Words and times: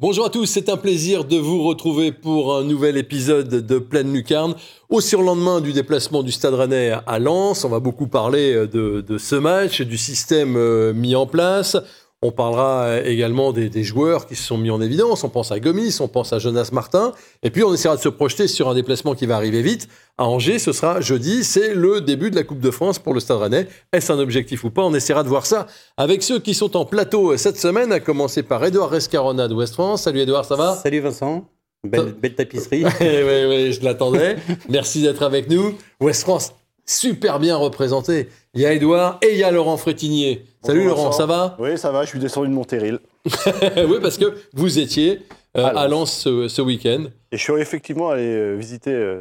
Bonjour 0.00 0.24
à 0.24 0.30
tous, 0.30 0.46
c'est 0.46 0.70
un 0.70 0.78
plaisir 0.78 1.24
de 1.24 1.36
vous 1.36 1.62
retrouver 1.62 2.10
pour 2.10 2.56
un 2.56 2.64
nouvel 2.64 2.96
épisode 2.96 3.48
de 3.48 3.78
Pleine 3.78 4.10
Lucarne. 4.14 4.54
Au 4.88 5.02
surlendemain 5.02 5.60
du 5.60 5.74
déplacement 5.74 6.22
du 6.22 6.32
Stade 6.32 6.54
Rennais 6.54 6.94
à 7.06 7.18
Lens, 7.18 7.66
on 7.66 7.68
va 7.68 7.80
beaucoup 7.80 8.06
parler 8.06 8.66
de, 8.66 9.04
de 9.06 9.18
ce 9.18 9.36
match, 9.36 9.82
du 9.82 9.98
système 9.98 10.56
euh, 10.56 10.94
mis 10.94 11.14
en 11.14 11.26
place. 11.26 11.76
On 12.22 12.32
parlera 12.32 12.82
euh, 12.82 13.04
également 13.06 13.50
des, 13.50 13.82
joueurs 13.82 14.26
qui 14.26 14.36
se 14.36 14.42
sont 14.42 14.58
mis 14.58 14.70
en 14.70 14.82
évidence. 14.82 15.24
On 15.24 15.30
pense 15.30 15.52
à 15.52 15.58
Gomis, 15.58 15.96
on 16.00 16.08
pense 16.08 16.34
à 16.34 16.38
Jonas 16.38 16.68
Martin. 16.70 17.14
Et 17.42 17.48
puis, 17.48 17.64
on 17.64 17.72
essaiera 17.72 17.96
de 17.96 18.02
se 18.02 18.10
projeter 18.10 18.46
sur 18.46 18.68
un 18.68 18.74
déplacement 18.74 19.14
qui 19.14 19.24
va 19.24 19.36
arriver 19.36 19.62
vite. 19.62 19.88
À 20.18 20.26
Angers, 20.26 20.58
ce 20.58 20.72
sera 20.72 21.00
jeudi. 21.00 21.44
C'est 21.44 21.74
le 21.74 22.02
début 22.02 22.30
de 22.30 22.36
la 22.36 22.42
Coupe 22.42 22.60
de 22.60 22.70
France 22.70 22.98
pour 22.98 23.14
le 23.14 23.20
Stade 23.20 23.38
Rennais. 23.38 23.68
Est-ce 23.94 24.12
un 24.12 24.18
objectif 24.18 24.64
ou 24.64 24.70
pas? 24.70 24.82
On 24.82 24.92
essaiera 24.92 25.22
de 25.22 25.28
voir 25.28 25.46
ça 25.46 25.66
avec 25.96 26.22
ceux 26.22 26.40
qui 26.40 26.52
sont 26.52 26.76
en 26.76 26.84
plateau 26.84 27.34
cette 27.38 27.56
semaine, 27.56 27.90
à 27.90 28.00
commencer 28.00 28.42
par 28.42 28.62
Edouard 28.62 28.90
Rescarona 28.90 29.48
de 29.48 29.54
West 29.54 29.72
France. 29.72 30.02
Salut 30.02 30.20
Edouard, 30.20 30.44
ça 30.44 30.56
va? 30.56 30.74
Salut 30.74 31.00
Vincent. 31.00 31.48
Belle, 31.84 32.12
belle 32.12 32.34
tapisserie. 32.34 32.84
oui, 32.84 32.90
oui, 33.00 33.44
oui, 33.48 33.72
je 33.72 33.82
l'attendais. 33.82 34.36
Merci 34.68 35.00
d'être 35.00 35.22
avec 35.22 35.48
nous. 35.48 35.74
West 36.02 36.20
France, 36.24 36.52
super 36.84 37.38
bien 37.38 37.56
représenté. 37.56 38.28
Il 38.52 38.62
y 38.62 38.66
a 38.66 38.72
Edouard 38.72 39.18
et 39.22 39.32
il 39.32 39.38
y 39.38 39.44
a 39.44 39.50
Laurent 39.52 39.76
Frétinier. 39.76 40.44
Salut 40.64 40.84
Laurent, 40.84 41.12
ça 41.12 41.24
va? 41.24 41.56
Oui, 41.60 41.78
ça 41.78 41.92
va, 41.92 42.02
je 42.02 42.08
suis 42.08 42.18
descendu 42.18 42.48
de 42.48 42.52
Montéryl. 42.52 42.98
oui, 43.24 43.98
parce 44.02 44.18
que 44.18 44.34
vous 44.54 44.80
étiez 44.80 45.20
euh, 45.56 45.66
à 45.66 45.86
Lens 45.86 46.22
ce, 46.22 46.60
week-end. 46.60 47.04
Et 47.30 47.36
je 47.36 47.42
suis 47.42 47.52
effectivement 47.60 48.10
allé 48.10 48.24
euh, 48.24 48.56
visiter 48.56 48.90
euh, 48.90 49.20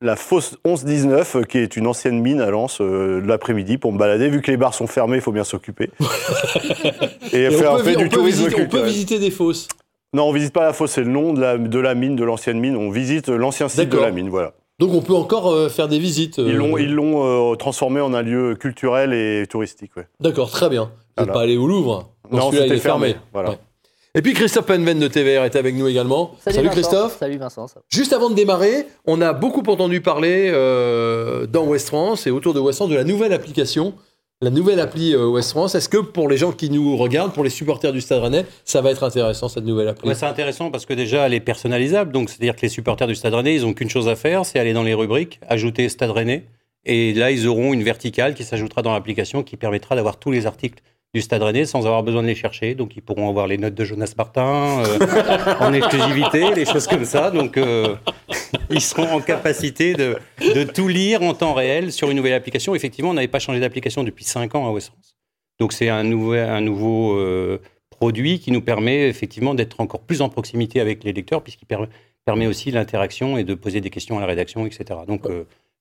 la 0.00 0.16
fosse 0.16 0.56
11-19, 0.66 1.46
qui 1.46 1.58
est 1.58 1.76
une 1.76 1.86
ancienne 1.86 2.20
mine 2.20 2.40
à 2.40 2.50
Lens, 2.50 2.80
l'après-midi 2.80 3.78
pour 3.78 3.92
me 3.92 3.98
balader. 3.98 4.28
Vu 4.28 4.42
que 4.42 4.50
les 4.50 4.56
bars 4.56 4.74
sont 4.74 4.88
fermés, 4.88 5.18
il 5.18 5.22
faut 5.22 5.30
bien 5.30 5.44
s'occuper. 5.44 5.90
et, 7.32 7.50
faire 7.50 7.80
du 7.80 8.08
tourisme 8.08 8.48
On 8.58 8.66
peut 8.66 8.82
visiter 8.82 9.20
des 9.20 9.30
fosses 9.30 9.68
Non, 10.12 10.24
on 10.24 10.32
visite 10.32 10.52
pas 10.52 10.64
la 10.64 10.72
fosse, 10.72 10.90
c'est 10.90 11.04
le 11.04 11.10
nom 11.10 11.32
de 11.32 11.40
la, 11.40 11.58
de 11.58 11.78
la 11.78 11.94
mine, 11.94 12.16
de 12.16 12.24
l'ancienne 12.24 12.58
mine. 12.58 12.76
On 12.76 12.90
visite 12.90 13.28
l'ancien 13.28 13.68
site 13.68 13.90
de 13.90 13.98
la 13.98 14.10
mine, 14.10 14.30
voilà. 14.30 14.52
Donc 14.80 14.92
on 14.92 15.02
peut 15.02 15.14
encore 15.14 15.52
euh, 15.52 15.68
faire 15.68 15.88
des 15.88 15.98
visites. 15.98 16.38
Ils 16.38 16.56
l'ont, 16.56 16.76
euh, 16.76 16.82
ils 16.82 16.92
l'ont 16.92 17.52
euh, 17.52 17.54
transformé 17.54 18.00
en 18.00 18.12
un 18.12 18.22
lieu 18.22 18.56
culturel 18.56 19.12
et 19.12 19.46
touristique. 19.46 19.96
Ouais. 19.96 20.08
D'accord, 20.20 20.50
très 20.50 20.68
bien. 20.68 20.90
Vous 21.16 21.24
n'êtes 21.24 21.32
pas 21.32 21.42
allé 21.42 21.56
au 21.56 21.66
Louvre 21.66 22.10
Non, 22.30 22.50
c'était 22.50 22.78
fermé. 22.78 23.16
Voilà. 23.32 23.56
Et 24.16 24.22
puis 24.22 24.32
Christophe 24.32 24.66
Penven 24.66 24.98
de 24.98 25.08
TVR 25.08 25.44
est 25.44 25.56
avec 25.56 25.74
nous 25.74 25.88
également. 25.88 26.36
Salut, 26.40 26.68
Christophe. 26.70 27.18
Salut 27.18 27.36
Vincent. 27.36 27.66
Juste 27.88 28.12
avant 28.12 28.30
de 28.30 28.34
démarrer, 28.34 28.86
on 29.06 29.20
a 29.20 29.32
beaucoup 29.32 29.62
entendu 29.68 30.00
parler 30.00 30.50
dans 31.48 31.64
West 31.64 31.88
France 31.88 32.26
et 32.26 32.30
autour 32.30 32.54
de 32.54 32.60
West 32.60 32.78
France 32.78 32.90
de 32.90 32.96
la 32.96 33.04
nouvelle 33.04 33.32
application 33.32 33.94
la 34.44 34.50
nouvelle 34.50 34.78
appli 34.78 35.14
euh, 35.14 35.26
West 35.26 35.50
France. 35.50 35.74
Est-ce 35.74 35.88
que 35.88 35.96
pour 35.96 36.28
les 36.28 36.36
gens 36.36 36.52
qui 36.52 36.68
nous 36.68 36.96
regardent, 36.98 37.32
pour 37.32 37.44
les 37.44 37.50
supporters 37.50 37.92
du 37.92 38.02
Stade 38.02 38.22
Rennais, 38.22 38.44
ça 38.64 38.82
va 38.82 38.90
être 38.90 39.02
intéressant 39.02 39.48
cette 39.48 39.64
nouvelle 39.64 39.88
appli? 39.88 40.14
C'est 40.14 40.26
intéressant 40.26 40.70
parce 40.70 40.84
que 40.84 40.92
déjà 40.92 41.26
elle 41.26 41.32
est 41.32 41.40
personnalisable. 41.40 42.12
Donc 42.12 42.28
c'est-à-dire 42.28 42.54
que 42.54 42.60
les 42.60 42.68
supporters 42.68 43.06
du 43.06 43.14
Stade 43.14 43.32
Rennais, 43.32 43.56
ils 43.56 43.62
n'ont 43.62 43.72
qu'une 43.72 43.88
chose 43.88 44.06
à 44.06 44.16
faire, 44.16 44.44
c'est 44.44 44.58
aller 44.58 44.74
dans 44.74 44.82
les 44.82 44.92
rubriques, 44.92 45.40
ajouter 45.48 45.88
Stade 45.88 46.10
Rennais. 46.10 46.44
Et 46.84 47.14
là, 47.14 47.30
ils 47.30 47.46
auront 47.48 47.72
une 47.72 47.82
verticale 47.82 48.34
qui 48.34 48.44
s'ajoutera 48.44 48.82
dans 48.82 48.92
l'application 48.92 49.42
qui 49.42 49.56
permettra 49.56 49.96
d'avoir 49.96 50.18
tous 50.18 50.30
les 50.30 50.46
articles 50.46 50.82
du 51.14 51.20
Stade 51.20 51.42
Rennais 51.42 51.64
sans 51.64 51.86
avoir 51.86 52.02
besoin 52.02 52.22
de 52.22 52.26
les 52.26 52.34
chercher. 52.34 52.74
Donc 52.74 52.96
ils 52.96 53.00
pourront 53.00 53.28
avoir 53.28 53.46
les 53.46 53.56
notes 53.56 53.74
de 53.74 53.84
Jonas 53.84 54.14
Martin 54.18 54.82
euh, 54.84 54.98
en 55.60 55.72
exclusivité, 55.72 56.52
des 56.52 56.64
choses 56.64 56.88
comme 56.88 57.04
ça. 57.04 57.30
Donc 57.30 57.56
euh, 57.56 57.94
ils 58.70 58.80
seront 58.80 59.08
en 59.08 59.20
capacité 59.20 59.94
de, 59.94 60.16
de, 60.40 60.64
tout 60.64 60.88
lire 60.88 61.22
en 61.22 61.32
temps 61.32 61.54
réel 61.54 61.92
sur 61.92 62.10
une 62.10 62.16
nouvelle 62.16 62.32
application. 62.32 62.74
Effectivement, 62.74 63.10
on 63.10 63.14
n'avait 63.14 63.28
pas 63.28 63.38
changé 63.38 63.60
d'application 63.60 64.02
depuis 64.02 64.24
5 64.24 64.56
ans 64.56 64.66
à 64.66 64.72
West 64.72 64.88
France. 64.88 65.16
Donc 65.60 65.72
c'est 65.72 65.88
un 65.88 66.04
un 66.04 66.60
nouveau 66.60 67.16
euh, 67.16 67.60
produit 67.90 68.40
qui 68.40 68.50
nous 68.50 68.60
permet 68.60 69.08
effectivement 69.08 69.54
d'être 69.54 69.80
encore 69.80 70.00
plus 70.00 70.20
en 70.20 70.28
proximité 70.28 70.80
avec 70.80 71.04
les 71.04 71.12
lecteurs 71.12 71.42
puisqu'il 71.42 71.66
permet 72.24 72.46
aussi 72.48 72.72
l'interaction 72.72 73.38
et 73.38 73.44
de 73.44 73.54
poser 73.54 73.80
des 73.80 73.90
questions 73.90 74.18
à 74.18 74.20
la 74.20 74.26
rédaction, 74.26 74.66
etc. 74.66 75.00
Donc 75.06 75.28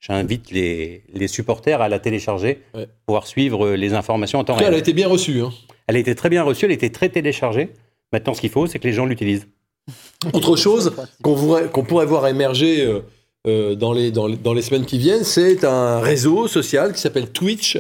J'invite 0.06 0.52
les, 0.52 1.04
les, 1.14 1.28
supporters 1.30 1.80
à 1.82 1.88
la 1.88 1.98
télécharger 1.98 2.60
pour 2.74 2.88
pouvoir 3.06 3.26
suivre 3.26 3.72
les 3.72 3.94
informations 3.94 4.40
en 4.40 4.44
temps 4.44 4.56
réel. 4.56 4.68
Elle 4.68 4.76
a 4.76 4.78
été 4.78 4.92
bien 4.92 5.08
reçue. 5.08 5.42
Hein. 5.42 5.52
Elle 5.88 5.96
a 5.96 6.00
été 6.00 6.14
très 6.14 6.28
bien 6.28 6.44
reçue, 6.44 6.66
elle 6.66 6.72
a 6.72 6.74
été 6.74 6.92
très 6.92 7.08
téléchargée. 7.08 7.70
Maintenant, 8.12 8.34
ce 8.34 8.42
qu'il 8.42 8.50
faut, 8.50 8.68
c'est 8.68 8.80
que 8.80 8.88
les 8.88 8.94
gens 8.94 9.06
l'utilisent. 9.06 9.48
Autre 10.34 10.58
chose 10.58 10.94
qu'on 11.22 11.84
pourrait 11.84 12.06
voir 12.06 12.28
émerger 12.28 12.86
euh, 12.86 13.00
euh, 13.48 13.76
dans, 13.76 13.94
les, 13.94 14.12
dans, 14.12 14.28
dans, 14.30 14.54
les 14.54 14.62
semaines 14.62 14.86
qui 14.86 14.98
viennent, 14.98 15.24
c'est 15.24 15.64
un 15.64 16.00
réseau 16.02 16.48
social 16.48 16.94
qui 16.94 17.00
s'appelle 17.00 17.30
Twitch. 17.32 17.78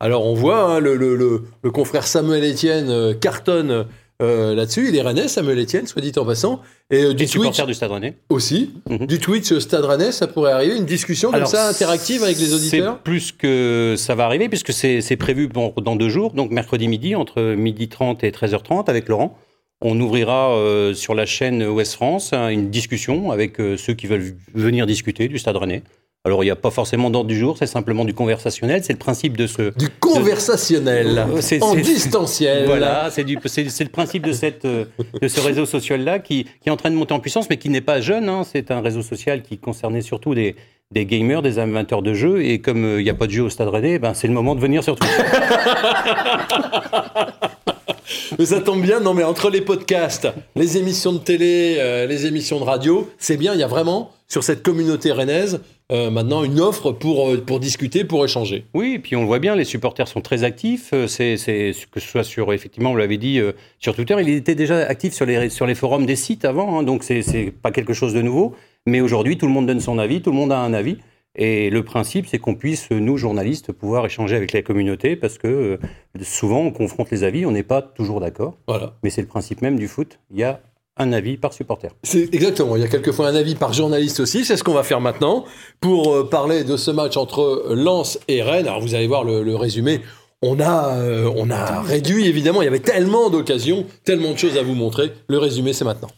Alors 0.00 0.26
on 0.26 0.34
voit 0.34 0.62
hein, 0.62 0.80
le, 0.80 0.96
le, 0.96 1.14
le, 1.16 1.70
confrère 1.70 2.06
Samuel 2.06 2.44
Etienne 2.44 2.90
euh, 2.90 3.14
cartonne 3.14 3.86
euh, 4.22 4.54
là-dessus. 4.54 4.88
Il 4.88 4.96
est 4.96 5.02
rennais, 5.02 5.28
Samuel 5.28 5.58
Etienne, 5.60 5.86
soit 5.86 6.02
dit 6.02 6.12
en 6.16 6.24
passant. 6.24 6.62
Et 6.90 7.02
euh, 7.02 7.14
du 7.14 7.26
Twitch 7.26 7.64
du 7.64 7.74
Stade 7.74 7.90
Rennais. 7.90 8.16
Aussi. 8.28 8.70
Mhm. 8.88 9.06
Du 9.06 9.18
Twitch 9.18 9.52
Stade 9.58 9.84
Rennais, 9.84 10.12
ça 10.12 10.26
pourrait 10.26 10.52
arriver, 10.52 10.76
une 10.76 10.86
discussion 10.86 11.30
comme 11.30 11.46
ça 11.46 11.68
interactive 11.68 12.22
avec 12.22 12.38
les 12.38 12.54
auditeurs 12.54 12.94
C'est 12.96 13.02
plus 13.02 13.32
que 13.32 13.94
ça 13.98 14.14
va 14.14 14.24
arriver, 14.24 14.48
puisque 14.48 14.72
c'est 14.72 15.16
prévu 15.16 15.48
dans 15.48 15.96
deux 15.96 16.08
jours, 16.08 16.32
donc 16.32 16.50
mercredi 16.50 16.88
midi, 16.88 17.14
entre 17.14 17.54
midi 17.54 17.88
30 17.88 18.24
et 18.24 18.30
13h30 18.30 18.88
avec 18.88 19.08
Laurent. 19.08 19.38
On 19.82 20.00
ouvrira 20.00 20.54
euh, 20.54 20.94
sur 20.94 21.14
la 21.14 21.26
chaîne 21.26 21.62
Ouest 21.62 21.94
France 21.94 22.32
hein, 22.32 22.48
une 22.48 22.70
discussion 22.70 23.30
avec 23.30 23.56
ceux 23.76 23.92
qui 23.92 24.06
veulent 24.06 24.34
venir 24.54 24.86
discuter 24.86 25.28
du 25.28 25.38
Stade 25.38 25.56
Rennais. 25.56 25.82
Alors, 26.26 26.42
il 26.42 26.48
n'y 26.48 26.50
a 26.50 26.56
pas 26.56 26.72
forcément 26.72 27.08
d'ordre 27.08 27.28
du 27.28 27.38
jour, 27.38 27.56
c'est 27.56 27.68
simplement 27.68 28.04
du 28.04 28.12
conversationnel. 28.12 28.82
C'est 28.82 28.92
le 28.92 28.98
principe 28.98 29.36
de 29.36 29.46
ce. 29.46 29.72
Du 29.78 29.88
conversationnel 29.88 31.24
En 31.60 31.76
distanciel 31.76 32.66
Voilà, 32.66 33.10
c'est 33.12 33.22
le 33.22 33.88
principe 33.88 34.26
de, 34.26 34.32
cette, 34.32 34.64
euh, 34.64 34.86
de 35.22 35.28
ce 35.28 35.40
réseau 35.40 35.66
social-là 35.66 36.18
qui, 36.18 36.42
qui, 36.60 36.68
est 36.68 36.72
en 36.72 36.76
train 36.76 36.90
de 36.90 36.96
monter 36.96 37.14
en 37.14 37.20
puissance, 37.20 37.48
mais 37.48 37.58
qui 37.58 37.68
n'est 37.68 37.80
pas 37.80 38.00
jeune. 38.00 38.28
Hein. 38.28 38.42
C'est 38.44 38.72
un 38.72 38.80
réseau 38.80 39.02
social 39.02 39.42
qui 39.42 39.58
concernait 39.58 40.00
surtout 40.00 40.34
des, 40.34 40.56
des 40.90 41.06
gamers, 41.06 41.42
des 41.42 41.60
amateurs 41.60 42.02
de 42.02 42.12
jeux. 42.12 42.44
Et 42.44 42.58
comme 42.58 42.84
euh, 42.84 43.00
il 43.00 43.04
n'y 43.04 43.10
a 43.10 43.14
pas 43.14 43.28
de 43.28 43.32
jeu 43.32 43.44
au 43.44 43.48
Stade 43.48 43.68
Rennais, 43.68 44.00
ben, 44.00 44.12
c'est 44.12 44.26
le 44.26 44.34
moment 44.34 44.56
de 44.56 44.60
venir 44.60 44.82
sur 44.82 44.96
Twitch. 44.96 45.12
mais 48.38 48.46
ça 48.46 48.60
tombe 48.60 48.82
bien, 48.82 49.00
non 49.00 49.14
mais 49.14 49.24
entre 49.24 49.50
les 49.50 49.60
podcasts, 49.60 50.28
les 50.54 50.78
émissions 50.78 51.12
de 51.12 51.18
télé, 51.18 51.76
euh, 51.78 52.06
les 52.06 52.26
émissions 52.26 52.58
de 52.58 52.64
radio, 52.64 53.08
c'est 53.18 53.36
bien, 53.36 53.54
il 53.54 53.60
y 53.60 53.62
a 53.62 53.66
vraiment, 53.66 54.10
sur 54.28 54.44
cette 54.44 54.62
communauté 54.62 55.12
rennaise, 55.12 55.60
euh, 55.92 56.10
maintenant 56.10 56.42
une 56.42 56.60
offre 56.60 56.92
pour, 56.92 57.28
euh, 57.28 57.40
pour 57.40 57.60
discuter, 57.60 58.04
pour 58.04 58.24
échanger. 58.24 58.64
Oui, 58.74 58.94
et 58.94 58.98
puis 58.98 59.14
on 59.16 59.20
le 59.20 59.26
voit 59.26 59.38
bien, 59.38 59.54
les 59.54 59.64
supporters 59.64 60.08
sont 60.08 60.20
très 60.20 60.42
actifs. 60.42 60.92
C'est, 61.06 61.36
que 61.36 62.00
ce 62.00 62.08
soit 62.08 62.24
sur, 62.24 62.52
effectivement, 62.52 62.90
vous 62.90 62.96
l'avez 62.96 63.18
dit, 63.18 63.40
sur 63.78 63.94
Twitter, 63.94 64.16
il 64.20 64.28
était 64.30 64.56
déjà 64.56 64.78
actif 64.78 65.12
sur 65.12 65.26
les, 65.26 65.48
sur 65.48 65.66
les 65.66 65.74
forums 65.74 66.06
des 66.06 66.16
sites 66.16 66.44
avant, 66.44 66.78
hein, 66.78 66.82
donc 66.82 67.04
c'est, 67.04 67.22
c'est 67.22 67.52
pas 67.52 67.70
quelque 67.70 67.92
chose 67.92 68.14
de 68.14 68.22
nouveau. 68.22 68.54
Mais 68.86 69.00
aujourd'hui, 69.00 69.36
tout 69.36 69.46
le 69.46 69.52
monde 69.52 69.66
donne 69.66 69.80
son 69.80 69.98
avis, 69.98 70.22
tout 70.22 70.30
le 70.30 70.36
monde 70.36 70.52
a 70.52 70.58
un 70.58 70.72
avis. 70.72 70.98
Et 71.36 71.68
le 71.68 71.84
principe, 71.84 72.26
c'est 72.26 72.38
qu'on 72.38 72.54
puisse, 72.54 72.90
nous, 72.90 73.18
journalistes, 73.18 73.70
pouvoir 73.72 74.06
échanger 74.06 74.36
avec 74.36 74.52
la 74.52 74.62
communauté, 74.62 75.16
parce 75.16 75.36
que 75.36 75.78
souvent, 76.22 76.60
on 76.60 76.70
confronte 76.70 77.10
les 77.10 77.24
avis, 77.24 77.44
on 77.44 77.52
n'est 77.52 77.62
pas 77.62 77.82
toujours 77.82 78.20
d'accord. 78.20 78.56
Voilà. 78.66 78.94
Mais 79.02 79.10
c'est 79.10 79.20
le 79.20 79.26
principe 79.28 79.60
même 79.60 79.78
du 79.78 79.86
foot. 79.86 80.18
Il 80.30 80.38
y 80.38 80.44
a 80.44 80.60
un 80.96 81.12
avis 81.12 81.36
par 81.36 81.52
supporter. 81.52 81.90
C'est 82.02 82.34
exactement. 82.34 82.76
Il 82.76 82.82
y 82.82 82.84
a 82.84 82.88
quelquefois 82.88 83.28
un 83.28 83.34
avis 83.34 83.54
par 83.54 83.72
journaliste 83.72 84.20
aussi. 84.20 84.44
C'est 84.44 84.56
ce 84.56 84.64
qu'on 84.64 84.72
va 84.72 84.82
faire 84.82 85.00
maintenant 85.00 85.44
pour 85.80 86.14
euh, 86.14 86.28
parler 86.28 86.64
de 86.64 86.76
ce 86.76 86.90
match 86.90 87.16
entre 87.16 87.66
Lens 87.70 88.18
et 88.28 88.42
Rennes. 88.42 88.66
Alors 88.66 88.80
vous 88.80 88.94
allez 88.94 89.06
voir 89.06 89.24
le, 89.24 89.54
résumé. 89.56 90.00
On 90.42 90.58
a, 90.60 90.94
euh, 90.96 91.30
on 91.36 91.50
a 91.50 91.82
réduit 91.82 92.26
évidemment. 92.26 92.62
Il 92.62 92.64
y 92.64 92.68
avait 92.68 92.78
tellement 92.78 93.30
d'occasions, 93.30 93.84
tellement 94.04 94.32
de 94.32 94.38
choses 94.38 94.56
à 94.56 94.62
vous 94.62 94.74
montrer. 94.74 95.12
Le 95.28 95.38
résumé, 95.38 95.72
c'est 95.72 95.84
maintenant. 95.84 96.08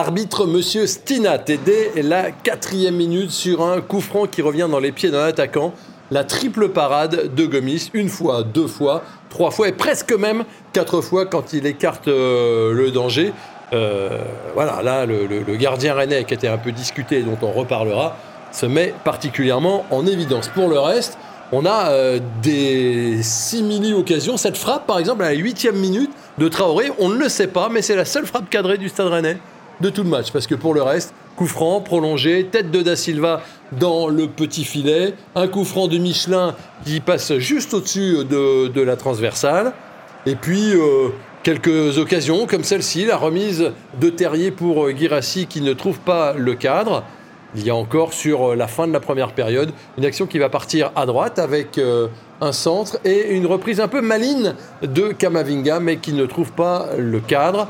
Arbitre 0.00 0.46
Monsieur 0.46 0.86
Stinat, 0.86 1.44
aidé 1.48 1.90
la 1.96 2.30
quatrième 2.30 2.96
minute 2.96 3.30
sur 3.30 3.62
un 3.62 3.82
coup 3.82 4.00
franc 4.00 4.26
qui 4.26 4.40
revient 4.40 4.66
dans 4.70 4.78
les 4.78 4.92
pieds 4.92 5.10
d'un 5.10 5.24
attaquant 5.24 5.74
la 6.10 6.24
triple 6.24 6.70
parade 6.70 7.34
de 7.34 7.44
Gomis, 7.44 7.90
une 7.92 8.08
fois, 8.08 8.42
deux 8.42 8.66
fois, 8.66 9.02
trois 9.28 9.50
fois 9.50 9.68
et 9.68 9.72
presque 9.72 10.12
même 10.12 10.44
quatre 10.72 11.02
fois 11.02 11.26
quand 11.26 11.52
il 11.52 11.66
écarte 11.66 12.08
euh, 12.08 12.72
le 12.72 12.90
danger. 12.90 13.34
Euh, 13.74 14.22
voilà, 14.54 14.80
là, 14.82 15.04
le, 15.04 15.56
gardien 15.56 15.92
rennais 15.92 16.24
qui 16.24 16.32
était 16.32 16.48
un 16.48 16.56
peu 16.56 16.72
discuté, 16.72 17.22
dont 17.22 17.36
on 17.42 17.52
reparlera, 17.52 18.16
se 18.52 18.64
met 18.64 18.94
particulièrement 19.04 19.84
en 19.90 20.06
évidence. 20.06 20.48
Pour 20.48 20.68
le 20.68 20.78
reste, 20.78 21.18
on 21.52 21.66
a 21.66 21.90
euh, 21.90 22.20
des 22.40 23.22
simili-occasions. 23.22 24.38
Cette 24.38 24.56
frappe, 24.56 24.86
par 24.86 24.98
exemple, 24.98 25.24
à 25.24 25.32
la 25.32 25.36
huitième 25.36 25.76
minute, 25.76 26.10
de 26.38 26.48
Traoré. 26.48 26.90
On 26.98 27.10
ne 27.10 27.18
le 27.18 27.28
sait 27.28 27.48
pas, 27.48 27.68
mais 27.68 27.82
c'est 27.82 27.96
la 27.96 28.06
seule 28.06 28.24
frappe 28.24 28.48
cadrée 28.48 28.78
du 28.78 28.88
Stade 28.88 29.08
Rennais 29.08 29.36
de 29.80 29.90
tout 29.90 30.02
le 30.02 30.08
match. 30.08 30.32
Parce 30.32 30.46
que 30.46 30.54
pour 30.54 30.74
le 30.74 30.82
reste, 30.82 31.14
coup 31.36 31.46
franc, 31.46 31.80
prolongé, 31.80 32.46
tête 32.46 32.70
de 32.70 32.82
Da 32.82 32.96
Silva 32.96 33.42
dans 33.72 34.08
le 34.08 34.26
petit 34.26 34.64
filet, 34.64 35.14
un 35.34 35.48
coup 35.48 35.64
franc 35.64 35.88
de 35.88 35.98
Michelin 35.98 36.54
qui 36.84 37.00
passe 37.00 37.36
juste 37.38 37.74
au-dessus 37.74 38.24
de, 38.24 38.80
la 38.80 38.96
transversale. 38.96 39.72
Et 40.26 40.34
puis, 40.34 40.74
euh, 40.74 41.08
quelques 41.42 41.98
occasions 41.98 42.46
comme 42.46 42.64
celle-ci, 42.64 43.06
la 43.06 43.16
remise 43.16 43.72
de 44.00 44.10
Terrier 44.10 44.50
pour 44.50 44.90
Guirassi 44.90 45.46
qui 45.46 45.60
ne 45.62 45.72
trouve 45.72 45.98
pas 46.00 46.34
le 46.34 46.54
cadre. 46.54 47.04
Il 47.56 47.66
y 47.66 47.70
a 47.70 47.74
encore 47.74 48.12
sur 48.12 48.54
la 48.54 48.68
fin 48.68 48.86
de 48.86 48.92
la 48.92 49.00
première 49.00 49.32
période 49.32 49.72
une 49.98 50.04
action 50.04 50.26
qui 50.26 50.38
va 50.38 50.48
partir 50.48 50.92
à 50.94 51.04
droite 51.04 51.40
avec 51.40 51.78
euh, 51.78 52.06
un 52.40 52.52
centre 52.52 52.98
et 53.04 53.34
une 53.34 53.46
reprise 53.46 53.80
un 53.80 53.88
peu 53.88 54.00
maligne 54.00 54.54
de 54.82 55.08
Kamavinga 55.08 55.80
mais 55.80 55.96
qui 55.96 56.12
ne 56.12 56.26
trouve 56.26 56.52
pas 56.52 56.90
le 56.96 57.18
cadre. 57.18 57.66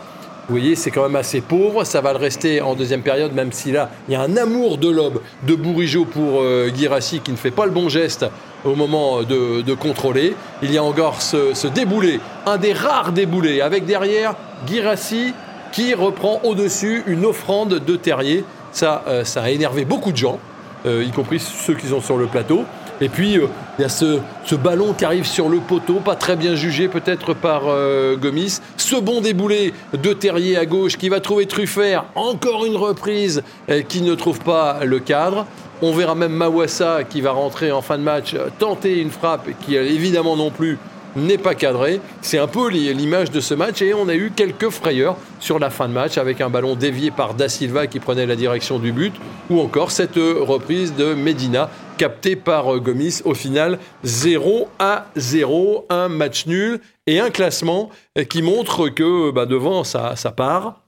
Vous 0.50 0.56
voyez, 0.56 0.74
c'est 0.74 0.90
quand 0.90 1.04
même 1.04 1.14
assez 1.14 1.42
pauvre. 1.42 1.84
Ça 1.84 2.00
va 2.00 2.10
le 2.10 2.18
rester 2.18 2.60
en 2.60 2.74
deuxième 2.74 3.02
période, 3.02 3.32
même 3.32 3.52
si 3.52 3.70
là, 3.70 3.88
il 4.08 4.14
y 4.14 4.16
a 4.16 4.20
un 4.20 4.36
amour 4.36 4.78
de 4.78 4.88
lobe 4.88 5.20
de 5.46 5.54
Bourigeau 5.54 6.04
pour 6.04 6.40
euh, 6.42 6.70
qui 6.72 7.30
ne 7.30 7.36
fait 7.36 7.52
pas 7.52 7.66
le 7.66 7.70
bon 7.70 7.88
geste 7.88 8.26
au 8.64 8.74
moment 8.74 9.22
de, 9.22 9.62
de 9.62 9.74
contrôler. 9.74 10.34
Il 10.60 10.72
y 10.72 10.76
a 10.78 10.82
encore 10.82 11.22
ce, 11.22 11.54
ce 11.54 11.68
déboulé, 11.68 12.18
un 12.46 12.56
des 12.56 12.72
rares 12.72 13.12
déboulés, 13.12 13.60
avec 13.60 13.86
derrière 13.86 14.34
Guirassi 14.66 15.34
qui 15.70 15.94
reprend 15.94 16.40
au-dessus 16.42 17.04
une 17.06 17.26
offrande 17.26 17.78
de 17.78 17.94
Terrier. 17.94 18.44
Ça, 18.72 19.04
euh, 19.06 19.22
ça 19.22 19.42
a 19.44 19.50
énervé 19.50 19.84
beaucoup 19.84 20.10
de 20.10 20.16
gens, 20.16 20.40
euh, 20.84 21.04
y 21.04 21.12
compris 21.12 21.38
ceux 21.38 21.74
qui 21.74 21.86
sont 21.86 22.00
sur 22.00 22.16
le 22.16 22.26
plateau. 22.26 22.64
Et 23.02 23.08
puis, 23.08 23.38
euh, 23.38 23.46
il 23.78 23.82
y 23.82 23.84
a 23.84 23.88
ce, 23.88 24.20
ballon 24.56 24.92
qui 24.92 25.04
arrive 25.04 25.26
sur 25.26 25.48
le 25.48 25.58
poteau, 25.58 25.94
pas 25.94 26.16
très 26.16 26.36
bien 26.36 26.54
jugé 26.54 26.88
peut-être 26.88 27.32
par 27.34 27.62
euh, 27.66 28.16
Gomis. 28.16 28.60
Ce 28.76 28.96
bon 28.96 29.20
déboulé 29.22 29.72
de 29.94 30.12
Terrier 30.12 30.58
à 30.58 30.66
gauche 30.66 30.98
qui 30.98 31.08
va 31.08 31.20
trouver 31.20 31.46
Truffert. 31.46 32.04
Encore 32.14 32.66
une 32.66 32.76
reprise 32.76 33.42
euh, 33.70 33.80
qui 33.82 34.02
ne 34.02 34.14
trouve 34.14 34.40
pas 34.40 34.84
le 34.84 34.98
cadre. 34.98 35.46
On 35.80 35.92
verra 35.92 36.14
même 36.14 36.32
Mawassa 36.32 37.04
qui 37.08 37.22
va 37.22 37.30
rentrer 37.30 37.72
en 37.72 37.80
fin 37.80 37.96
de 37.96 38.02
match 38.02 38.36
tenter 38.58 39.00
une 39.00 39.10
frappe 39.10 39.48
qui 39.64 39.76
évidemment 39.76 40.36
non 40.36 40.50
plus 40.50 40.76
n'est 41.16 41.38
pas 41.38 41.54
cadré. 41.54 42.02
C'est 42.20 42.38
un 42.38 42.46
peu 42.46 42.68
li- 42.68 42.92
l'image 42.92 43.30
de 43.30 43.40
ce 43.40 43.54
match 43.54 43.80
et 43.80 43.94
on 43.94 44.06
a 44.08 44.14
eu 44.14 44.30
quelques 44.36 44.68
frayeurs 44.68 45.16
sur 45.40 45.58
la 45.58 45.70
fin 45.70 45.88
de 45.88 45.94
match 45.94 46.18
avec 46.18 46.42
un 46.42 46.50
ballon 46.50 46.76
dévié 46.76 47.10
par 47.10 47.32
Da 47.32 47.48
Silva 47.48 47.86
qui 47.86 47.98
prenait 47.98 48.26
la 48.26 48.36
direction 48.36 48.78
du 48.78 48.92
but 48.92 49.14
ou 49.48 49.58
encore 49.58 49.90
cette 49.90 50.16
reprise 50.16 50.94
de 50.94 51.14
Medina 51.14 51.70
captée 52.00 52.34
par 52.34 52.74
euh, 52.74 52.80
Gomis. 52.80 53.20
Au 53.26 53.34
final, 53.34 53.78
0 54.04 54.68
à 54.78 55.10
0, 55.16 55.84
un 55.90 56.08
match 56.08 56.46
nul 56.46 56.80
et 57.06 57.20
un 57.20 57.28
classement 57.28 57.90
euh, 58.16 58.24
qui 58.24 58.40
montre 58.40 58.88
que 58.88 59.30
bah, 59.30 59.44
devant 59.44 59.84
ça, 59.84 60.14
part 60.34 60.80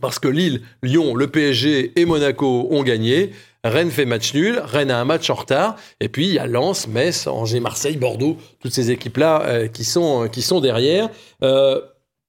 parce 0.00 0.20
que 0.20 0.28
Lille, 0.28 0.62
Lyon, 0.84 1.16
le 1.16 1.26
PSG 1.26 1.98
et 2.00 2.04
Monaco 2.04 2.68
ont 2.70 2.84
gagné. 2.84 3.32
Rennes 3.64 3.90
fait 3.90 4.04
match 4.04 4.34
nul, 4.34 4.60
Rennes 4.62 4.92
a 4.92 5.00
un 5.00 5.04
match 5.04 5.28
en 5.30 5.34
retard, 5.34 5.74
et 5.98 6.08
puis 6.08 6.28
il 6.28 6.34
y 6.34 6.38
a 6.38 6.46
Lens, 6.46 6.86
Metz, 6.86 7.26
Angers, 7.26 7.58
Marseille, 7.58 7.96
Bordeaux, 7.96 8.36
toutes 8.60 8.72
ces 8.72 8.92
équipes-là 8.92 9.42
euh, 9.46 9.66
qui, 9.66 9.82
sont, 9.82 10.60
derrière. 10.60 11.08
Euh, 11.42 11.80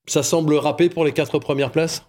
ça 0.08 0.24
semble 0.24 0.56
râpé 0.56 0.90
pour 0.90 1.06
les 1.06 1.12
quatre 1.12 1.38
premières 1.38 1.72
places? 1.72 2.04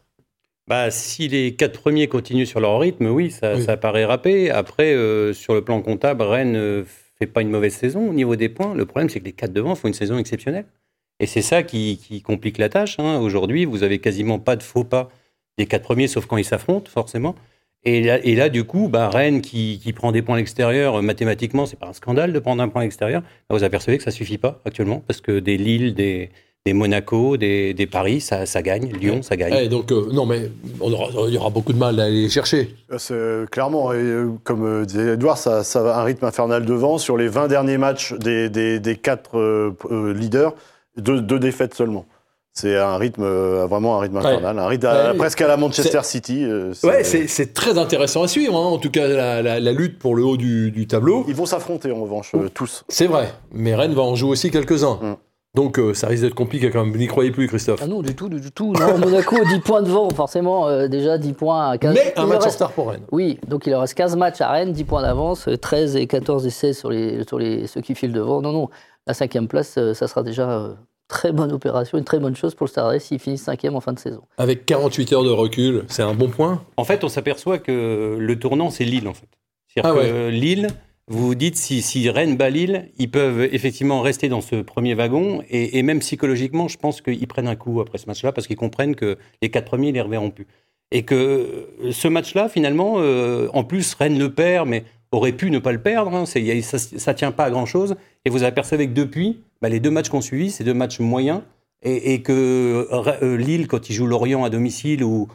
Bah, 0.69 0.91
si 0.91 1.29
les 1.29 1.55
quatre 1.55 1.81
premiers 1.81 2.09
continuent 2.09 2.45
sur 2.45 2.61
leur 2.61 2.79
rythme, 2.79 3.07
oui, 3.07 3.31
ça, 3.31 3.55
Oui. 3.57 3.63
ça 3.63 3.77
paraît 3.77 4.05
râpé. 4.05 4.51
Après, 4.51 4.93
euh, 4.95 5.33
sur 5.33 5.55
le 5.55 5.63
plan 5.63 5.81
comptable, 5.81 6.23
Rennes 6.23 6.53
ne 6.53 6.85
fait 7.19 7.27
pas 7.27 7.41
une 7.41 7.51
mauvaise 7.51 7.73
saison 7.75 8.09
au 8.11 8.13
niveau 8.13 8.37
des 8.37 8.49
points. 8.51 8.75
Le 8.75 8.85
problème, 8.85 9.09
c'est 9.09 9.21
que 9.21 9.25
les 9.25 9.33
quatre 9.33 9.53
devant 9.53 9.75
font 9.75 9.89
une 9.89 9.95
saison 9.95 10.19
exceptionnelle. 10.19 10.67
Et 11.21 11.27
c'est 11.27 11.43
ça 11.43 11.63
qui, 11.63 11.99
qui 11.99 12.21
complique 12.23 12.59
la 12.59 12.69
tâche. 12.69 12.99
hein. 12.99 13.19
Aujourd'hui, 13.19 13.65
vous 13.65 13.83
avez 13.83 13.99
quasiment 13.99 14.39
pas 14.39 14.57
de 14.57 14.63
faux 14.63 14.85
pas 14.85 15.09
des 15.57 15.67
quatre 15.67 15.83
premiers, 15.83 16.07
sauf 16.07 16.27
quand 16.27 16.37
ils 16.37 16.45
s'affrontent, 16.45 16.91
forcément. 16.91 17.35
Et 17.85 18.03
là, 18.03 18.19
et 18.25 18.35
là, 18.37 18.49
du 18.49 18.65
coup, 18.65 18.89
bah, 18.89 19.09
Rennes 19.09 19.41
qui, 19.41 19.81
qui 19.83 19.93
prend 19.93 20.13
des 20.13 20.21
points 20.23 20.35
à 20.35 20.39
l'extérieur, 20.39 20.97
euh, 20.97 21.03
mathématiquement, 21.03 21.65
c'est 21.65 21.79
pas 21.79 21.87
un 21.89 21.93
scandale 21.93 22.33
de 22.33 22.39
prendre 22.39 22.63
un 22.63 22.69
point 22.69 22.83
à 22.83 22.85
l'extérieur. 22.85 23.23
Bah, 23.49 23.57
vous 23.57 23.65
apercevez 23.65 23.97
que 23.97 24.05
ça 24.05 24.11
suffit 24.11 24.39
pas 24.39 24.61
actuellement, 24.65 25.03
parce 25.07 25.21
que 25.21 25.39
des 25.41 25.57
Lille, 25.57 25.95
des, 25.95 26.31
des 26.69 26.75
Monaco, 26.75 27.39
des, 27.39 27.73
des 27.73 27.87
Paris, 27.87 28.21
ça, 28.21 28.45
ça 28.45 28.61
gagne. 28.61 28.93
Lyon, 29.01 29.23
ça 29.23 29.37
gagne. 29.37 29.55
Eh, 29.59 29.69
Donc, 29.69 29.91
euh, 29.91 30.09
non, 30.13 30.27
mais 30.27 30.51
on 30.81 30.93
aura- 30.93 31.09
il 31.29 31.35
y 31.35 31.39
aura 31.39 31.49
beaucoup 31.49 31.73
de 31.73 31.79
mal 31.79 31.99
à 31.99 32.05
aller 32.05 32.23
les 32.25 32.29
chercher. 32.29 32.75
Euh, 32.93 32.99
c'est- 32.99 33.51
Clairement, 33.51 33.93
et, 33.93 33.97
euh, 33.97 34.29
comme 34.45 34.65
euh, 34.67 34.85
disait 34.85 35.15
Edouard, 35.15 35.39
ça, 35.39 35.65
ça 35.65 35.83
va 35.83 35.99
un 35.99 36.03
rythme 36.05 36.27
infernal 36.27 36.67
devant. 36.67 36.99
Sur 36.99 37.17
les 37.17 37.29
20 37.29 37.49
derniers 37.49 37.79
matchs 37.79 38.13
des, 38.15 38.51
des, 38.51 38.81
des 38.81 38.97
quatre 38.97 39.39
euh, 39.39 39.71
euh, 39.91 40.13
leaders, 40.13 40.53
deux, 40.99 41.21
deux 41.23 41.39
défaites 41.39 41.73
seulement. 41.75 42.05
C'est 42.53 42.77
un 42.77 42.97
rythme, 42.97 43.23
euh, 43.23 43.67
vraiment 43.71 43.97
un 43.97 44.01
rythme 44.01 44.17
infernal, 44.17 44.59
un 44.59 44.67
rythme 44.67 44.87
à- 44.87 45.13
Ouais. 45.13 45.17
presque 45.17 45.41
à 45.41 45.47
la 45.49 45.57
Manchester 45.57 46.01
City. 46.03 46.43
euh, 46.45 46.73
Ouais, 46.83 47.05
c'est 47.05 47.29
c'est 47.29 47.55
très 47.55 47.79
intéressant 47.79 48.25
à 48.25 48.29
suivre, 48.29 48.57
hein, 48.57 48.67
en 48.67 48.79
tout 48.79 48.91
cas, 48.91 49.07
la, 49.09 49.41
la- 49.43 49.61
la 49.61 49.73
lutte 49.73 49.99
pour 49.99 50.17
le 50.17 50.25
haut 50.25 50.37
du, 50.37 50.71
du 50.73 50.87
tableau. 50.89 51.25
Ils 51.29 51.35
vont 51.37 51.47
s'affronter 51.47 51.93
en 51.93 52.03
revanche, 52.03 52.33
euh, 52.35 52.49
tous. 52.53 52.85
C'est 52.89 53.07
vrai, 53.07 53.33
mais 53.53 53.75
Rennes 53.77 53.95
va 53.95 54.03
en 54.03 54.17
jouer 54.17 54.31
aussi 54.31 54.51
quelques-uns. 54.51 54.99
Mm. 55.01 55.17
Donc, 55.59 55.79
euh, 55.81 55.93
ça 55.93 56.07
risque 56.07 56.23
d'être 56.23 56.35
compliqué 56.37 56.71
quand 56.71 56.85
même. 56.85 56.93
Vous 56.93 56.99
n'y 56.99 57.09
croyez 57.09 57.33
plus, 57.33 57.49
Christophe 57.49 57.81
Ah 57.83 57.89
non, 57.89 58.01
du 58.01 58.15
tout, 58.15 58.29
du 58.29 58.53
tout. 58.53 58.73
Non, 58.75 58.97
Monaco, 58.97 59.37
10 59.53 59.59
points 59.59 59.83
devant, 59.83 60.09
forcément, 60.11 60.69
euh, 60.69 60.87
déjà 60.87 61.19
10 61.19 61.33
points 61.33 61.71
à 61.71 61.79
15. 61.79 61.95
Mais 61.95 62.13
un 62.17 62.23
Il 62.23 62.29
match 62.29 62.43
en 62.43 62.45
reste- 62.45 62.55
retard 62.55 62.71
pour 62.73 62.91
Rennes. 62.91 63.03
Oui, 63.11 63.41
donc 63.49 63.67
il 63.67 63.71
leur 63.71 63.81
reste 63.81 63.95
15 63.95 64.15
matchs 64.15 64.41
à 64.41 64.53
Rennes, 64.53 64.73
10 64.73 64.85
points 64.85 65.03
d'avance, 65.03 65.49
euh, 65.49 65.57
13 65.57 65.97
et 65.97 66.07
14 66.07 66.47
et 66.47 66.51
16 66.51 66.79
sur, 66.79 66.91
les, 66.91 67.25
sur 67.27 67.41
les, 67.41 67.67
ceux 67.67 67.81
qui 67.81 67.97
filent 67.97 68.13
devant. 68.13 68.41
Non, 68.41 68.53
non, 68.53 68.69
la 69.09 69.15
cinquième 69.15 69.49
place, 69.49 69.75
euh, 69.79 69.95
ça 69.95 70.07
sera 70.07 70.23
déjà 70.23 70.49
euh, 70.49 70.75
très 71.09 71.33
bonne 71.33 71.51
opération, 71.51 71.99
une 71.99 72.05
très 72.05 72.21
bonne 72.21 72.37
chose 72.37 72.55
pour 72.55 72.67
le 72.67 72.71
Stade 72.71 72.85
Rennais 72.87 73.01
s'ils 73.01 73.19
finissent 73.19 73.43
cinquième 73.43 73.75
en 73.75 73.81
fin 73.81 73.93
de 73.93 73.99
saison. 73.99 74.23
Avec 74.37 74.65
48 74.65 75.13
heures 75.13 75.25
de 75.25 75.31
recul, 75.31 75.85
c'est 75.89 76.03
un 76.05 76.15
bon 76.15 76.29
point? 76.29 76.63
En 76.77 76.85
fait, 76.85 77.03
on 77.03 77.09
s'aperçoit 77.09 77.59
que 77.59 78.17
le 78.17 78.39
tournant, 78.39 78.71
c'est 78.71 78.85
Lille, 78.85 79.09
en 79.09 79.15
fait. 79.15 79.27
C'est-à-dire 79.75 79.99
Ah 79.99 80.05
que 80.07 80.29
Lille, 80.29 80.69
vous 81.09 81.27
vous 81.27 81.35
dites, 81.35 81.57
si, 81.57 81.81
si 81.81 82.11
Rennes 82.11 82.37
bat 82.37 82.51
Lille, 82.51 82.91
ils 82.99 83.11
peuvent 83.11 83.41
effectivement 83.41 84.03
rester 84.03 84.29
dans 84.29 84.43
ce 84.43 84.57
premier 84.57 84.95
wagon. 84.95 85.43
Et, 85.49 85.83
même 85.83 86.01
psychologiquement, 86.01 86.69
je 86.69 86.77
pense 86.77 87.01
qu'ils 87.01 87.27
prennent 87.27 87.49
un 87.49 87.57
coup 87.57 87.81
après 87.81 87.97
ce 87.97 88.07
match-là, 88.07 88.33
parce 88.33 88.47
qu'ils 88.47 88.57
comprennent 88.57 88.95
que 88.95 89.17
les 89.41 89.51
quatre 89.51 89.65
premiers, 89.65 89.89
ils 89.89 89.95
les 89.95 90.03
reverront 90.03 90.31
plus. 90.31 90.47
Et 90.91 91.05
que 91.05 91.15
euh, 91.15 91.93
ce 91.93 92.09
match-là, 92.09 92.49
finalement, 92.49 92.97
euh, 92.99 93.49
en 93.55 93.65
plus, 93.65 93.95
Rennes 93.95 94.19
le 94.19 94.33
perd, 94.33 94.69
mais 94.69 94.85
aurait 95.11 95.33
pu 95.33 95.51
ne 95.51 95.59
pas 95.59 95.73
le 95.73 95.81
perdre. 95.81 96.15
hein. 96.15 96.27
Ça 96.27 96.41
ne 96.41 97.17
tient 97.17 97.33
pas 97.33 97.45
à 97.45 97.51
grand-chose. 97.51 97.97
Et 98.27 98.31
vous 98.31 98.45
apercevez 98.45 98.87
que 98.87 98.93
depuis, 98.93 99.41
bah, 99.63 99.71
les 99.71 99.81
deux 99.81 99.91
matchs 99.91 100.11
qu'on 100.11 100.21
suivi, 100.21 100.51
c'est 100.51 100.65
deux 100.65 100.75
matchs 100.75 101.01
moyens. 101.01 101.41
Et, 101.83 102.23
que 102.23 102.89
euh, 102.91 103.37
Lille, 103.37 103.69
quand 103.69 103.89
il 103.89 103.93
joue 103.95 104.07
Lorient 104.07 104.45
à 104.45 104.51
domicile, 104.51 105.05
ou, 105.05 105.29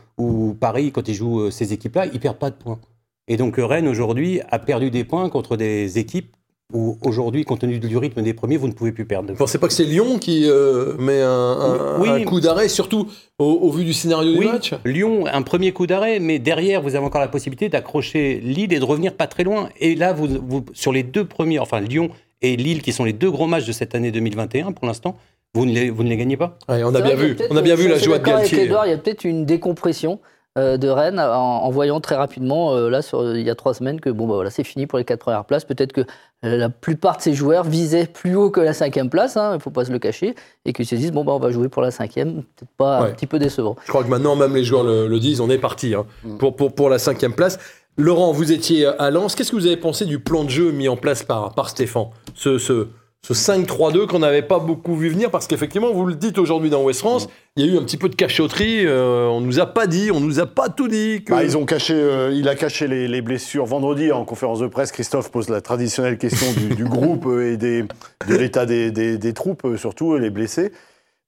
Paris, 0.59 0.91
quand 0.91 1.07
il 1.07 1.15
joue 1.15 1.49
ces 1.49 1.73
équipes-là, 1.73 2.05
ils 2.07 2.19
perdent 2.19 2.37
pas 2.37 2.49
de 2.51 2.55
points. 2.55 2.79
Et 3.27 3.37
donc 3.37 3.57
euh, 3.59 3.65
Rennes, 3.65 3.87
aujourd'hui, 3.87 4.41
a 4.49 4.59
perdu 4.59 4.91
des 4.91 5.03
points 5.03 5.29
contre 5.29 5.55
des 5.57 5.97
équipes 5.97 6.35
où, 6.73 6.97
aujourd'hui, 7.03 7.43
compte 7.45 7.59
tenu 7.59 7.77
du 7.77 7.97
rythme 7.97 8.21
des 8.23 8.33
premiers, 8.33 8.57
vous 8.57 8.67
ne 8.67 8.73
pouvez 8.73 8.91
plus 8.91 9.05
perdre. 9.05 9.31
Vous 9.31 9.37
pensez 9.37 9.59
pas 9.59 9.67
que 9.67 9.73
c'est 9.73 9.83
Lyon 9.83 10.17
qui 10.17 10.45
euh, 10.49 10.95
met 10.97 11.21
un, 11.21 11.29
un- 11.29 11.99
Oui. 11.99 12.09
un 12.09 12.23
coup 12.23 12.39
d'arrêt, 12.39 12.67
surtout 12.67 13.07
au, 13.37 13.45
au 13.45 13.69
vu 13.71 13.83
du 13.85 13.93
scénario 13.93 14.31
Oui, 14.31 14.45
du 14.47 14.51
match 14.51 14.73
Lyon, 14.83 15.25
un 15.31 15.41
premier 15.43 15.71
coup 15.71 15.85
d'arrêt, 15.85 16.19
mais 16.19 16.39
derrière, 16.39 16.81
vous 16.81 16.95
avez 16.95 17.05
encore 17.05 17.21
la 17.21 17.27
possibilité 17.27 17.69
d'accrocher 17.69 18.39
Lille 18.41 18.73
et 18.73 18.79
de 18.79 18.83
revenir 18.85 19.13
pas 19.15 19.27
très 19.27 19.43
loin. 19.43 19.69
Et 19.79 19.93
là, 19.93 20.13
vous, 20.13 20.27
vous- 20.27 20.65
sur 20.73 20.91
les 20.91 21.03
deux 21.03 21.25
premiers, 21.25 21.59
enfin 21.59 21.79
Lyon 21.79 22.09
et 22.41 22.55
Lille, 22.55 22.81
qui 22.81 22.91
sont 22.91 23.03
les 23.03 23.13
deux 23.13 23.29
gros 23.29 23.45
matchs 23.45 23.67
de 23.67 23.71
cette 23.71 23.93
année 23.93 24.11
2021 24.11 24.71
pour 24.71 24.87
l'instant, 24.87 25.15
vous 25.53 25.67
ne 25.67 25.73
les, 25.73 25.89
vous 25.91 26.03
ne 26.03 26.09
les 26.09 26.17
gagnez 26.17 26.37
pas? 26.37 26.57
Ouais, 26.67 26.83
On 26.83 26.95
a 26.95 27.01
bien 27.01 27.15
vu, 27.15 27.37
on 27.51 27.55
a 27.57 27.61
bien 27.61 27.75
vu 27.75 27.87
la 27.87 27.99
joie 27.99 28.17
de 28.17 28.23
avec 28.23 28.35
Galtier. 28.49 28.63
Edouard, 28.63 28.87
il 28.87 28.89
y 28.89 28.93
a 28.93 28.97
peut-être 28.97 29.23
une 29.25 29.45
décompression 29.45 30.13
euh, 30.13 30.27
de 30.55 30.87
Rennes 30.87 31.19
en, 31.19 31.63
en 31.63 31.69
voyant 31.71 31.99
très 31.99 32.15
rapidement, 32.15 32.75
euh, 32.75 32.89
là, 32.89 33.01
sur, 33.01 33.35
il 33.35 33.41
y 33.41 33.49
a 33.49 33.55
trois 33.55 33.73
semaines, 33.73 33.99
que 33.99 34.09
bon, 34.11 34.27
bah, 34.27 34.35
voilà, 34.35 34.49
c'est 34.51 34.63
fini 34.63 34.85
pour 34.85 34.99
les 34.99 35.03
quatre 35.05 35.21
premières 35.21 35.45
places. 35.45 35.65
Peut-être 35.65 35.93
que 35.93 36.01
euh, 36.01 36.57
la 36.57 36.69
plupart 36.69 37.17
de 37.17 37.21
ces 37.23 37.33
joueurs 37.33 37.63
visaient 37.63 38.05
plus 38.05 38.35
haut 38.35 38.51
que 38.51 38.59
la 38.61 38.73
cinquième 38.73 39.09
place, 39.09 39.35
hein, 39.35 39.51
il 39.53 39.55
ne 39.55 39.59
faut 39.59 39.71
pas 39.71 39.85
se 39.85 39.91
le 39.91 39.97
cacher, 39.99 40.35
et 40.65 40.73
qu'ils 40.73 40.85
se 40.85 40.93
disent, 40.95 41.11
bon, 41.11 41.23
bah, 41.23 41.31
on 41.33 41.39
va 41.39 41.49
jouer 41.51 41.69
pour 41.69 41.81
la 41.81 41.89
cinquième, 41.91 42.43
peut-être 42.43 42.69
pas 42.77 43.01
Ouais. 43.01 43.09
un 43.09 43.11
petit 43.13 43.25
peu 43.27 43.39
décevant. 43.39 43.75
Je 43.83 43.89
crois 43.89 44.03
que 44.03 44.09
maintenant, 44.09 44.35
même 44.35 44.53
les 44.55 44.63
joueurs 44.63 44.83
le, 44.83 45.07
le 45.07 45.19
disent, 45.19 45.41
on 45.41 45.49
est 45.49 45.57
parti 45.57 45.95
hein, 45.95 46.05
pour, 46.37 46.55
pour, 46.55 46.75
pour 46.75 46.89
la 46.89 46.99
cinquième 46.99 47.33
place. 47.33 47.57
Laurent, 47.97 48.31
vous 48.31 48.51
étiez 48.51 48.85
à 48.85 49.11
Lens. 49.11 49.35
Qu'est-ce 49.35 49.51
que 49.51 49.55
vous 49.55 49.67
avez 49.67 49.77
pensé 49.77 50.05
du 50.05 50.19
plan 50.19 50.43
de 50.43 50.49
jeu 50.49 50.71
mis 50.71 50.87
en 50.87 50.97
place 50.97 51.21
par, 51.23 51.53
par 51.53 51.69
Stéphane? 51.69 52.07
Ce, 52.35 52.57
ce, 52.57 52.87
ce 53.25 53.33
5-3-2 53.33 54.05
qu'on 54.05 54.19
n'avait 54.19 54.41
pas 54.41 54.59
beaucoup 54.59 54.95
vu 54.97 55.07
venir, 55.09 55.31
parce 55.31 55.47
qu'effectivement, 55.47 55.93
vous 55.93 56.05
le 56.05 56.15
dites 56.15 56.37
aujourd'hui 56.37 56.69
dans 56.69 56.83
West 56.83 56.99
France, 56.99 57.29
il 57.55 57.65
y 57.65 57.69
a 57.69 57.73
eu 57.73 57.77
un 57.77 57.83
petit 57.83 57.95
peu 57.95 58.09
de 58.09 58.15
cachotterie. 58.15 58.85
euh, 58.85 59.27
on 59.27 59.39
nous 59.39 59.61
a 59.61 59.65
pas 59.65 59.87
dit, 59.87 60.11
on 60.11 60.19
nous 60.19 60.41
a 60.41 60.45
pas 60.45 60.67
tout 60.67 60.89
dit. 60.89 61.23
Que... 61.25 61.31
Bah, 61.31 61.43
ils 61.43 61.55
ont 61.57 61.65
caché, 61.65 61.93
euh, 61.93 62.31
il 62.33 62.49
a 62.49 62.55
caché 62.55 62.87
les, 62.87 63.07
les 63.07 63.21
blessures. 63.21 63.65
Vendredi, 63.65 64.11
en 64.11 64.25
conférence 64.25 64.59
de 64.59 64.67
presse, 64.67 64.91
Christophe 64.91 65.31
pose 65.31 65.47
la 65.47 65.61
traditionnelle 65.61 66.17
question 66.17 66.47
du, 66.51 66.75
du 66.75 66.83
groupe 66.89 67.25
et 67.41 67.55
des, 67.55 67.83
de 68.27 68.35
l'état 68.35 68.65
des, 68.65 68.91
des- 68.91 69.17
des 69.17 69.33
troupes, 69.33 69.63
euh, 69.63 69.77
surtout 69.77 70.17
les 70.17 70.29
blessés. 70.29 70.73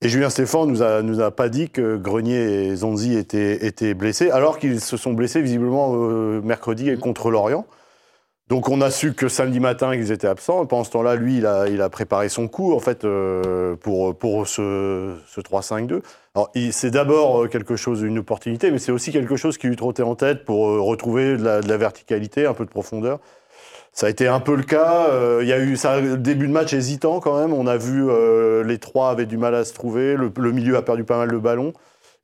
Et 0.01 0.09
Julien 0.09 0.29
Stéphane 0.29 0.67
nous 0.67 0.81
a, 0.83 1.01
nous 1.01 1.21
a 1.21 1.31
pas 1.31 1.47
dit 1.47 1.69
que 1.69 1.95
Grenier 1.95 2.67
et 2.67 2.75
Zonzi 2.75 3.15
étaient, 3.15 3.65
étaient 3.65 3.93
blessés, 3.93 4.29
alors 4.29 4.59
qu'ils 4.59 4.81
se 4.81 4.97
sont 4.97 5.13
blessés 5.13 5.41
visiblement 5.41 5.93
euh, 5.95 6.41
mercredi 6.43 6.97
contre 6.97 7.31
Lorient. 7.31 7.65
Donc 8.47 8.69
on 8.69 8.79
a 8.81 8.91
su 8.91 9.13
que 9.13 9.27
samedi 9.27 9.59
matin 9.59 9.93
qu'ils 9.93 10.11
étaient 10.11 10.27
absents. 10.27 10.67
Pendant 10.67 10.83
ce 10.83 10.91
temps-là, 10.91 11.15
lui, 11.15 11.37
il 11.37 11.47
a, 11.47 11.67
il 11.67 11.81
a 11.81 11.89
préparé 11.89 12.29
son 12.29 12.47
coup 12.47 12.73
en 12.73 12.79
fait 12.79 13.03
euh, 13.03 13.75
pour, 13.75 14.15
pour 14.15 14.47
ce, 14.47 15.15
ce 15.27 15.41
3-5-2. 15.41 16.01
Alors 16.35 16.51
c'est 16.71 16.91
d'abord 16.91 17.43
euh, 17.43 17.47
quelque 17.47 17.75
chose, 17.75 18.03
une 18.03 18.19
opportunité, 18.19 18.69
mais 18.69 18.77
c'est 18.77 18.91
aussi 18.91 19.11
quelque 19.11 19.35
chose 19.35 19.57
qui 19.57 19.67
lui 19.67 19.75
trottait 19.75 20.03
en 20.03 20.13
tête 20.13 20.45
pour 20.45 20.67
euh, 20.67 20.79
retrouver 20.79 21.37
de 21.37 21.43
la, 21.43 21.77
verticalité, 21.77 22.45
un 22.45 22.53
peu 22.53 22.65
de 22.65 22.69
profondeur. 22.69 23.19
Ça 23.93 24.07
a 24.07 24.09
été 24.11 24.27
un 24.27 24.39
peu 24.41 24.55
le 24.55 24.63
cas. 24.63 25.07
Il 25.41 25.47
y 25.47 25.53
a 25.53 25.59
eu 25.59 25.77
ça, 25.77 26.01
début 26.01 26.47
de 26.47 26.51
match 26.51 26.73
hésitant 26.73 27.21
quand 27.21 27.39
même. 27.39 27.53
On 27.53 27.65
a 27.65 27.77
vu 27.77 28.05
les 28.65 28.77
trois 28.77 29.09
avaient 29.09 29.25
du 29.25 29.37
mal 29.37 29.55
à 29.55 29.63
se 29.63 29.73
trouver. 29.73 30.17
Le, 30.17 30.51
milieu 30.51 30.75
a 30.75 30.81
perdu 30.81 31.05
pas 31.05 31.17
mal 31.17 31.31
de 31.31 31.37
ballons. 31.37 31.71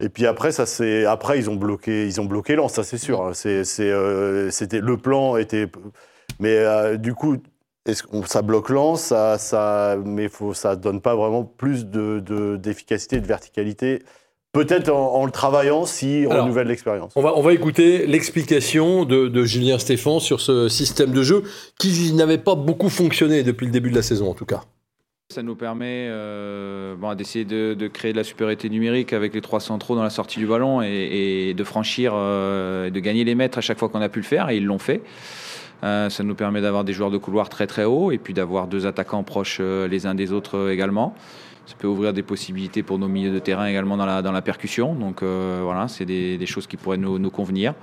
Et 0.01 0.09
puis 0.09 0.27
après, 0.27 0.51
ça 0.51 0.65
c'est 0.65 1.05
après 1.05 1.39
ils 1.39 1.49
ont 1.49 1.55
bloqué, 1.55 2.05
ils 2.07 2.19
ont 2.19 2.25
bloqué 2.25 2.57
ça 2.67 2.83
c'est 2.83 2.97
sûr. 2.97 3.21
hein. 3.21 3.31
C'était 3.33 4.81
le 4.81 4.97
plan 4.97 5.37
était, 5.37 5.69
mais 6.41 6.57
euh, 6.57 6.97
du 6.97 7.13
coup, 7.13 7.37
est-ce 7.85 8.03
qu'on 8.03 8.23
ça 8.25 8.41
bloque 8.41 8.69
Lens, 8.69 9.01
ça, 9.01 9.37
ça, 9.37 9.95
mais 10.05 10.27
faut, 10.27 10.53
ça 10.53 10.75
donne 10.75 10.99
pas 10.99 11.15
vraiment 11.15 11.43
plus 11.45 11.85
de, 11.85 12.19
de- 12.19 12.57
d'efficacité, 12.57 13.21
de 13.21 13.25
verticalité. 13.27 13.99
Peut-être 14.53 14.89
en, 14.89 15.13
en 15.15 15.25
le 15.25 15.31
travaillant 15.31 15.85
si 15.85 16.25
on 16.27 16.31
Alors, 16.31 16.43
renouvelle 16.43 16.67
l'expérience. 16.67 17.13
On 17.15 17.21
va, 17.21 17.37
on 17.37 17.41
va 17.41 17.53
écouter 17.53 18.05
l'explication 18.05 19.05
de, 19.05 19.29
de 19.29 19.43
Julien 19.45 19.79
Stéphan 19.79 20.19
sur 20.19 20.41
ce 20.41 20.67
système 20.67 21.11
de 21.11 21.23
jeu 21.23 21.43
qui 21.79 22.11
n'avait 22.13 22.37
pas 22.37 22.55
beaucoup 22.55 22.89
fonctionné 22.89 23.43
depuis 23.43 23.65
le 23.65 23.71
début 23.71 23.89
de 23.91 23.95
la 23.95 24.01
saison 24.01 24.29
en 24.29 24.33
tout 24.33 24.45
cas. 24.45 24.61
Ça 25.33 25.41
nous 25.41 25.55
permet 25.55 26.07
euh, 26.09 26.95
bon, 26.97 27.15
d'essayer 27.15 27.45
de, 27.45 27.73
de 27.73 27.87
créer 27.87 28.11
de 28.11 28.17
la 28.17 28.25
supériorité 28.25 28.69
numérique 28.69 29.13
avec 29.13 29.33
les 29.33 29.39
trois 29.39 29.61
centraux 29.61 29.95
dans 29.95 30.03
la 30.03 30.09
sortie 30.09 30.39
du 30.39 30.45
ballon 30.47 30.81
et, 30.81 30.89
et 31.49 31.53
de 31.53 31.63
franchir, 31.63 32.11
euh, 32.13 32.87
et 32.87 32.91
de 32.91 32.99
gagner 32.99 33.23
les 33.23 33.35
mètres 33.35 33.57
à 33.57 33.61
chaque 33.61 33.79
fois 33.79 33.87
qu'on 33.87 34.01
a 34.01 34.09
pu 34.09 34.19
le 34.19 34.25
faire 34.25 34.49
et 34.49 34.57
ils 34.57 34.65
l'ont 34.65 34.77
fait. 34.79 35.01
Euh, 35.83 36.09
ça 36.09 36.23
nous 36.23 36.35
permet 36.35 36.61
d'avoir 36.61 36.83
des 36.83 36.93
joueurs 36.93 37.11
de 37.11 37.17
couloir 37.17 37.49
très 37.49 37.67
très 37.67 37.85
hauts 37.85 38.11
et 38.11 38.17
puis 38.17 38.33
d'avoir 38.33 38.67
deux 38.67 38.85
attaquants 38.85 39.23
proches 39.23 39.57
euh, 39.59 39.87
les 39.87 40.05
uns 40.05 40.15
des 40.15 40.31
autres 40.31 40.57
euh, 40.57 40.73
également. 40.73 41.15
Ça 41.65 41.75
peut 41.77 41.87
ouvrir 41.87 42.13
des 42.13 42.23
possibilités 42.23 42.83
pour 42.83 42.99
nos 42.99 43.07
milieux 43.07 43.31
de 43.31 43.39
terrain 43.39 43.65
également 43.65 43.97
dans 43.97 44.05
la, 44.05 44.21
dans 44.21 44.31
la 44.31 44.41
percussion. 44.41 44.93
Donc 44.93 45.21
voilà, 45.21 45.87
c'est 45.87 46.05
des, 46.05 46.37
des 46.37 46.45
choses 46.45 46.67
qui 46.67 46.75
pourraient 46.75 46.97
nous, 46.97 47.17
nous 47.17 47.29
convenir. 47.29 47.75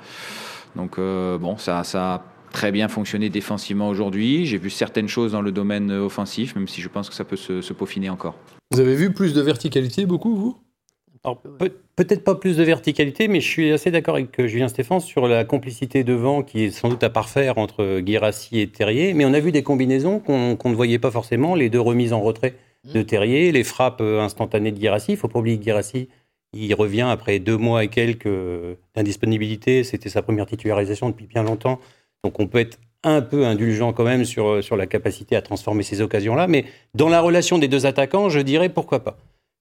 Donc 0.75 0.99
bon, 0.99 1.57
ça, 1.57 1.85
ça 1.85 2.15
a 2.15 2.23
très 2.53 2.71
bien 2.73 2.89
fonctionné 2.89 3.31
défensivement 3.31 3.89
aujourd'hui. 3.89 4.45
J'ai 4.47 4.59
vu 4.59 4.69
certaines 4.69 5.09
choses 5.09 5.33
dans 5.33 5.41
le 5.41 5.53
domaine 5.53 5.91
offensif, 5.93 6.55
même 6.57 6.69
si 6.69 6.83
je 6.83 6.89
pense 6.89 7.09
que 7.09 7.15
ça 7.15 7.25
peut 7.25 7.37
se 7.37 7.73
peaufiner 7.73 8.11
encore. 8.11 8.35
Vous 8.73 8.81
avez 8.81 8.97
vu 8.97 9.15
plus 9.15 9.33
de 9.33 9.41
verticalité 9.41 10.05
beaucoup 10.05 10.37
vous? 10.37 10.57
Alors, 11.25 11.41
peut- 11.41 11.73
peut-être 11.97 12.23
pas 12.25 12.35
plus 12.37 12.57
de 12.57 12.63
verticalité, 12.63 13.29
mais 13.29 13.41
je 13.41 13.49
suis 13.49 13.73
assez 13.73 13.91
d'accord 13.91 14.15
avec 14.15 14.39
euh, 14.39 14.47
Julien 14.47 14.69
Stéphane 14.69 15.01
sur 15.01 15.27
la 15.27 15.45
complicité 15.45 16.05
devant 16.05 16.43
qui 16.43 16.65
est 16.65 16.71
sans 16.71 16.89
doute 16.89 17.03
à 17.03 17.11
parfaire 17.11 17.59
entre 17.59 18.01
Guirassi 18.01 18.61
et 18.61 18.69
Terrier. 18.69 19.15
Mais 19.15 19.25
on 19.25 19.35
a 19.35 19.41
vu 19.41 19.51
des 19.53 19.63
combinaisons 19.63 20.21
qu'on 20.21 20.57
qu'on 20.57 20.71
ne 20.71 20.75
voyait 20.77 20.99
pas 20.99 21.11
forcément, 21.11 21.55
les 21.55 21.71
deux 21.71 21.81
remises 21.81 22.13
en 22.13 22.21
retrait 22.21 22.55
de 22.85 23.03
Terrier, 23.03 23.51
les 23.53 23.65
frappes 23.65 24.01
euh, 24.01 24.21
instantanées 24.21 24.71
de 24.73 24.79
Guirassi. 24.79 25.13
Il 25.13 25.17
faut 25.19 25.29
pas 25.29 25.41
oublier 25.41 25.59
que 25.59 25.65
Guirassi, 25.65 26.09
il 26.55 26.73
revient 26.75 27.09
après 27.11 27.41
deux 27.41 27.57
mois 27.57 27.83
et 27.85 27.89
quelques 27.89 28.27
euh, 28.27 28.77
d'indisponibilité. 28.95 29.83
C'était 29.85 30.09
sa 30.09 30.23
première 30.23 30.47
titularisation 30.47 31.09
depuis 31.11 31.27
bien 31.27 31.43
longtemps. 31.43 31.81
Donc 32.25 32.39
on 32.39 32.47
peut 32.47 32.59
être 32.59 32.79
un 33.05 33.21
peu 33.23 33.45
indulgent 33.45 33.93
quand 33.93 34.05
même 34.05 34.25
sur, 34.25 34.63
sur 34.63 34.77
la 34.77 34.87
capacité 34.87 35.37
à 35.37 35.43
transformer 35.43 35.83
ces 35.83 36.01
occasions-là. 36.01 36.47
Mais 36.47 36.65
dans 36.95 37.09
la 37.09 37.21
relation 37.21 37.59
des 37.59 37.69
deux 37.69 37.87
attaquants, 37.87 38.29
je 38.29 38.41
dirais 38.41 38.69
pourquoi 38.69 39.01
pas. 39.05 39.19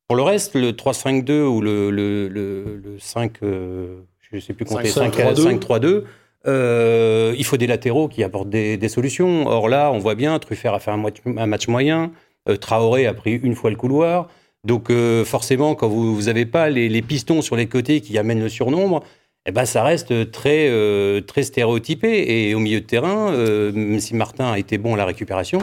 Pour 0.07 0.15
le 0.15 0.23
reste, 0.23 0.55
le 0.55 0.71
3-5-2 0.71 1.41
ou 1.43 1.61
le, 1.61 1.91
le, 1.91 2.27
le, 2.27 2.81
le 2.83 2.99
5, 2.99 3.43
euh, 3.43 3.99
je 4.19 4.37
ne 4.37 4.41
sais 4.41 4.53
plus 4.53 4.65
compter, 4.65 4.89
5-3-2. 4.89 5.59
5-3-2, 5.59 6.03
euh, 6.47 7.35
il 7.37 7.43
faut 7.43 7.57
des 7.57 7.67
latéraux 7.67 8.07
qui 8.07 8.23
apportent 8.23 8.49
des, 8.49 8.77
des 8.77 8.89
solutions. 8.89 9.47
Or 9.47 9.67
là, 9.67 9.91
on 9.91 9.97
voit 9.99 10.15
bien, 10.15 10.37
Truffert 10.39 10.73
a 10.73 10.79
fait 10.79 10.91
un, 10.91 11.03
un 11.37 11.45
match 11.45 11.67
moyen, 11.67 12.11
euh, 12.47 12.55
Traoré 12.55 13.05
a 13.05 13.13
pris 13.13 13.33
une 13.35 13.55
fois 13.55 13.69
le 13.69 13.75
couloir. 13.75 14.29
Donc 14.63 14.89
euh, 14.89 15.23
forcément, 15.25 15.75
quand 15.75 15.87
vous 15.87 16.23
n'avez 16.23 16.45
pas 16.45 16.69
les, 16.69 16.89
les 16.89 17.01
pistons 17.01 17.41
sur 17.41 17.55
les 17.55 17.67
côtés 17.67 18.01
qui 18.01 18.17
amènent 18.17 18.41
le 18.41 18.49
surnombre, 18.49 19.03
eh 19.45 19.51
ben, 19.51 19.65
ça 19.65 19.81
reste 19.81 20.31
très, 20.31 20.67
euh, 20.69 21.21
très 21.21 21.43
stéréotypé. 21.43 22.49
Et 22.49 22.53
au 22.53 22.59
milieu 22.59 22.81
de 22.81 22.85
terrain, 22.85 23.31
euh, 23.31 23.71
même 23.71 23.99
si 23.99 24.13
Martin 24.13 24.51
a 24.51 24.59
été 24.59 24.77
bon 24.77 24.93
à 24.93 24.97
la 24.97 25.05
récupération, 25.05 25.59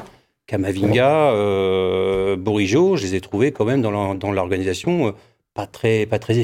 Kamavinga, 0.46 1.32
euh, 1.32 2.36
Bourigeau, 2.36 2.96
je 2.96 3.02
les 3.04 3.14
ai 3.14 3.20
trouvés 3.20 3.52
quand 3.52 3.64
même 3.64 3.80
dans 3.82 3.90
l'or- 3.90 4.14
dans 4.14 4.30
l'organisation 4.30 5.08
euh, 5.08 5.12
pas 5.54 5.66
très, 5.66 6.04
pas 6.06 6.18
très 6.18 6.38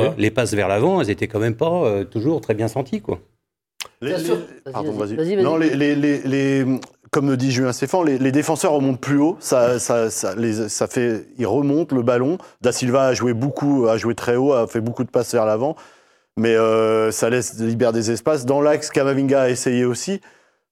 quoi. 0.00 0.14
Les 0.18 0.30
passes 0.30 0.54
vers 0.54 0.68
l'avant, 0.68 1.00
elles 1.00 1.10
étaient 1.10 1.26
quand 1.28 1.40
même 1.40 1.56
pas 1.56 1.82
euh, 1.84 2.04
toujours 2.04 2.40
très 2.40 2.54
bien 2.54 2.68
senties. 2.68 3.00
Quoi. 3.00 3.18
Les- 4.00 4.12
Pardon, 4.72 4.92
vas-y. 4.92 5.36
Non, 5.42 5.56
comme 7.10 7.36
dit 7.36 7.50
Julien 7.50 7.72
Stéphane, 7.72 8.04
les, 8.06 8.18
les 8.18 8.30
défenseurs 8.32 8.72
remontent 8.72 8.98
plus 8.98 9.18
haut. 9.18 9.36
Ça, 9.40 9.78
ça, 9.80 10.10
ça, 10.10 10.34
les- 10.36 10.68
ça 10.68 10.86
fait, 10.86 11.26
ils 11.38 11.46
remontent 11.46 11.96
le 11.96 12.02
ballon. 12.02 12.38
Da 12.60 12.70
Silva 12.70 13.06
a 13.08 13.14
joué 13.14 13.32
beaucoup, 13.34 13.88
a 13.88 13.96
joué 13.96 14.14
très 14.14 14.36
haut, 14.36 14.52
a 14.52 14.66
fait 14.68 14.80
beaucoup 14.80 15.02
de 15.04 15.10
passes 15.10 15.32
vers 15.34 15.44
l'avant, 15.46 15.74
mais 16.36 16.54
euh, 16.54 17.10
ça 17.10 17.30
laisse 17.30 17.58
libère 17.58 17.92
des 17.92 18.10
espaces. 18.12 18.46
Dans 18.46 18.60
l'axe, 18.60 18.90
Kamavinga 18.90 19.42
a 19.42 19.48
essayé 19.50 19.84
aussi. 19.84 20.20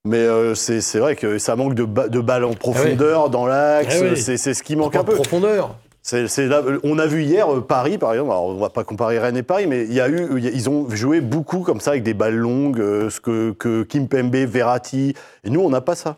Mais 0.05 0.17
euh, 0.17 0.55
c'est 0.55 0.81
c'est 0.81 0.99
vrai 0.99 1.15
que 1.15 1.37
ça 1.37 1.55
manque 1.55 1.75
de, 1.75 1.83
ba- 1.83 2.07
de 2.07 2.19
balles 2.21 2.45
en 2.45 2.53
profondeur 2.53 3.29
dans 3.29 3.45
l'axe. 3.45 3.97
Ah 3.99 4.03
oui. 4.11 4.17
C'est 4.17 4.37
c'est 4.37 4.53
ce 4.53 4.63
qui 4.63 4.75
manque 4.75 4.95
un 4.95 5.03
peu. 5.03 5.13
profondeur. 5.15 5.75
Là- 6.11 6.61
on 6.83 6.97
a 6.97 7.05
vu 7.05 7.23
hier 7.23 7.53
euh, 7.53 7.61
Paris, 7.61 7.97
par 7.97 8.13
exemple. 8.13 8.31
Alors, 8.31 8.45
on 8.45 8.55
va 8.55 8.69
pas 8.69 8.83
comparer 8.85 9.19
Rennes 9.19 9.37
et 9.37 9.43
Paris, 9.43 9.67
mais 9.67 9.83
il 9.83 9.93
y 9.93 9.99
a 9.99 10.07
eu, 10.07 10.29
il 10.37 10.43
y 10.43 10.47
a- 10.47 10.51
ils 10.51 10.69
ont 10.69 10.89
joué 10.89 11.19
beaucoup 11.21 11.59
comme 11.59 11.81
ça 11.81 11.91
avec 11.91 12.03
des 12.03 12.13
balles 12.13 12.37
longues, 12.37 12.79
euh, 12.79 13.09
ce 13.09 13.19
que, 13.19 13.51
que 13.51 13.83
Kimpembe, 13.83 14.35
Verratti. 14.35 15.13
Et 15.43 15.49
nous, 15.49 15.59
on 15.59 15.69
n'a 15.69 15.81
pas 15.81 15.95
ça. 15.95 16.17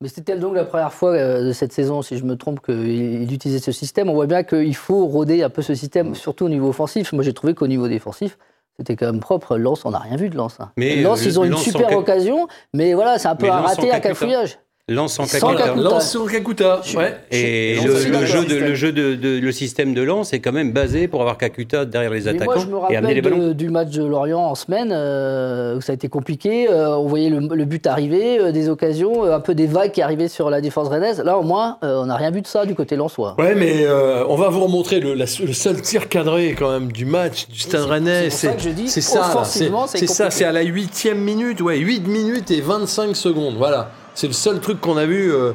Mais 0.00 0.06
c'était 0.08 0.36
donc 0.36 0.54
la 0.54 0.64
première 0.64 0.92
fois 0.92 1.18
de 1.42 1.50
cette 1.52 1.72
saison, 1.72 2.02
si 2.02 2.16
je 2.18 2.24
me 2.24 2.36
trompe, 2.36 2.60
qu'il 2.64 3.30
utilisait 3.32 3.58
ce 3.58 3.72
système. 3.72 4.08
On 4.08 4.14
voit 4.14 4.26
bien 4.28 4.44
qu'il 4.44 4.76
faut 4.76 5.04
rôder 5.06 5.42
un 5.42 5.50
peu 5.50 5.60
ce 5.60 5.72
Mm. 5.72 5.76
système, 5.76 6.14
surtout 6.14 6.44
au 6.46 6.48
niveau 6.48 6.68
offensif. 6.68 7.12
Moi, 7.12 7.24
j'ai 7.24 7.32
trouvé 7.34 7.54
qu'au 7.54 7.66
niveau 7.66 7.88
défensif, 7.88 8.38
c'était 8.78 8.96
quand 8.96 9.06
même 9.06 9.20
propre. 9.20 9.56
Lens, 9.56 9.84
on 9.84 9.90
n'a 9.90 9.98
rien 9.98 10.16
vu 10.16 10.30
de 10.30 10.36
Lens. 10.36 10.56
hein. 10.60 10.70
Mais, 10.76 10.96
Lens, 11.02 11.20
euh, 11.22 11.24
ils 11.26 11.40
ont 11.40 11.44
une 11.44 11.50
Lens 11.52 11.62
super 11.62 11.88
ca- 11.90 11.98
occasion, 11.98 12.46
mais 12.72 12.94
voilà, 12.94 13.18
c'est 13.18 13.28
un 13.28 13.36
peu 13.36 13.46
Mais 13.46 13.52
un 13.52 13.56
Lens 13.60 13.66
raté, 13.70 13.88
Kakuta. 13.88 14.00
cafouillage. 14.00 14.58
Lance 14.88 15.18
en 15.20 15.26
Kakuta. 15.26 15.74
Lance 15.76 16.10
sur 16.10 16.30
Kakuta. 16.30 16.80
Ouais. 16.96 17.14
Et 17.30 17.76
le, 17.84 18.24
jeu, 18.24 18.44
de, 18.46 18.54
le 18.56 18.74
jeu 18.74 18.90
de, 18.92 19.14
de- 19.16 19.38
le 19.38 19.52
système 19.52 19.92
de 19.92 20.00
lance 20.02 20.32
est 20.32 20.40
quand 20.40 20.52
même 20.52 20.72
basé 20.72 21.08
pour 21.08 21.20
avoir 21.20 21.36
Kakuta 21.36 21.84
derrière 21.84 22.10
les 22.10 22.26
attaquants 22.26 22.44
moi, 22.54 22.56
je 22.58 22.66
me 22.66 22.92
et 22.92 22.96
amener 22.96 23.14
les 23.14 23.20
rappelle 23.20 23.32
ballons. 23.38 23.48
de- 23.48 23.52
du 23.52 23.68
match 23.68 23.90
de 23.90 24.02
Lorient 24.04 24.40
en 24.40 24.54
semaine, 24.54 24.90
euh, 24.92 25.76
où 25.76 25.80
ça 25.82 25.92
a 25.92 25.94
été 25.94 26.08
compliqué. 26.08 26.70
euh, 26.70 26.96
on 26.96 27.06
voyait 27.06 27.28
le, 27.28 27.40
le 27.54 27.64
but 27.66 27.86
arriver, 27.86 28.38
euh, 28.40 28.50
des 28.50 28.70
occasions, 28.70 29.24
euh, 29.26 29.34
un 29.36 29.40
peu 29.40 29.54
des 29.54 29.66
vagues 29.66 29.92
qui 29.92 30.00
arrivaient 30.00 30.28
sur 30.28 30.48
la 30.48 30.60
défense 30.62 30.88
rennaise. 30.88 31.20
Là, 31.22 31.36
au 31.36 31.42
moins, 31.42 31.76
euh, 31.84 32.00
on 32.02 32.06
n'a 32.06 32.16
rien 32.16 32.30
vu 32.30 32.40
de 32.40 32.46
ça 32.46 32.64
du 32.64 32.74
côté 32.74 32.96
lensois. 32.96 33.34
Ouais, 33.38 33.54
mais 33.54 33.82
euh, 33.84 34.24
on 34.28 34.36
va 34.36 34.48
vous 34.48 34.60
remontrer 34.60 35.00
le, 35.00 35.12
la- 35.12 35.26
le 35.44 35.52
seul 35.52 35.82
tir 35.82 36.08
cadré 36.08 36.54
quand 36.58 36.70
même 36.70 36.90
du 36.92 37.04
match 37.04 37.46
du 37.48 37.58
Stade 37.58 37.82
Rennais. 37.82 38.30
c'est 38.30 38.46
ça 38.48 38.52
que 38.54 38.62
je 38.62 38.70
dis, 38.70 38.88
c'est 38.88 39.00
ça, 39.02 40.30
c'est 40.30 40.44
à 40.44 40.52
la 40.52 40.62
huitième 40.62 41.18
minute, 41.18 41.60
ouais, 41.60 41.76
8 41.78 42.06
minutes 42.08 42.50
et 42.50 42.60
25 42.62 43.14
secondes. 43.14 43.56
Voilà, 43.58 43.90
c'est 44.18 44.26
le 44.26 44.32
seul 44.32 44.58
truc 44.60 44.80
qu'on 44.80 44.96
a 44.96 45.06
vu 45.06 45.32
euh. 45.32 45.52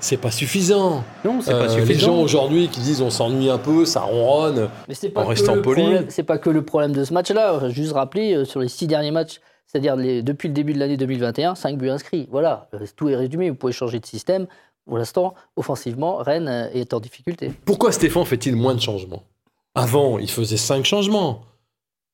C'est 0.00 0.16
pas 0.18 0.30
suffisant. 0.30 1.02
Non, 1.24 1.40
c'est 1.40 1.52
Euh, 1.54 1.60
pas 1.66 1.72
les 1.74 1.80
gens 1.80 1.86
suffisant. 1.86 2.20
aujourd'hui 2.20 2.68
qui 2.68 2.80
disent 2.80 3.00
on 3.00 3.10
s'ennuie 3.10 3.48
un 3.48 3.58
peu, 3.58 3.86
ça 3.86 4.00
ronronne. 4.02 4.68
Mais 4.88 4.94
c'est 4.94 5.08
pas, 5.08 5.22
En 5.22 5.24
que 5.24 5.28
restant 5.30 5.62
poli. 5.62 5.82
c'est 6.08 6.24
pas 6.24 6.36
que 6.36 6.50
le 6.50 6.62
problème 6.62 6.92
de 6.92 7.04
ce 7.04 7.14
match-là. 7.14 7.70
Juste 7.70 7.92
rappeler, 7.92 8.34
euh, 8.34 8.44
sur 8.44 8.60
les 8.60 8.68
six 8.68 8.86
derniers 8.86 9.12
matchs, 9.12 9.40
c'est-à-dire 9.66 9.96
depuis 9.96 10.48
le 10.48 10.54
début 10.54 10.74
de 10.74 10.78
l'année 10.78 10.96
2021, 10.96 11.54
5 11.54 11.78
buts 11.78 11.88
inscrits. 11.88 12.28
Voilà, 12.30 12.68
tout 12.96 13.08
est 13.08 13.16
résumé. 13.16 13.48
Vous 13.50 13.56
pouvez 13.56 13.72
changer 13.72 13.98
de 13.98 14.06
système. 14.06 14.46
Pour 14.86 14.98
l'instant, 14.98 15.34
offensivement, 15.56 16.16
Rennes 16.16 16.48
euh, 16.48 16.68
est 16.74 16.92
en 16.92 17.00
difficulté. 17.00 17.52
Pourquoi 17.64 17.92
Stéphane 17.92 18.24
fait-il 18.26 18.56
moins 18.56 18.74
de 18.74 18.80
changements? 18.80 19.22
Avant, 19.74 20.18
il 20.18 20.30
faisait 20.30 20.56
5 20.58 20.84
changements. 20.84 21.42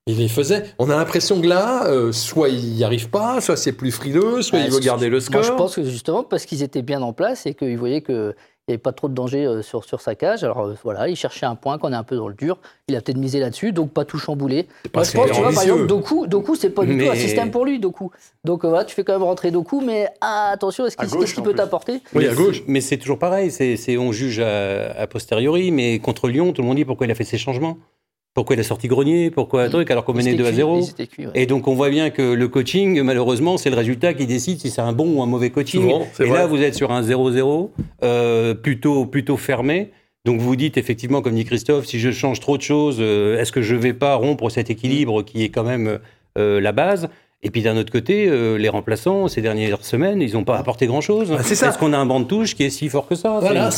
Il 0.08 0.18
les 0.18 0.28
faisait. 0.28 0.64
On 0.80 0.90
a 0.90 0.96
l'impression 0.96 1.40
que 1.40 1.46
là, 1.46 1.86
euh, 1.86 2.10
soit 2.10 2.48
il 2.48 2.74
n'y 2.74 2.82
arrive 2.82 3.08
pas, 3.08 3.40
soit 3.40 3.56
c'est 3.56 3.70
plus 3.72 3.92
frileux, 3.92 4.42
soit 4.42 4.58
Bah, 4.58 4.64
il 4.66 4.72
veut 4.72 4.80
garder 4.80 5.08
le 5.08 5.20
score. 5.20 5.42
Moi, 5.42 5.48
je 5.48 5.52
pense 5.52 5.76
que 5.76 5.84
justement 5.84 6.24
parce 6.24 6.44
qu'ils 6.44 6.64
étaient 6.64 6.82
bien 6.82 7.02
en 7.02 7.12
place 7.12 7.46
et 7.46 7.54
qu'ils 7.54 7.78
voyaient 7.78 8.02
qu'il 8.02 8.34
n'y 8.66 8.74
avait 8.74 8.78
pas 8.78 8.90
trop 8.90 9.08
de 9.08 9.14
danger 9.14 9.46
euh, 9.46 9.62
sur, 9.62 9.84
sur 9.84 10.00
sa 10.00 10.16
cage. 10.16 10.42
Alors 10.42 10.62
euh, 10.62 10.74
voilà, 10.82 11.08
il 11.08 11.14
cherchait 11.14 11.46
un 11.46 11.54
point 11.54 11.78
qu'on 11.78 11.92
est 11.92 11.96
un 11.96 12.02
peu 12.02 12.16
dans 12.16 12.26
le 12.26 12.34
dur. 12.34 12.58
Il 12.88 12.96
a 12.96 13.00
peut-être 13.00 13.16
misé 13.16 13.38
là-dessus, 13.38 13.70
donc 13.70 13.92
pas 13.92 14.04
tout 14.04 14.18
chambouler. 14.18 14.66
Moi, 14.92 15.04
je 15.04 15.12
pense, 15.12 15.30
tu 15.30 15.40
vois, 15.40 15.52
par 15.52 15.62
exemple, 15.62 15.86
Doku, 15.86 16.26
Doku 16.26 16.56
c'est 16.56 16.70
pas 16.70 16.84
du 16.84 16.98
tout 16.98 17.08
un 17.08 17.14
système 17.14 17.52
pour 17.52 17.64
lui, 17.64 17.78
Doku. 17.78 18.10
Donc 18.44 18.64
euh, 18.64 18.68
voilà, 18.70 18.84
tu 18.84 18.96
fais 18.96 19.04
quand 19.04 19.12
même 19.12 19.22
rentrer 19.22 19.52
Doku, 19.52 19.82
mais 19.82 20.08
ah, 20.20 20.50
attention, 20.52 20.84
est-ce 20.84 20.96
À 20.98 21.06
qu'il 21.06 21.44
peut 21.44 21.54
t'apporter? 21.54 22.00
Oui, 22.12 22.26
à 22.26 22.34
gauche. 22.34 22.64
Mais 22.66 22.80
c'est 22.80 22.96
toujours 22.96 23.20
pareil. 23.20 23.52
C'est, 23.52 23.96
on 23.98 24.10
juge 24.10 24.40
à, 24.40 25.00
a 25.00 25.06
posteriori. 25.06 25.70
Mais 25.70 26.00
contre 26.00 26.26
Lyon, 26.26 26.52
tout 26.52 26.62
le 26.62 26.66
monde 26.66 26.78
dit 26.78 26.84
pourquoi 26.84 27.06
il 27.06 27.12
a 27.12 27.14
fait 27.14 27.22
ces 27.22 27.38
changements. 27.38 27.78
Pourquoi 28.34 28.56
il 28.56 28.60
a 28.60 28.62
sorti 28.62 28.88
Grenier? 28.88 29.30
Pourquoi 29.30 29.64
un 29.64 29.68
truc 29.68 29.90
alors 29.90 30.04
qu'on 30.04 30.14
menait 30.14 30.32
étaient 30.32 30.42
2 30.42 30.44
à 30.44 30.48
cuits, 30.48 30.56
0 30.56 30.80
ils 30.80 30.90
étaient 30.90 31.06
cuits, 31.06 31.26
ouais. 31.26 31.32
Et 31.34 31.46
donc 31.46 31.68
on 31.68 31.74
voit 31.74 31.90
bien 31.90 32.08
que 32.10 32.22
le 32.22 32.48
coaching, 32.48 33.02
malheureusement, 33.02 33.58
c'est 33.58 33.68
le 33.68 33.76
résultat 33.76 34.14
qui 34.14 34.26
décide 34.26 34.58
si 34.58 34.70
c'est 34.70 34.80
un 34.80 34.92
bon 34.92 35.18
ou 35.18 35.22
un 35.22 35.26
mauvais 35.26 35.50
coaching. 35.50 35.82
Souvent, 35.82 36.06
et 36.18 36.24
vrai. 36.24 36.38
là, 36.38 36.46
vous 36.46 36.62
êtes 36.62 36.74
sur 36.74 36.92
un 36.92 37.02
0-0, 37.02 37.70
euh, 38.02 38.54
plutôt, 38.54 39.04
plutôt 39.04 39.36
fermé. 39.36 39.90
Donc 40.24 40.40
vous 40.40 40.56
dites 40.56 40.76
effectivement, 40.78 41.20
comme 41.20 41.34
dit 41.34 41.44
Christophe, 41.44 41.84
si 41.84 41.98
je 41.98 42.10
change 42.10 42.40
trop 42.40 42.56
de 42.56 42.62
choses, 42.62 42.98
euh, 43.00 43.38
est-ce 43.38 43.52
que 43.52 43.60
je 43.60 43.74
vais 43.74 43.92
pas 43.92 44.14
rompre 44.14 44.48
cet 44.50 44.70
équilibre 44.70 45.22
qui 45.22 45.44
est 45.44 45.48
quand 45.48 45.64
même 45.64 45.98
euh, 46.38 46.60
la 46.60 46.72
base? 46.72 47.08
Et 47.44 47.50
puis 47.50 47.62
d'un 47.62 47.76
autre 47.76 47.90
côté, 47.90 48.28
euh, 48.28 48.56
les 48.56 48.68
remplaçants, 48.68 49.26
ces 49.26 49.40
dernières 49.40 49.84
semaines, 49.84 50.22
ils 50.22 50.34
n'ont 50.34 50.44
pas 50.44 50.56
apporté 50.56 50.86
grand-chose. 50.86 51.34
Ah, 51.36 51.42
c'est 51.42 51.56
ça. 51.56 51.68
Est-ce 51.70 51.78
qu'on 51.78 51.92
a 51.92 51.98
un 51.98 52.06
banc 52.06 52.20
de 52.20 52.26
touche 52.26 52.54
qui 52.54 52.62
est 52.62 52.70
si 52.70 52.88
fort 52.88 53.08
que 53.08 53.16
ça? 53.16 53.38
C'est 53.40 53.46
Voilà, 53.46 53.70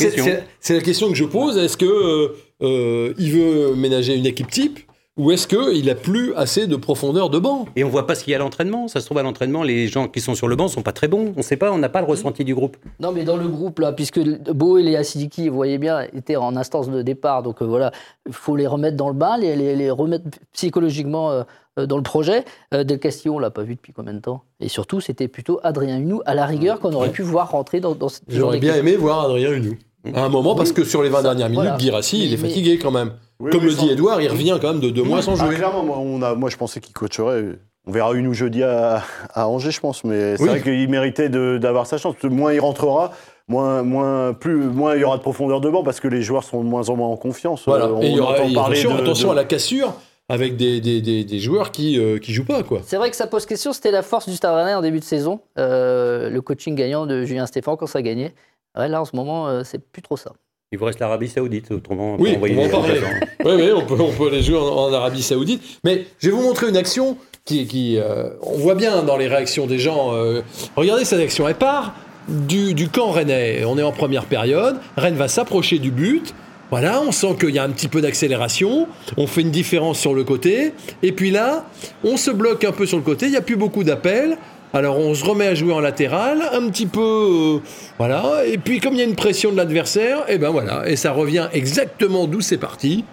c'est 0.59 0.75
la 0.75 0.81
question 0.81 1.09
que 1.09 1.15
je 1.15 1.23
pose. 1.23 1.57
Est-ce 1.57 1.75
que 1.75 1.85
euh, 1.85 2.35
euh, 2.61 3.13
il 3.17 3.31
veut 3.31 3.75
ménager 3.75 4.15
une 4.15 4.25
équipe 4.25 4.49
type 4.49 4.79
ou 5.17 5.31
est-ce 5.31 5.47
qu'il 5.47 5.89
a 5.89 5.95
plus 5.95 6.33
assez 6.35 6.67
de 6.67 6.75
profondeur 6.75 7.29
de 7.29 7.39
banc? 7.39 7.67
Et 7.77 7.85
on 7.85 7.89
voit 7.89 8.05
pas 8.05 8.15
ce 8.15 8.23
qu'il 8.25 8.31
y 8.31 8.33
a 8.33 8.37
à 8.37 8.41
l'entraînement. 8.41 8.89
Ça 8.89 8.99
se 8.99 9.05
trouve 9.05 9.17
à 9.17 9.23
l'entraînement, 9.23 9.63
les 9.63 9.87
gens 9.87 10.09
qui 10.09 10.19
sont 10.19 10.35
sur 10.35 10.49
le 10.49 10.57
banc 10.57 10.67
sont 10.67 10.81
pas 10.81 10.91
très 10.91 11.07
bons. 11.07 11.31
On 11.37 11.41
sait 11.41 11.55
pas, 11.55 11.71
on 11.71 11.77
n'a 11.77 11.87
pas 11.87 12.01
le 12.01 12.05
ressenti 12.07 12.43
du 12.43 12.53
groupe. 12.53 12.75
Non, 12.99 13.13
mais 13.13 13.23
dans 13.23 13.37
le 13.37 13.47
groupe, 13.47 13.79
là, 13.79 13.93
puisque 13.93 14.19
Beau 14.51 14.77
et 14.77 14.83
les 14.83 14.97
Asidiki, 14.97 15.47
vous 15.47 15.55
voyez 15.55 15.77
bien, 15.77 16.01
étaient 16.13 16.35
en 16.35 16.57
instance 16.57 16.89
de 16.89 17.01
départ. 17.01 17.43
Donc 17.43 17.61
euh, 17.61 17.65
voilà, 17.65 17.91
il 18.27 18.33
faut 18.33 18.57
les 18.57 18.67
remettre 18.67 18.97
dans 18.97 19.07
le 19.07 19.15
bain, 19.15 19.37
les, 19.37 19.55
les- 19.55 19.77
les 19.77 19.89
remettre 19.89 20.25
psychologiquement 20.51 21.31
euh, 21.31 21.85
dans 21.85 21.95
le 21.97 22.03
projet. 22.03 22.43
Euh, 22.73 22.83
Del 22.83 22.99
Castillo, 22.99 23.35
on 23.35 23.39
l'a 23.39 23.51
pas 23.51 23.63
vu 23.63 23.75
depuis 23.75 23.93
combien 23.93 24.13
de 24.13 24.19
temps? 24.19 24.43
Et 24.59 24.67
surtout, 24.67 24.99
c'était 24.99 25.29
plutôt 25.29 25.61
Adrien 25.63 25.97
Hunou, 25.97 26.23
à 26.25 26.33
la 26.35 26.45
rigueur, 26.45 26.81
qu'on 26.81 26.91
aurait 26.91 27.11
pu 27.11 27.21
voir 27.21 27.51
rentrer 27.51 27.79
dans, 27.79 27.95
dans 27.95 28.09
cette 28.09 28.23
J'aurais 28.27 28.59
bien 28.59 28.75
aimé 28.75 28.97
voir 28.97 29.21
Adrien 29.23 29.53
Hunou. 29.53 29.75
À 30.13 30.23
un 30.25 30.29
moment, 30.29 30.55
parce 30.55 30.71
que 30.71 30.83
sur 30.83 31.01
les 31.03 31.09
20 31.09 31.23
dernières 31.23 31.49
minutes, 31.49 31.63
Voilà. 31.63 31.77
Guirassi, 31.77 32.25
il 32.25 32.33
est 32.33 32.37
fatigué 32.37 32.77
quand 32.77 32.91
même. 32.91 33.11
Oui, 33.39 33.51
Comme 33.51 33.61
oui, 33.61 33.67
le 33.67 33.71
sans- 33.75 33.85
dit 33.85 33.91
Edouard, 33.91 34.21
il 34.21 34.29
revient 34.29 34.57
quand 34.61 34.69
même 34.71 34.79
de 34.79 34.89
deux 34.89 35.03
mois 35.03 35.21
sans 35.21 35.39
Ah, 35.41 35.45
jouer. 35.47 35.55
clairement, 35.55 35.83
moi, 35.83 35.97
on 35.99 36.21
a, 36.21 36.35
moi 36.35 36.49
je 36.49 36.57
pensais 36.57 36.79
qu'il 36.79 36.93
coacherait. 36.93 37.43
On 37.87 37.91
verra 37.91 38.13
une 38.13 38.27
ou 38.27 38.33
jeudi 38.33 38.63
à, 38.63 39.03
à 39.33 39.47
Angers, 39.47 39.71
je 39.71 39.79
pense. 39.79 40.03
Mais 40.03 40.37
c'est 40.37 40.43
Oui. 40.43 40.49
vrai 40.49 40.61
qu'il 40.61 40.89
méritait 40.89 41.29
de- 41.29 41.57
d'avoir 41.57 41.85
sa 41.85 41.97
chance. 41.97 42.15
Moins 42.23 42.53
il 42.53 42.59
rentrera, 42.59 43.11
moins, 43.47 43.83
moins, 43.83 44.33
plus, 44.33 44.55
moins 44.57 44.95
il 44.95 45.01
y 45.01 45.03
aura 45.03 45.17
de 45.17 45.21
profondeur 45.21 45.61
de 45.61 45.69
banc 45.69 45.83
parce 45.83 45.99
que 45.99 46.07
les 46.07 46.21
joueurs 46.21 46.43
sont 46.43 46.63
de 46.63 46.67
moins 46.69 46.89
en 46.89 46.95
moins 46.95 47.09
en 47.09 47.17
confiance. 47.17 47.63
Voilà. 47.67 47.85
Euh, 47.85 48.01
Et 48.01 48.07
il 48.07 48.15
y 48.15 48.19
aura, 48.19 48.33
entend 48.35 48.47
et 48.49 48.53
parler 48.53 48.79
attention, 48.79 48.95
de- 48.97 49.01
attention 49.03 49.27
de- 49.27 49.33
à 49.33 49.35
la 49.35 49.43
cassure 49.43 49.93
avec 50.29 50.55
des, 50.57 50.81
des, 50.81 51.01
des, 51.01 51.23
des 51.23 51.39
joueurs 51.39 51.69
qui, 51.71 51.99
euh, 51.99 52.17
qui 52.17 52.33
jouent 52.33 52.45
pas, 52.45 52.63
quoi. 52.63 52.79
C'est 52.83 52.97
vrai 52.97 53.11
que 53.11 53.15
ça 53.15 53.27
pose 53.27 53.45
question. 53.45 53.71
C'était 53.73 53.91
la 53.91 54.01
force 54.01 54.27
du 54.27 54.35
Stade 54.35 54.55
Rennais 54.55 54.73
en 54.73 54.81
début 54.81 54.99
de 54.99 55.03
saison, 55.03 55.41
euh, 55.59 56.29
le 56.31 56.41
coaching 56.41 56.73
gagnant 56.73 57.05
de 57.05 57.23
Julien 57.25 57.45
Stéphane 57.45 57.75
quand 57.77 57.85
ça 57.87 58.01
gagnait. 58.01 58.33
Ouais, 58.77 58.87
là, 58.87 59.01
en 59.01 59.05
ce 59.05 59.15
moment, 59.15 59.47
euh, 59.47 59.61
c'est 59.63 59.79
plus 59.79 60.01
trop 60.01 60.17
ça. 60.17 60.31
Il 60.71 60.79
vous 60.79 60.85
reste 60.85 60.99
l'Arabie 60.99 61.29
Saoudite, 61.29 61.71
autrement. 61.71 62.15
on 62.15 62.21
Oui, 62.21 62.31
peut 62.31 62.35
envoyer 62.37 62.55
on 62.57 62.67
va 62.67 62.77
en 62.77 62.81
les 62.81 62.87
parler. 62.99 62.99
remplaçants. 62.99 63.25
Oui, 63.45 63.51
oui, 63.55 63.71
on 63.75 63.85
peut, 63.85 64.01
on 64.01 64.11
peut 64.11 64.29
les 64.31 64.41
jouer 64.41 64.57
en, 64.57 64.63
en 64.65 64.93
Arabie 64.93 65.21
Saoudite. 65.23 65.61
Mais 65.83 66.05
je 66.19 66.29
vais 66.29 66.35
vous 66.35 66.41
montrer 66.41 66.67
une 66.67 66.75
action 66.77 67.17
qui, 67.45 67.65
qui 67.67 67.97
euh, 67.97 68.29
on 68.41 68.57
voit 68.57 68.75
bien 68.75 69.03
dans 69.03 69.15
les 69.17 69.27
réactions 69.27 69.67
des 69.67 69.79
gens. 69.79 70.13
euh, 70.13 70.41
regardez 70.75 71.05
cette 71.05 71.21
action. 71.21 71.47
Elle 71.47 71.55
part 71.55 71.93
du, 72.27 72.73
du 72.73 72.89
camp 72.89 73.11
rennais. 73.11 73.63
On 73.65 73.77
est 73.77 73.83
en 73.83 73.91
première 73.91 74.25
période. 74.25 74.77
Rennes 74.97 75.15
va 75.15 75.27
s'approcher 75.27 75.77
du 75.79 75.91
but. 75.91 76.33
Voilà, 76.71 76.99
on 76.99 77.11
sent 77.11 77.35
qu'il 77.39 77.51
y 77.51 77.59
a 77.59 77.63
un 77.63 77.69
petit 77.69 77.87
peu 77.87 78.01
d'accélération. 78.01 78.87
On 79.17 79.27
fait 79.27 79.41
une 79.41 79.51
différence 79.51 79.99
sur 79.99 80.15
le 80.15 80.23
côté. 80.23 80.73
Et 81.03 81.11
puis 81.11 81.29
là, 81.29 81.65
on 82.03 82.17
se 82.17 82.31
bloque 82.31 82.63
un 82.63 82.71
peu 82.71 82.87
sur 82.87 82.97
le 82.97 83.03
côté. 83.03 83.27
Il 83.27 83.31
n'y 83.31 83.37
a 83.37 83.41
plus 83.41 83.55
beaucoup 83.55 83.83
d'appels. 83.83 84.35
Alors 84.75 84.99
on 84.99 85.15
se 85.15 85.23
remet 85.23 85.47
à 85.47 85.55
jouer 85.55 85.71
en 85.71 85.79
latéral, 85.79 86.41
un 86.51 86.67
petit 86.69 86.85
peu, 86.85 86.99
euh, 86.99 87.59
voilà. 87.97 88.45
Et 88.45 88.57
puis 88.57 88.81
comme 88.81 88.93
il 88.93 88.99
y 88.99 89.01
a 89.01 89.05
une 89.05 89.15
pression 89.15 89.53
de 89.53 89.55
l'adversaire, 89.55 90.25
et 90.27 90.37
ben 90.37 90.49
voilà, 90.49 90.83
et 90.85 90.97
ça 90.97 91.13
revient 91.13 91.47
exactement 91.53 92.27
d'où 92.27 92.41
c'est 92.41 92.57
parti 92.57 93.05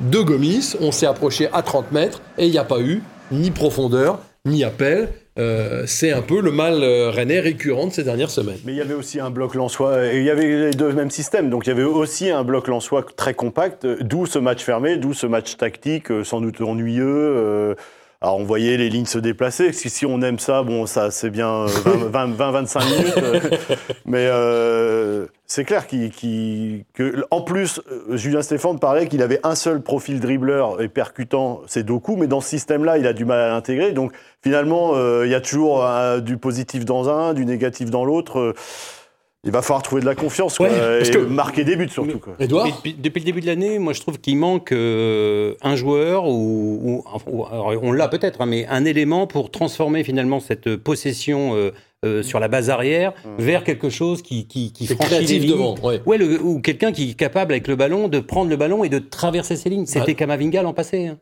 de 0.00 0.18
Gomis. 0.20 0.76
On 0.78 0.92
s'est 0.92 1.06
approché 1.06 1.48
à 1.54 1.62
30 1.62 1.90
mètres 1.90 2.20
et 2.36 2.44
il 2.44 2.50
n'y 2.50 2.58
a 2.58 2.64
pas 2.64 2.80
eu 2.80 3.00
ni 3.32 3.50
profondeur, 3.50 4.18
ni 4.44 4.62
appel. 4.62 5.08
Euh, 5.38 5.84
c'est 5.86 6.12
un 6.12 6.20
peu 6.20 6.42
le 6.42 6.50
mal 6.52 6.82
euh, 6.82 7.08
rennais 7.08 7.40
récurrent 7.40 7.86
de 7.86 7.92
ces 7.92 8.04
dernières 8.04 8.30
semaines. 8.30 8.58
Mais 8.66 8.72
il 8.72 8.78
y 8.78 8.82
avait 8.82 8.92
aussi 8.92 9.18
un 9.18 9.30
bloc 9.30 9.54
lensois, 9.54 10.04
et 10.12 10.18
il 10.18 10.24
y 10.24 10.30
avait 10.30 10.68
les 10.68 10.70
deux 10.72 10.92
mêmes 10.92 11.10
systèmes, 11.10 11.48
donc 11.48 11.66
il 11.66 11.70
y 11.70 11.72
avait 11.72 11.82
aussi 11.82 12.28
un 12.28 12.44
bloc 12.44 12.68
lensois 12.68 13.04
très 13.16 13.32
compact, 13.32 13.86
euh, 13.86 13.96
d'où 14.02 14.26
ce 14.26 14.38
match 14.38 14.62
fermé, 14.62 14.98
d'où 14.98 15.14
ce 15.14 15.26
match 15.26 15.56
tactique, 15.56 16.10
euh, 16.10 16.24
sans 16.24 16.42
doute 16.42 16.60
ennuyeux. 16.60 17.04
euh, 17.06 17.74
alors 18.26 18.40
on 18.40 18.44
voyait 18.44 18.76
les 18.76 18.88
lignes 18.88 19.06
se 19.06 19.18
déplacer, 19.18 19.72
si, 19.72 19.88
si 19.88 20.04
on 20.04 20.20
aime 20.20 20.40
ça, 20.40 20.64
bon 20.64 20.86
ça 20.86 21.12
c'est 21.12 21.30
bien 21.30 21.66
20-25 21.66 22.84
minutes, 22.90 23.14
euh, 23.18 23.40
mais 24.04 24.26
euh, 24.28 25.26
c'est 25.48 25.64
clair 25.64 25.86
que, 25.86 27.24
en 27.30 27.40
plus, 27.40 27.80
euh, 27.90 28.16
Julien 28.16 28.42
Stéphane 28.42 28.80
parlait 28.80 29.06
qu'il 29.06 29.22
avait 29.22 29.38
un 29.44 29.54
seul 29.54 29.80
profil 29.80 30.18
dribbleur 30.18 30.82
et 30.82 30.88
percutant, 30.88 31.60
c'est 31.68 31.84
Doku, 31.84 32.16
mais 32.16 32.26
dans 32.26 32.40
ce 32.40 32.48
système-là, 32.48 32.98
il 32.98 33.06
a 33.06 33.12
du 33.12 33.24
mal 33.24 33.38
à 33.38 33.48
l'intégrer, 33.48 33.92
donc 33.92 34.12
finalement, 34.42 34.92
euh, 34.94 35.24
il 35.24 35.30
y 35.30 35.34
a 35.36 35.40
toujours 35.40 35.84
euh, 35.84 36.18
du 36.18 36.36
positif 36.36 36.84
dans 36.84 37.08
un, 37.08 37.32
du 37.32 37.44
négatif 37.44 37.90
dans 37.90 38.04
l'autre. 38.04 38.54
Il 39.46 39.52
va 39.52 39.62
falloir 39.62 39.82
trouver 39.82 40.02
de 40.02 40.06
la 40.06 40.14
confiance 40.14 40.58
quoi, 40.58 40.68
Ouais, 40.68 40.78
parce 40.98 41.08
et 41.08 41.12
que- 41.12 41.18
marquer 41.18 41.64
des 41.64 41.76
buts 41.76 41.88
surtout. 41.88 42.18
Quoi. 42.18 42.34
Edouard 42.38 42.66
Et 42.66 42.72
depuis, 42.72 42.94
depuis 42.94 43.20
le 43.20 43.24
début 43.24 43.40
de 43.40 43.46
l'année, 43.46 43.78
moi 43.78 43.92
je 43.94 44.00
trouve 44.00 44.18
qu'il 44.18 44.36
manque 44.36 44.72
euh, 44.72 45.54
un 45.62 45.76
joueur 45.76 46.26
ou, 46.26 46.80
ou- 46.82 47.02
enfin, 47.06 47.30
ou- 47.30 47.46
alors, 47.46 47.72
on 47.82 47.92
l'a 47.92 48.08
peut-être, 48.08 48.40
hein, 48.42 48.46
mais 48.46 48.66
un 48.68 48.84
élément 48.84 49.26
pour 49.26 49.50
transformer 49.50 50.04
finalement 50.04 50.40
cette 50.40 50.76
possession 50.76 51.54
euh, 51.54 51.70
euh, 52.04 52.22
sur 52.22 52.40
la 52.40 52.48
base 52.48 52.68
arrière 52.70 53.12
vers 53.38 53.64
quelque 53.64 53.88
chose 53.88 54.20
qui 54.20 54.46
qui, 54.46 54.70
franchit 54.86 54.88
les 54.88 54.96
créatif 54.96 55.42
lignes. 55.42 55.50
devant. 55.52 55.74
Ouais. 55.82 56.00
Ouais, 56.06 56.18
le- 56.18 56.40
ou 56.42 56.60
quelqu'un 56.60 56.92
qui 56.92 57.10
est 57.10 57.14
capable 57.14 57.52
avec 57.52 57.68
le 57.68 57.76
ballon 57.76 58.08
de 58.08 58.18
prendre 58.20 58.50
le 58.50 58.56
ballon 58.56 58.84
et 58.84 58.88
de 58.88 58.98
traverser 58.98 59.56
ses 59.56 59.70
lignes. 59.70 59.86
C'était 59.86 60.06
Ouais. 60.08 60.14
Kamavinga 60.14 60.62
l'an 60.62 60.74
passé. 60.74 61.06
hein. 61.06 61.18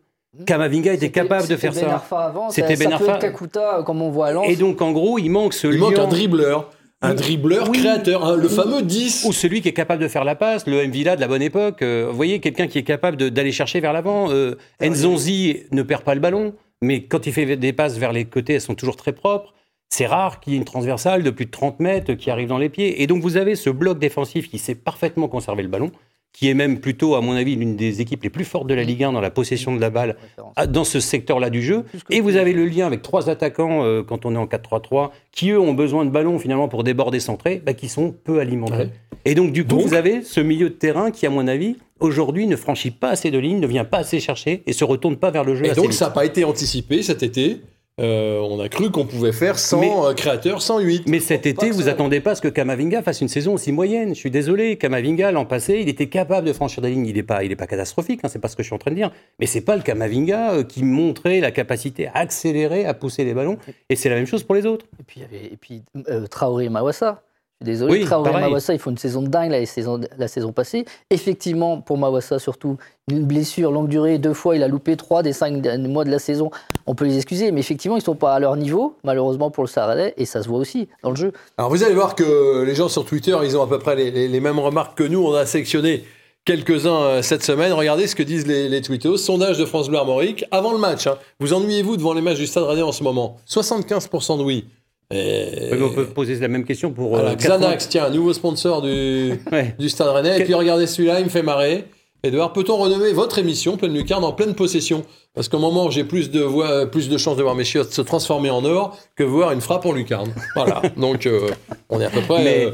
Kamavinga 0.47 0.93
était 0.95 1.07
C'était- 1.07 1.21
capable 1.21 1.43
de 1.43 1.55
c'était 1.55 1.61
faire 1.61 1.73
Ben 1.75 1.81
ça. 1.81 1.95
Arfa 1.95 2.19
avant, 2.25 2.51
C'était 2.51 2.75
Ben 2.77 2.91
ça 2.91 2.99
peut 2.99 3.05
Arfa. 3.09 3.15
être 3.15 3.21
Kakuta, 3.21 3.83
comme 3.87 4.03
on 4.03 4.11
voit 4.11 4.27
à 4.27 4.33
Lens. 4.33 4.47
Et 4.49 4.57
donc 4.57 4.83
en 4.83 4.91
gros, 4.91 5.17
il 5.19 5.29
manque 5.31 5.55
ce 5.55 5.69
Il 5.69 5.79
manque 5.79 5.95
liant- 5.97 6.05
un 6.07 6.09
dribbleur, 6.09 6.71
un 7.05 7.15
dribbleur 7.15 7.69
Oui. 7.71 7.79
créateur, 7.79 8.25
hein, 8.25 8.37
le 8.37 8.49
fameux 8.49 8.83
10. 8.83 9.25
Ou 9.29 9.33
celui 9.33 9.61
qui 9.63 9.69
est 9.69 9.73
capable 9.73 10.03
de 10.03 10.09
faire 10.09 10.25
la 10.25 10.35
passe, 10.35 10.67
le 10.67 10.83
M. 10.83 10.91
Villa 10.91 11.17
de 11.17 11.21
la 11.21 11.29
bonne 11.29 11.43
époque. 11.43 11.83
euh, 11.83 12.07
vous 12.09 12.17
voyez, 12.17 12.41
quelqu'un 12.41 12.67
qui 12.67 12.79
est 12.79 12.83
capable 12.85 13.31
d'aller 13.31 13.53
chercher 13.53 13.81
vers 13.81 13.93
l'avant. 13.93 14.31
Euh, 14.31 14.57
Nzonzi 14.83 15.59
ne 15.73 15.83
perd 15.83 16.03
pas 16.03 16.15
le 16.15 16.21
ballon, 16.21 16.55
mais 16.83 17.05
quand 17.05 17.27
il 17.27 17.33
fait 17.33 17.57
des 17.57 17.73
passes 17.73 17.97
vers 17.99 18.13
les 18.13 18.25
côtés, 18.25 18.55
elles 18.55 18.61
sont 18.61 18.75
toujours 18.75 18.97
très 18.97 19.13
propres. 19.13 19.55
C'est 19.91 20.07
rare 20.07 20.41
qu'il 20.41 20.53
y 20.53 20.57
ait 20.57 20.59
une 20.59 20.65
transversale 20.65 21.23
de 21.23 21.31
plus 21.31 21.47
de 21.47 21.51
30 21.51 21.79
mètres 21.81 22.15
qui 22.15 22.31
arrive 22.31 22.49
dans 22.49 22.59
les 22.59 22.69
pieds. 22.69 23.03
Et 23.03 23.07
donc 23.07 23.23
vous 23.23 23.37
avez 23.37 23.55
ce 23.55 23.71
bloc 23.71 23.99
défensif 23.99 24.51
qui 24.51 24.59
sait 24.59 24.75
parfaitement 24.75 25.29
conserver 25.29 25.63
le 25.63 25.69
ballon, 25.69 25.93
qui 26.35 26.51
est 26.51 26.55
même 26.55 26.81
plutôt, 26.81 27.15
à 27.15 27.21
mon 27.23 27.33
avis, 27.33 27.55
l'une 27.57 27.77
des 27.77 28.01
équipes 28.03 28.25
les 28.25 28.29
plus 28.29 28.45
fortes 28.45 28.67
de 28.67 28.75
la 28.75 28.83
Ligue 28.83 29.05
1 29.05 29.13
dans 29.13 29.21
la 29.23 29.31
possession 29.31 29.75
de 29.75 29.81
la 29.81 29.89
balle 29.89 30.17
à- 30.57 30.67
dans 30.67 30.83
ce 30.85 30.99
secteur-là 31.01 31.49
du 31.49 31.63
jeu. 31.63 31.85
Et 32.11 32.21
vous 32.21 32.37
avez 32.37 32.53
le 32.53 32.67
lien 32.67 32.87
avec 32.87 33.01
trois 33.03 33.31
attaquants 33.31 33.85
euh, 33.85 34.03
quand 34.03 34.27
on 34.27 34.35
est 34.35 34.39
en 34.39 34.47
4-3-3, 34.47 35.11
qui 35.33 35.51
eux 35.51 35.61
ont 35.61 35.75
besoin 35.75 36.05
de 36.05 36.11
ballons 36.11 36.39
finalement 36.41 36.67
pour 36.69 36.83
déborder 36.85 37.21
centrés, 37.21 37.63
bah, 37.65 37.73
qui 37.73 37.89
sont 37.89 38.13
peu 38.25 38.41
alimentés. 38.41 38.75
Ouais. 38.75 38.91
Et 39.25 39.35
donc 39.37 39.53
du 39.53 39.63
coup, 39.63 39.77
Donc- 39.77 39.83
vous 39.87 39.95
avez 39.95 40.23
ce 40.23 40.41
milieu 40.41 40.69
de 40.71 40.75
terrain 40.75 41.11
qui, 41.13 41.25
à 41.25 41.31
mon 41.31 41.47
avis, 41.47 41.77
aujourd'hui 42.01 42.47
ne 42.49 42.57
franchit 42.57 42.91
pas 42.91 43.11
assez 43.11 43.31
de 43.31 43.39
lignes, 43.39 43.61
ne 43.61 43.67
vient 43.69 43.85
pas 43.85 43.99
assez 43.99 44.19
chercher 44.21 44.63
et 44.67 44.73
se 44.73 44.85
retourne 44.85 45.17
pas 45.17 45.31
vers 45.31 45.45
le 45.45 45.55
jeu. 45.55 45.65
Et 45.67 45.71
assez 45.71 45.77
donc 45.81 45.91
vite. 45.91 45.99
ça 45.99 46.07
n'a 46.07 46.11
pas 46.11 46.27
été 46.27 46.45
anticipé 46.45 47.03
cet 47.03 47.23
été. 47.23 47.61
Euh, 48.01 48.41
on 48.41 48.59
a 48.59 48.69
cru 48.69 48.91
qu'on 48.91 49.07
pouvait 49.07 49.31
faire 49.31 49.57
100 49.57 49.81
Mais- 49.81 49.93
euh, 49.97 50.15
créateurs, 50.15 50.63
108. 50.63 51.05
Mais 51.07 51.21
cet 51.21 51.47
été, 51.47 51.71
vous 51.71 51.89
attendez 51.89 52.19
pas 52.21 52.33
à 52.33 52.35
ce 52.35 52.41
que 52.43 52.49
Kamavinga 52.49 53.03
fasse 53.03 53.21
une 53.21 53.29
saison 53.29 53.55
aussi 53.55 53.71
moyenne. 53.71 54.15
Je 54.15 54.19
suis 54.19 54.33
désolé, 54.33 54.77
Kamavinga 54.79 55.31
l'an 55.31 55.45
passé, 55.45 55.79
il 55.81 55.89
était 55.89 56.09
capable 56.09 56.45
de 56.49 56.53
franchir 56.53 56.83
des 56.83 56.91
lignes. 56.91 57.07
Il 57.07 57.15
n'est 57.15 57.23
pas, 57.23 57.45
il 57.45 57.53
est 57.53 57.57
pas 57.57 57.69
catastrophique, 57.69 58.21
hein, 58.25 58.29
c'est 58.29 58.41
pas 58.41 58.49
ce 58.49 58.57
que 58.57 58.65
je 58.65 58.67
suis 58.69 58.75
en 58.75 58.79
train 58.79 58.91
de 58.91 58.97
dire. 58.97 59.13
Mais 59.39 59.47
c'est 59.47 59.61
pas 59.61 59.77
le 59.77 59.83
Kamavinga 59.83 60.55
euh, 60.55 60.63
qui 60.65 60.83
montrait 60.83 61.39
la 61.39 61.53
capacité 61.53 62.09
à 62.09 62.17
accélérer, 62.17 62.85
à 62.85 62.95
pousser 62.95 63.23
les 63.25 63.33
ballons. 63.35 63.59
Et 63.89 63.95
c'est 63.95 64.09
la 64.09 64.17
même 64.17 64.27
chose 64.27 64.43
pour 64.43 64.57
les 64.57 64.67
autres. 64.67 64.87
Et 64.99 65.05
puis, 65.05 65.21
il 65.21 65.23
y 65.23 65.25
avait- 65.27 65.53
et 65.53 65.57
puis 65.57 65.83
euh, 66.09 66.27
Traoré 66.27 66.65
et 66.65 66.69
Mawassa. 66.71 67.23
Je 67.61 67.67
suis 67.67 67.73
désolé, 67.79 67.93
Oui, 68.01 68.05
Traoré 68.05 68.31
et. 68.31 68.41
Mawassa, 68.41 68.75
ils 68.75 68.79
font 68.79 68.91
une 68.91 68.99
saison 68.99 69.23
de 69.23 69.29
dingue 69.29 69.51
la 69.51 69.65
saison, 69.65 70.01
la 70.19 70.29
saison 70.29 70.53
passée. 70.53 70.85
Effectivement, 71.11 71.81
pour 71.81 71.97
Mawassa 71.99 72.39
surtout, 72.39 72.77
une 73.11 73.25
blessure 73.25 73.71
longue 73.71 73.89
durée, 73.89 74.19
deux 74.19 74.35
fois, 74.35 74.57
il 74.57 74.63
a 74.63 74.69
loupé 74.69 74.97
trois 74.97 75.23
des 75.23 75.33
cinq 75.33 75.63
derniers 75.63 75.89
mois 75.89 76.05
de 76.05 76.11
la 76.11 76.19
saison. 76.19 76.51
On 76.87 76.95
peut 76.95 77.05
les 77.05 77.17
excuser, 77.17 77.53
mais 77.53 77.61
effectivement, 77.61 77.97
ils 77.97 78.01
ne 78.01 78.05
sont 78.05 78.17
pas 78.17 78.35
à 78.35 78.41
leur 78.41 78.57
niveau, 78.57 78.97
malheureusement 79.05 79.51
pour 79.51 79.63
le 79.65 79.69
Saradais, 79.69 80.15
et 80.17 80.25
ça 80.27 80.43
se 80.43 80.49
voit 80.49 80.59
aussi 80.59 80.89
dans 81.03 81.11
le 81.11 81.17
jeu. 81.17 81.33
Alors 81.57 81.71
vous 81.71 81.83
allez 81.85 81.95
voir 81.95 82.15
que 82.17 82.65
les 82.65 82.75
gens 82.75 82.89
sur 82.89 83.05
Twitter, 83.05 83.37
ils 83.45 83.57
ont 83.57 83.63
à 83.63 83.67
peu 83.69 83.79
près 83.79 83.95
les, 83.97 84.11
les- 84.11 84.29
les 84.29 84.41
mêmes 84.41 84.59
remarques 84.59 84.99
que 84.99 85.05
nous. 85.05 85.25
On 85.25 85.33
a 85.35 85.47
sélectionné 85.47 86.05
quelques-uns 86.45 87.03
euh, 87.03 87.23
cette 87.23 87.43
semaine. 87.45 87.73
Regardez 87.73 88.07
ce 88.09 88.15
que 88.17 88.23
disent 88.23 88.47
les, 88.47 88.69
les 88.69 88.83
tweetos. 88.83 89.17
Sondage 89.17 89.59
de 89.59 89.65
France 89.65 89.89
Bleu 89.89 89.99
Armorique 89.99 90.45
avant 90.51 90.73
le 90.73 90.79
match. 90.79 91.07
hein. 91.07 91.17
Vous 91.41 91.53
ennuyez-vous 91.55 91.97
devant 91.97 92.13
les 92.15 92.21
matchs 92.21 92.39
du 92.39 92.47
Stade 92.47 92.65
Rennais 92.65 92.83
en 92.83 92.93
ce 92.93 93.03
moment? 93.05 93.37
75% 93.49 94.39
de 94.39 94.43
oui. 94.43 94.67
Et... 95.11 95.71
Mais 95.73 95.83
on 95.83 95.91
peut 95.93 96.07
poser 96.07 96.35
la 96.37 96.49
même 96.49 96.65
question 96.65 96.91
pour. 96.93 97.11
Voilà, 97.11 97.31
euh, 97.31 97.35
Xanax, 97.37 97.89
tiens, 97.89 98.09
nouveau 98.11 98.33
sponsor 98.33 98.83
du, 98.83 99.39
80. 99.45 99.51
Ouais. 99.57 99.75
du 99.79 99.89
Stade 99.89 100.09
Rennais. 100.09 100.41
Et 100.41 100.45
puis 100.45 100.55
regardez 100.55 100.87
celui-là, 100.87 101.21
il 101.21 101.25
me 101.25 101.31
fait 101.31 101.43
marrer. 101.43 101.85
Edouard, 102.23 102.55
peut-on 102.55 102.77
renommer 102.79 103.13
votre 103.13 103.39
émission 103.39 103.77
Pleine 103.77 103.93
Lucarne 103.93 104.25
en 104.25 104.33
pleine 104.33 104.55
possession? 104.55 105.05
Parce 105.35 105.51
qu'au 105.51 105.59
moment 105.59 105.85
où 105.87 105.91
j'ai 105.91 106.05
plus 106.05 106.31
de 106.31 106.41
voix, 106.41 106.71
euh, 106.71 106.87
plus 106.87 107.11
de 107.11 107.19
chances 107.19 107.37
de 107.37 107.43
voir 107.43 107.55
mes 107.55 107.65
chiottes 107.65 107.93
se 107.93 108.01
transformer 108.01 108.49
en 108.49 108.65
or 108.65 108.97
que 109.15 109.23
voir 109.25 109.53
une 109.53 109.61
frappe 109.61 109.85
en 109.85 109.93
lucarne. 109.93 110.33
Voilà. 110.57 110.81
Donc 110.97 111.27
euh, 111.27 111.49
on 111.91 112.01
est 112.01 112.07
à 112.07 112.11
peu 112.11 112.23
près 112.23 112.43
Mais- 112.43 112.65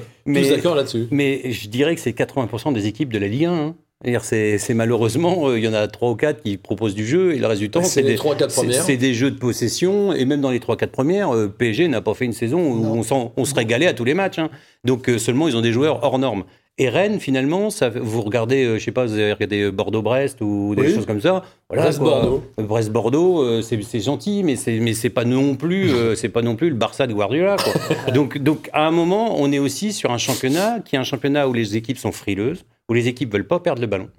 euh, 0.40 0.44
tous 0.44 0.50
d'accord 0.54 0.76
là-dessus. 0.76 1.08
Mais 1.10 1.50
je 1.50 1.68
dirais 1.68 1.96
que 1.96 2.00
c'est 2.00 2.12
80% 2.12 2.72
des 2.72 2.86
équipes 2.86 3.12
de 3.12 3.18
la 3.18 3.26
Ligue 3.26 3.46
1. 3.46 3.52
hein. 3.52 3.74
C'est 4.22 4.74
malheureusement, 4.74 5.48
euh, 5.48 5.58
il 5.58 5.64
y 5.64 5.68
en 5.68 5.74
a 5.74 5.86
3 5.86 6.10
ou 6.10 6.14
4 6.16 6.42
qui 6.42 6.56
proposent 6.56 6.94
du 6.94 7.06
jeu 7.06 7.34
et 7.34 7.38
le 7.38 7.46
reste 7.46 7.60
du 7.60 7.70
temps, 7.70 7.80
Bah, 7.80 7.86
C'est 7.86 8.02
des, 8.02 8.96
des 8.96 9.14
jeux 9.14 9.30
de 9.30 9.38
possession. 9.38 10.12
Et 10.14 10.24
même 10.24 10.40
dans 10.40 10.50
les 10.50 10.58
3-4 10.58 10.86
premières, 10.88 11.34
euh, 11.34 11.48
PSG 11.48 11.86
n'a 11.88 12.00
pas 12.00 12.14
fait 12.14 12.24
une 12.24 12.32
saison 12.32 12.60
où 12.60 12.80
Non. 12.80 13.02
on, 13.36 13.44
se 13.44 13.54
régalait 13.54 13.86
à 13.86 13.92
tous 13.92 14.04
les 14.04 14.14
matchs. 14.14 14.38
hein. 14.38 14.48
Donc 14.84 15.08
euh, 15.10 15.18
seulement, 15.18 15.48
ils 15.48 15.56
ont 15.56 15.60
des 15.60 15.72
joueurs 15.72 16.02
hors 16.02 16.18
normes. 16.18 16.44
Et 16.78 16.88
Rennes, 16.88 17.20
finalement, 17.20 17.68
ça, 17.68 17.90
vous 17.90 18.22
regardez, 18.22 18.78
je 18.78 18.82
sais 18.82 18.90
pas, 18.92 19.04
vous 19.04 19.12
avez 19.12 19.34
regardé 19.34 19.70
Bordeaux-Brest 19.70 20.38
ou 20.40 20.74
des 20.74 20.82
Oui. 20.82 20.94
choses 20.94 21.04
comme 21.04 21.20
ça. 21.20 21.44
Voilà, 21.68 21.82
Brest-Bordeaux. 21.82 22.42
Brest-Bordeaux, 22.56 23.60
c'est 23.60 24.00
gentil, 24.00 24.42
mais 24.44 24.56
c'est 24.56 24.78
mais 24.78 24.94
c'est 24.94 25.10
pas 25.10 25.26
non 25.26 25.56
plus, 25.56 25.90
c'est 26.16 26.30
pas 26.30 26.40
non 26.40 26.56
plus 26.56 26.70
le 26.70 26.76
Barça 26.76 27.06
de 27.06 27.12
Guardiola. 27.12 27.56
Quoi. 27.56 28.12
donc 28.14 28.38
donc 28.38 28.70
à 28.72 28.86
un 28.86 28.92
moment, 28.92 29.38
on 29.38 29.52
est 29.52 29.58
aussi 29.58 29.92
sur 29.92 30.10
un 30.10 30.16
championnat 30.16 30.78
qui 30.82 30.96
est 30.96 30.98
un 30.98 31.02
championnat 31.04 31.48
où 31.48 31.52
les 31.52 31.76
équipes 31.76 31.98
sont 31.98 32.12
frileuses, 32.12 32.64
où 32.90 32.92
les 32.92 33.08
équipes 33.08 33.32
veulent 33.32 33.46
pas 33.46 33.60
perdre 33.60 33.80
le 33.80 33.86
ballon, 33.86 34.10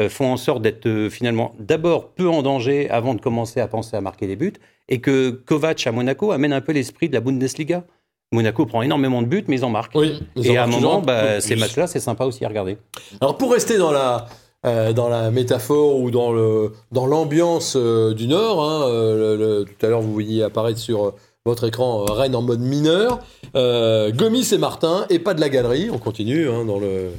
euh, 0.00 0.08
font 0.08 0.32
en 0.32 0.36
sorte 0.36 0.62
d'être 0.62 0.86
euh, 0.86 1.08
finalement 1.10 1.54
d'abord 1.60 2.08
peu 2.14 2.28
en 2.28 2.42
danger 2.42 2.90
avant 2.90 3.14
de 3.14 3.20
commencer 3.20 3.60
à 3.60 3.68
penser 3.68 3.96
à 3.96 4.00
marquer 4.00 4.26
des 4.26 4.34
buts, 4.36 4.54
et 4.88 5.00
que 5.00 5.30
Kovac 5.30 5.86
à 5.86 5.92
Monaco 5.92 6.32
amène 6.32 6.52
un 6.52 6.60
peu 6.60 6.72
l'esprit 6.72 7.08
de 7.08 7.14
la 7.14 7.20
Bundesliga. 7.20 7.84
Monaco 8.32 8.66
prend 8.66 8.82
énormément 8.82 9.22
de 9.22 9.28
buts, 9.28 9.44
mais 9.46 9.56
ils 9.58 9.64
en 9.64 9.70
marquent. 9.70 9.94
Oui. 9.94 10.20
ils 10.34 10.48
Et 10.48 10.58
en 10.58 10.62
à 10.62 10.64
un 10.64 10.66
moment, 10.66 11.00
bah, 11.00 11.40
ces 11.40 11.54
matchs-là, 11.54 11.86
c'est 11.86 12.00
sympa 12.00 12.24
aussi 12.24 12.44
à 12.44 12.48
regarder. 12.48 12.78
Alors 13.20 13.36
pour 13.38 13.52
rester 13.52 13.78
dans 13.78 13.92
la 13.92 14.26
euh, 14.66 14.92
dans 14.94 15.08
la 15.10 15.30
métaphore 15.30 16.00
ou 16.00 16.10
dans 16.10 16.32
le 16.32 16.72
dans 16.90 17.06
l'ambiance 17.06 17.74
euh, 17.76 18.14
du 18.14 18.26
Nord, 18.26 18.64
hein, 18.64 18.88
euh, 18.88 19.36
le- 19.36 19.60
le- 19.60 19.64
tout 19.66 19.86
à 19.86 19.90
l'heure 19.90 20.00
vous 20.00 20.12
voyez 20.12 20.42
apparaître 20.42 20.78
sur 20.80 21.12
votre 21.44 21.68
écran 21.68 22.00
euh, 22.08 22.12
Rennes 22.12 22.34
en 22.34 22.40
mode 22.42 22.60
mineur, 22.60 23.18
euh, 23.54 24.10
Gomis 24.10 24.48
et 24.52 24.58
Martin 24.58 25.04
et 25.10 25.18
pas 25.18 25.34
de 25.34 25.40
la 25.40 25.50
galerie. 25.50 25.90
On 25.92 25.98
continue 25.98 26.48
hein, 26.48 26.64
dans 26.64 26.78
le 26.80 27.10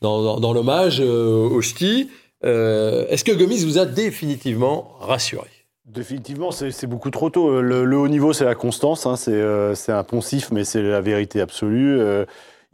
dans, 0.00 0.52
l'hommage 0.52 1.00
euh, 1.00 1.48
au 1.48 1.60
ch'ti. 1.60 2.10
Euh, 2.44 3.06
Est-ce 3.08 3.24
que 3.24 3.32
Gomis 3.32 3.64
vous 3.64 3.78
a 3.78 3.86
définitivement 3.86 4.96
rassuré? 5.00 5.48
Définitivement, 5.86 6.50
c'est 6.50 6.86
beaucoup 6.86 7.10
trop 7.10 7.30
tôt. 7.30 7.60
Le, 7.60 7.84
le 7.84 7.96
haut 7.96 8.08
niveau, 8.08 8.32
c'est 8.32 8.44
la 8.44 8.54
constance. 8.54 9.06
hein, 9.06 9.16
c'est 9.16 9.32
euh, 9.32 9.74
c'est 9.74 9.92
un 9.92 10.02
poncif, 10.02 10.50
mais 10.50 10.64
c'est 10.64 10.82
la 10.82 11.00
vérité 11.00 11.40
absolue. 11.40 12.00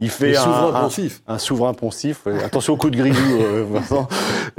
Il 0.01 0.09
fait 0.09 0.35
un, 0.35 0.41
souverains 0.41 0.89
un- 1.27 1.37
souverain 1.37 1.73
poncif. 1.73 2.21
ouais. 2.25 2.43
Attention 2.43 2.73
au 2.73 2.77
coup 2.77 2.89
de 2.89 2.97
grisou, 2.97 3.39
euh, 3.41 3.63
Vincent. 3.71 4.07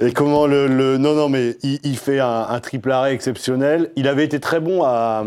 Et 0.01 0.13
comment 0.13 0.47
le, 0.47 0.67
le- 0.69 0.99
non 0.99 1.15
non 1.15 1.29
mais 1.29 1.57
il, 1.63 1.81
il 1.83 1.97
fait 1.99 2.21
un, 2.21 2.47
un 2.49 2.61
triple 2.61 2.91
arrêt 2.93 3.13
exceptionnel. 3.13 3.91
Il 3.97 4.07
avait 4.09 4.25
été 4.25 4.39
très 4.41 4.61
bon 4.61 4.83
à, 4.85 5.25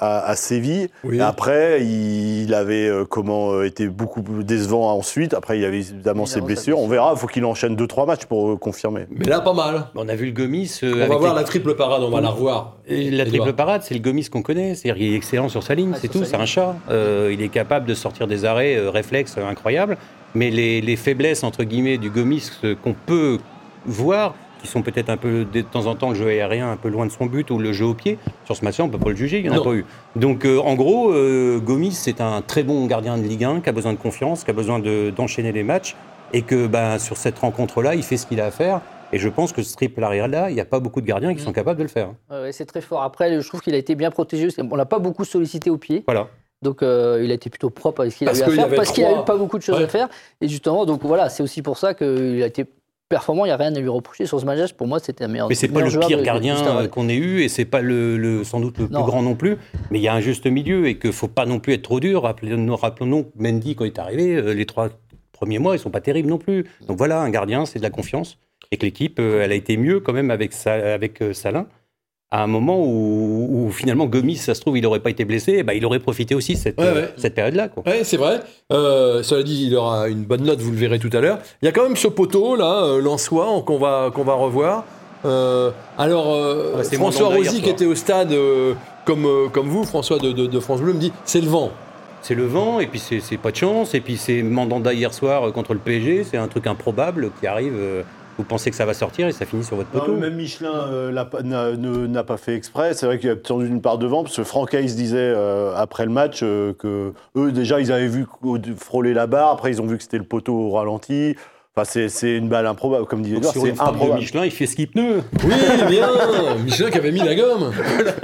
à, 0.00 0.18
à 0.28 0.36
Séville. 0.36 0.88
Oui. 1.04 1.20
Après, 1.20 1.80
il, 1.82 2.42
il 2.42 2.54
avait 2.54 2.88
euh, 2.88 3.04
comment 3.04 3.52
euh, 3.52 3.64
été 3.64 3.86
beaucoup 3.88 4.22
plus 4.22 4.42
décevant 4.44 4.90
ensuite. 4.96 5.32
Après, 5.32 5.58
il 5.58 5.62
y 5.62 5.64
avait 5.64 5.78
évidemment 5.78 6.26
ses 6.26 6.40
blessures. 6.40 6.78
On 6.80 6.88
verra. 6.88 7.12
Il 7.14 7.18
faut 7.18 7.26
qu'il 7.28 7.44
enchaîne 7.44 7.76
deux 7.76 7.86
trois 7.86 8.04
matchs 8.06 8.26
pour 8.26 8.58
confirmer. 8.58 9.06
Mais 9.10 9.26
là 9.26 9.40
pas 9.40 9.54
mal. 9.54 9.86
On 9.94 10.08
a 10.08 10.14
vu 10.16 10.26
le 10.26 10.32
Gomis. 10.32 10.80
euh, 10.82 10.92
On 11.06 11.08
va 11.08 11.16
voir 11.18 11.34
les- 11.34 11.40
la 11.40 11.44
triple 11.44 11.74
parade, 11.76 12.02
on 12.02 12.10
va 12.10 12.20
la 12.20 12.30
revoir. 12.30 12.76
Et 12.88 13.10
la 13.10 13.24
triple 13.24 13.52
parade, 13.52 13.82
c'est 13.84 13.94
le 13.94 14.00
Gomis 14.00 14.24
qu'on 14.28 14.42
connaît. 14.42 14.74
C'est-à-dire 14.74 14.96
qu'il 15.00 15.12
est 15.12 15.16
excellent 15.16 15.48
sur 15.48 15.62
sa 15.62 15.74
ligne, 15.76 15.92
Ah, 15.94 15.98
c'est 16.00 16.08
tout. 16.08 16.24
C'est 16.24 16.34
un 16.36 16.46
chat. 16.46 16.74
Euh, 16.90 17.30
il 17.32 17.40
est 17.42 17.48
capable 17.48 17.86
de 17.86 17.94
sortir 17.94 18.26
des 18.26 18.44
arrêts 18.44 18.76
euh, 18.76 18.90
réflexes 18.90 19.36
incroyables. 19.52 19.96
Mais 20.34 20.50
les, 20.50 20.80
les 20.80 20.96
faiblesses, 20.96 21.44
entre 21.44 21.62
guillemets, 21.64 21.98
du 21.98 22.10
Gomis 22.10 22.50
qu'on 22.82 22.94
peut 22.94 23.38
voir, 23.86 24.34
qui 24.60 24.68
sont 24.68 24.82
peut-être 24.82 25.10
un 25.10 25.16
peu, 25.16 25.44
de 25.44 25.60
temps 25.60 25.86
en 25.86 25.94
temps, 25.94 26.10
le 26.10 26.14
jeu 26.14 26.28
aérien 26.28 26.70
un 26.70 26.76
peu 26.76 26.88
loin 26.88 27.04
de 27.06 27.10
son 27.10 27.26
but 27.26 27.50
ou 27.50 27.58
le 27.58 27.72
jeu 27.72 27.84
au 27.86 27.94
pied, 27.94 28.18
sur 28.44 28.56
ce 28.56 28.64
match-là, 28.64 28.84
on 28.84 28.88
peut 28.88 28.98
pas 28.98 29.10
le 29.10 29.16
juger, 29.16 29.38
il 29.38 29.42
n'y 29.44 29.48
en 29.50 29.54
a 29.54 29.56
Non. 29.56 29.64
pas 29.64 29.74
eu. 29.74 29.84
Donc, 30.16 30.44
euh, 30.44 30.58
en 30.60 30.74
gros, 30.74 31.12
euh, 31.12 31.58
Gomis, 31.58 31.92
c'est 31.92 32.20
un 32.20 32.42
très 32.42 32.62
bon 32.62 32.86
gardien 32.86 33.18
de 33.18 33.22
Ligue 33.22 33.44
1 33.44 33.60
qui 33.60 33.68
a 33.68 33.72
besoin 33.72 33.92
de 33.92 33.98
confiance, 33.98 34.44
qui 34.44 34.50
a 34.50 34.54
besoin 34.54 34.78
de- 34.78 35.10
d'enchaîner 35.14 35.52
les 35.52 35.62
matchs. 35.64 35.96
Et 36.34 36.40
que 36.42 36.66
ben, 36.66 36.98
sur 36.98 37.18
cette 37.18 37.38
rencontre-là, 37.40 37.94
il 37.94 38.02
fait 38.02 38.16
ce 38.16 38.24
qu'il 38.26 38.40
a 38.40 38.46
à 38.46 38.50
faire. 38.50 38.80
Et 39.12 39.18
je 39.18 39.28
pense 39.28 39.52
que 39.52 39.60
ce 39.62 39.76
triple 39.76 40.02
arrêt-là, 40.02 40.48
il 40.48 40.54
n'y 40.54 40.60
a 40.62 40.64
pas 40.64 40.80
beaucoup 40.80 41.02
de 41.02 41.06
gardiens 41.06 41.34
qui 41.34 41.42
sont 41.42 41.52
capables 41.52 41.76
de 41.76 41.82
le 41.82 41.90
faire. 41.90 42.08
Ouais, 42.30 42.40
ouais, 42.40 42.52
c'est 42.52 42.64
très 42.64 42.80
fort. 42.80 43.02
Après, 43.02 43.38
je 43.38 43.46
trouve 43.46 43.60
qu'il 43.60 43.74
a 43.74 43.76
été 43.76 43.94
bien 43.94 44.10
protégé. 44.10 44.48
On 44.70 44.74
l'a 44.76 44.86
pas 44.86 44.98
beaucoup 44.98 45.26
sollicité 45.26 45.68
au 45.68 45.76
pied. 45.76 46.04
Voilà. 46.06 46.28
Donc, 46.62 46.82
euh, 46.82 47.20
il 47.24 47.30
a 47.30 47.34
été 47.34 47.50
plutôt 47.50 47.70
propre 47.70 48.00
avec 48.02 48.12
ce 48.12 48.18
qu'il 48.18 48.28
a 48.28 48.32
eu 48.32 48.40
à 48.40 48.46
faire. 48.46 48.68
Parce 48.74 48.92
qu'il 48.92 49.04
a 49.04 49.08
trois- 49.10 49.22
eu 49.22 49.24
pas 49.24 49.36
beaucoup 49.36 49.58
de 49.58 49.62
choses 49.62 49.78
Ouais. 49.78 49.84
à 49.84 49.88
faire. 49.88 50.08
Et 50.40 50.48
justement, 50.48 50.86
donc 50.86 51.00
voilà, 51.04 51.28
c'est 51.28 51.42
aussi 51.42 51.60
pour 51.62 51.76
ça 51.76 51.92
qu'il 51.94 52.42
a 52.42 52.46
été 52.46 52.64
performant. 53.08 53.44
Il 53.44 53.48
n'y 53.48 53.52
a 53.52 53.56
rien 53.56 53.74
à 53.74 53.78
lui 53.80 53.88
reprocher 53.88 54.24
sur 54.26 54.40
ce 54.40 54.46
match. 54.46 54.72
Pour 54.72 54.86
moi, 54.86 54.98
c'était 55.00 55.24
un 55.24 55.28
meilleur. 55.28 55.48
Mais 55.48 55.54
c'est 55.54 55.68
pas 55.68 55.80
le 55.82 55.90
pire 56.06 56.22
gardien 56.22 56.86
qu'on 56.88 57.08
ait 57.08 57.14
eu 57.16 57.42
et 57.42 57.48
c'est 57.48 57.64
pas 57.66 57.80
le, 57.80 58.16
le- 58.16 58.44
sans 58.44 58.60
doute 58.60 58.78
le 58.78 58.86
plus 58.86 58.94
grand 58.94 59.22
non 59.22 59.34
plus. 59.34 59.56
Mais 59.90 59.98
il 59.98 60.02
y 60.02 60.08
a 60.08 60.14
un 60.14 60.20
juste 60.20 60.46
milieu 60.46 60.86
et 60.86 60.98
qu'il 60.98 61.12
faut 61.12 61.28
pas 61.28 61.44
non 61.44 61.58
plus 61.58 61.74
être 61.74 61.82
trop 61.82 62.00
dur. 62.00 62.22
Rappelons-nous, 62.22 63.24
que 63.24 63.28
Mendy 63.36 63.74
quand 63.74 63.84
il 63.84 63.88
est 63.88 63.98
arrivé, 63.98 64.36
euh, 64.36 64.54
les 64.54 64.64
trois 64.66 64.88
premiers 65.32 65.58
mois 65.58 65.74
ils 65.74 65.78
sont 65.80 65.90
pas 65.90 66.00
terribles 66.00 66.28
non 66.28 66.38
plus. 66.38 66.64
Donc 66.86 66.96
voilà, 66.96 67.20
un 67.20 67.28
gardien 67.30 67.66
c'est 67.66 67.80
de 67.80 67.84
la 67.84 67.90
confiance 67.90 68.38
et 68.70 68.76
que 68.76 68.86
l'équipe 68.86 69.18
euh, 69.18 69.42
elle 69.42 69.50
a 69.52 69.56
été 69.56 69.76
mieux 69.76 69.98
quand 70.00 70.12
même 70.12 70.30
avec 70.30 70.52
avec 70.66 71.22
Salin. 71.32 71.66
À 72.34 72.42
un 72.44 72.46
moment 72.46 72.80
où, 72.82 73.48
où 73.66 73.70
finalement 73.70 74.06
Gomis, 74.06 74.36
ça 74.36 74.54
se 74.54 74.62
trouve, 74.62 74.78
il 74.78 74.80
n'aurait 74.82 75.00
pas 75.00 75.10
été 75.10 75.26
blessé, 75.26 75.56
eh 75.58 75.62
ben, 75.62 75.74
il 75.74 75.84
aurait 75.84 75.98
profité 75.98 76.34
aussi 76.34 76.54
de 76.54 76.58
cette, 76.58 76.80
Ouais, 76.80 76.86
euh, 76.86 76.94
ouais. 77.02 77.08
cette 77.18 77.34
période-là. 77.34 77.68
Oui, 77.84 77.92
c'est 78.04 78.16
vrai. 78.16 78.40
Euh, 78.72 79.22
cela 79.22 79.42
dit, 79.42 79.66
il 79.66 79.76
aura 79.76 80.08
une 80.08 80.24
bonne 80.24 80.42
note, 80.42 80.58
vous 80.60 80.70
le 80.70 80.78
verrez 80.78 80.98
tout 80.98 81.10
à 81.12 81.20
l'heure. 81.20 81.38
Il 81.60 81.66
y 81.66 81.68
a 81.68 81.72
quand 81.72 81.82
même 81.82 81.94
ce 81.96 82.08
poteau, 82.08 82.56
là, 82.56 82.84
euh, 82.84 83.02
Lançois, 83.02 83.62
qu'on 83.66 83.76
va, 83.78 84.10
qu'on 84.14 84.24
va 84.24 84.32
revoir. 84.32 84.84
Euh, 85.26 85.70
alors, 85.98 86.32
euh, 86.32 86.76
Ouais, 86.78 86.84
c'est 86.84 86.96
François 86.96 87.28
Rosy, 87.28 87.60
qui 87.60 87.68
était 87.68 87.84
au 87.84 87.94
stade, 87.94 88.32
euh, 88.32 88.72
comme, 89.04 89.28
comme 89.52 89.68
vous, 89.68 89.84
François 89.84 90.18
de, 90.18 90.32
de- 90.32 90.46
de 90.46 90.58
France 90.60 90.80
Bleu, 90.80 90.94
me 90.94 90.98
dit 90.98 91.12
c'est 91.26 91.42
le 91.42 91.48
vent. 91.48 91.70
C'est 92.22 92.34
le 92.34 92.46
vent, 92.46 92.80
et 92.80 92.86
puis 92.86 92.98
c'est 93.00 93.36
pas 93.36 93.50
de 93.50 93.56
chance, 93.56 93.94
et 93.94 94.00
puis 94.00 94.16
c'est 94.16 94.42
Mandanda 94.42 94.94
hier 94.94 95.12
soir 95.12 95.52
contre 95.52 95.74
le 95.74 95.80
PSG, 95.80 96.24
c'est 96.24 96.38
un 96.38 96.48
truc 96.48 96.66
improbable 96.66 97.30
qui 97.40 97.46
arrive. 97.46 97.74
Euh, 98.32 98.34
vous 98.38 98.44
pensez 98.44 98.70
que 98.70 98.76
ça 98.76 98.84
va 98.86 98.94
sortir 98.94 99.26
et 99.28 99.32
ça 99.32 99.44
finit 99.46 99.64
sur 99.64 99.76
votre 99.76 99.88
Non, 99.94 100.00
poteau. 100.00 100.14
même 100.16 100.34
Michelin 100.34 100.72
euh, 100.90 102.06
n'a 102.08 102.24
pas 102.24 102.36
fait 102.36 102.54
exprès. 102.54 102.94
C'est 102.94 103.06
vrai 103.06 103.18
qu'il 103.18 103.30
a 103.30 103.36
tendu 103.36 103.66
une 103.66 103.80
part 103.82 103.98
devant, 103.98 104.22
parce 104.24 104.36
que 104.36 104.44
Franck 104.44 104.74
Hayes 104.74 104.94
disait 104.94 105.18
euh, 105.18 105.74
après 105.76 106.04
le 106.04 106.10
match 106.12 106.40
euh, 106.42 106.72
que 106.74 107.12
eux, 107.36 107.52
déjà, 107.52 107.80
ils 107.80 107.92
avaient 107.92 108.06
vu 108.08 108.26
frôler 108.76 109.14
la 109.14 109.26
barre. 109.26 109.50
Après, 109.50 109.70
ils 109.70 109.80
ont 109.82 109.86
vu 109.86 109.96
que 109.96 110.02
c'était 110.02 110.18
le 110.18 110.24
poteau 110.24 110.54
au 110.54 110.70
ralenti. 110.70 111.36
Enfin, 111.74 111.86
c'est- 112.08 112.36
une 112.36 112.50
balle 112.50 112.66
improbable, 112.66 113.06
comme 113.06 113.22
dit 113.22 113.30
Donc, 113.32 113.38
Edouard, 113.44 113.54
c'est 113.54 113.80
improbable. 113.80 114.20
Michelin, 114.20 114.44
il 114.44 114.50
fait 114.50 114.66
ski 114.66 114.86
pneu. 114.86 115.22
Oui, 115.42 115.54
bien 115.88 116.06
Michelin 116.62 116.90
qui 116.90 116.98
avait 116.98 117.12
mis 117.12 117.20
la 117.20 117.34
gomme 117.34 117.72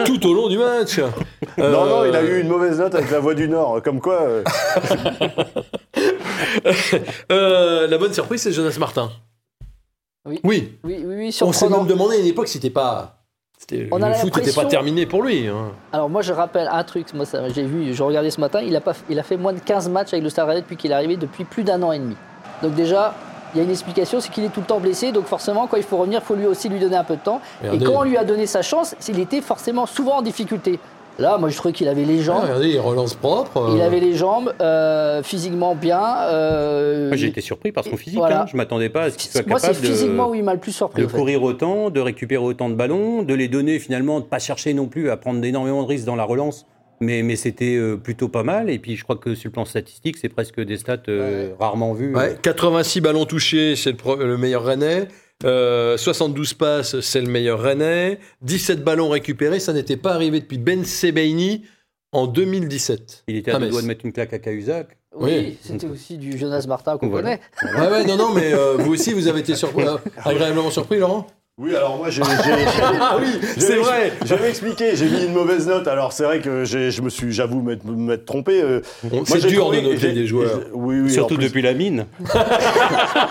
tout 0.04 0.26
au 0.26 0.34
long 0.34 0.48
du 0.48 0.58
match. 0.58 0.98
Euh, 0.98 1.72
Non, 1.72 1.86
non, 1.86 2.04
il 2.04 2.14
a 2.14 2.22
eu 2.22 2.42
une 2.42 2.48
mauvaise 2.48 2.78
note 2.78 2.94
avec 2.94 3.10
la 3.10 3.20
voix 3.20 3.32
du 3.34 3.48
Nord. 3.48 3.80
Comme 3.82 4.00
quoi, 4.02 4.20
euh, 4.20 4.44
euh, 7.32 7.86
la 7.86 7.96
bonne 7.98 8.12
surprise, 8.12 8.42
c'est 8.42 8.52
Jonas 8.52 8.76
Martin. 8.78 9.10
Oui. 10.28 10.40
Oui. 10.44 10.78
Oui, 10.84 10.96
oui, 11.06 11.14
oui, 11.16 11.36
On 11.42 11.52
s'est 11.52 11.68
même 11.68 11.86
demandé 11.86 12.16
à 12.16 12.18
une 12.20 12.26
époque 12.26 12.48
si 12.48 12.54
c'était 12.54 12.70
pas. 12.70 13.14
c'était- 13.58 13.88
On 13.90 14.00
a 14.02 14.08
le 14.08 14.14
foot 14.14 14.24
n'était 14.24 14.40
pas 14.40 14.46
l'impression- 14.62 14.68
terminé 14.68 15.06
pour 15.06 15.22
lui. 15.22 15.46
hein. 15.48 15.72
Alors 15.92 16.08
moi 16.08 16.22
je 16.22 16.32
rappelle 16.32 16.68
un 16.70 16.84
truc, 16.84 17.12
moi 17.14 17.24
j'ai 17.54 17.64
vu, 17.64 17.92
je 17.94 18.02
regardais 18.02 18.30
ce 18.30 18.40
matin, 18.40 18.60
il 18.60 18.74
a, 18.76 18.80
pas, 18.80 18.92
il 19.10 19.18
a 19.18 19.22
fait 19.22 19.36
moins 19.36 19.52
de 19.52 19.58
15 19.58 19.88
matchs 19.88 20.12
avec 20.12 20.22
le 20.22 20.30
Stade 20.30 20.46
Rennais 20.48 20.60
depuis 20.62 20.76
qu'il 20.76 20.90
est 20.90 20.94
arrivé 20.94 21.16
depuis 21.16 21.44
plus 21.44 21.64
d'un 21.64 21.82
an 21.82 21.90
et 21.92 21.98
demi. 21.98 22.16
Donc 22.62 22.74
déjà, 22.74 23.14
il 23.54 23.58
y 23.58 23.60
a 23.60 23.64
une 23.64 23.70
explication, 23.70 24.20
c'est 24.20 24.30
qu'il 24.30 24.44
est 24.44 24.48
tout 24.50 24.60
le 24.60 24.66
temps 24.66 24.78
blessé, 24.80 25.10
donc 25.12 25.24
forcément 25.26 25.66
quand 25.66 25.76
il 25.76 25.82
faut 25.82 25.96
revenir, 25.96 26.20
il 26.22 26.24
faut 26.26 26.34
lui 26.34 26.46
aussi 26.46 26.68
lui 26.68 26.78
donner 26.78 26.96
un 26.96 27.04
peu 27.04 27.16
de 27.16 27.20
temps. 27.22 27.40
Et 27.64 27.78
quand 27.78 27.92
on 28.00 28.02
lui 28.02 28.16
a 28.16 28.24
donné 28.24 28.46
sa 28.46 28.62
chance, 28.62 28.94
il 29.08 29.18
était 29.18 29.40
forcément 29.40 29.86
souvent 29.86 30.18
en 30.18 30.22
difficulté. 30.22 30.78
Là, 31.18 31.36
moi 31.38 31.48
je 31.48 31.56
trouvais 31.56 31.72
qu'il 31.74 31.88
avait 31.88 32.04
les 32.04 32.20
Ah, 32.20 32.22
jambes, 32.22 32.42
regardez, 32.44 32.68
il 32.68 32.78
relance 32.78 33.14
propre. 33.14 33.70
il 33.74 33.80
euh, 33.80 33.84
avait 33.84 33.98
les 33.98 34.14
jambes, 34.14 34.52
euh, 34.60 35.22
physiquement 35.22 35.74
bien. 35.74 36.00
euh, 36.30 37.10
j'ai 37.14 37.26
été 37.26 37.40
surpris 37.40 37.72
par 37.72 37.84
son 37.84 37.96
physique. 37.96 38.18
Voilà. 38.18 38.42
hein. 38.42 38.46
Je 38.50 38.56
m'attendais 38.56 38.88
pas 38.88 39.02
à 39.04 39.10
ce 39.10 39.18
qu'il 39.18 39.30
soit 39.30 39.46
moi 39.46 39.58
c'est 39.58 39.68
capable 39.68 39.84
de, 39.86 39.90
physiquement 39.92 40.30
où 40.30 40.34
il 40.34 40.44
m'a 40.44 40.54
le 40.54 40.60
plus 40.60 40.72
surpris. 40.72 41.02
de 41.02 41.06
en 41.06 41.08
fait. 41.08 41.16
courir 41.16 41.42
autant, 41.42 41.90
de 41.90 42.00
récupérer 42.00 42.42
autant 42.44 42.68
de 42.68 42.74
ballons, 42.74 43.22
de 43.22 43.34
les 43.34 43.48
donner 43.48 43.78
finalement, 43.80 44.20
de 44.20 44.26
pas 44.26 44.38
chercher 44.38 44.74
non 44.74 44.86
plus 44.86 45.10
à 45.10 45.16
prendre 45.16 45.44
énormément 45.44 45.82
de 45.82 45.88
risques 45.88 46.06
dans 46.06 46.16
la 46.16 46.24
relance. 46.24 46.66
Mais, 47.00 47.22
mais 47.22 47.36
c'était 47.36 47.76
euh, 47.76 47.96
plutôt 47.96 48.28
pas 48.28 48.42
mal. 48.42 48.70
Et 48.70 48.78
puis 48.80 48.96
je 48.96 49.04
crois 49.04 49.16
que 49.16 49.34
sur 49.36 49.48
le 49.48 49.52
plan 49.52 49.64
statistique, 49.64 50.16
c'est 50.20 50.28
presque 50.28 50.60
des 50.60 50.76
stats 50.76 50.96
euh, 51.08 51.50
rarement 51.60 51.92
vues. 51.94 52.14
Ouais, 52.14 52.36
86 52.42 53.00
ballons 53.00 53.24
touchés, 53.24 53.76
c'est 53.76 53.92
le, 53.92 54.26
le 54.26 54.36
meilleur 54.36 54.64
Rennais. 54.64 55.06
Euh, 55.44 55.96
72 55.96 56.54
passes, 56.54 57.00
c'est 57.00 57.20
le 57.20 57.28
meilleur 57.28 57.60
Rennais. 57.60 58.18
17 58.42 58.82
ballons 58.82 59.08
récupérés, 59.08 59.60
ça 59.60 59.72
n'était 59.72 59.96
pas 59.96 60.12
arrivé 60.12 60.40
depuis 60.40 60.58
Ben 60.58 60.84
Sebaini 60.84 61.64
en 62.12 62.26
2017. 62.26 63.24
Il 63.28 63.36
était 63.36 63.52
Ah, 63.52 63.56
à 63.56 63.58
deux 63.58 63.66
mais 63.66 63.70
doigts 63.70 63.82
de 63.82 63.86
mettre 63.86 64.04
une 64.04 64.12
claque 64.12 64.32
à 64.32 64.38
Cahuzac. 64.38 64.88
Oui, 65.14 65.30
Oui. 65.32 65.58
c'était 65.62 65.86
aussi 65.86 66.18
du 66.18 66.36
Jonas 66.36 66.64
Martin 66.68 66.98
qu'on 66.98 67.08
Voilà. 67.08 67.38
connaît. 67.38 67.80
Ouais, 67.80 67.88
ouais, 67.90 68.04
non, 68.04 68.16
non, 68.16 68.32
mais 68.34 68.52
euh, 68.52 68.76
vous 68.78 68.92
aussi, 68.92 69.12
vous 69.12 69.28
avez 69.28 69.40
été 69.40 69.54
surpris, 69.54 69.84
euh, 69.86 69.96
agréablement 70.24 70.70
surpris, 70.70 70.98
Laurent? 70.98 71.26
Oui, 71.58 71.74
alors 71.74 71.96
moi, 71.96 72.08
j'ai. 72.08 72.22
Ah 73.00 73.16
oui, 73.20 73.26
c'est 73.58 73.76
vrai. 73.76 74.12
Je 74.24 74.34
vais 74.36 74.48
expliquer, 74.48 74.94
j'ai 74.94 75.06
mis 75.06 75.24
une 75.24 75.32
mauvaise 75.32 75.66
note. 75.66 75.88
Alors, 75.88 76.12
c'est 76.12 76.22
vrai 76.22 76.38
que 76.40 76.64
je 76.64 77.00
me 77.02 77.10
suis, 77.10 77.32
j'avoue, 77.32 77.60
m'être 77.62 78.24
trompé. 78.24 78.62
euh, 78.62 78.80
C'est 79.24 79.40
j'ai 79.40 79.48
dur 79.48 79.64
trouvé- 79.64 79.82
de 79.82 79.92
noter 79.92 80.12
des 80.12 80.26
joueurs. 80.26 80.60
Oui, 80.72 81.00
oui. 81.00 81.10
Surtout 81.10 81.36
depuis 81.36 81.62
la 81.62 81.74
mine. 81.74 82.06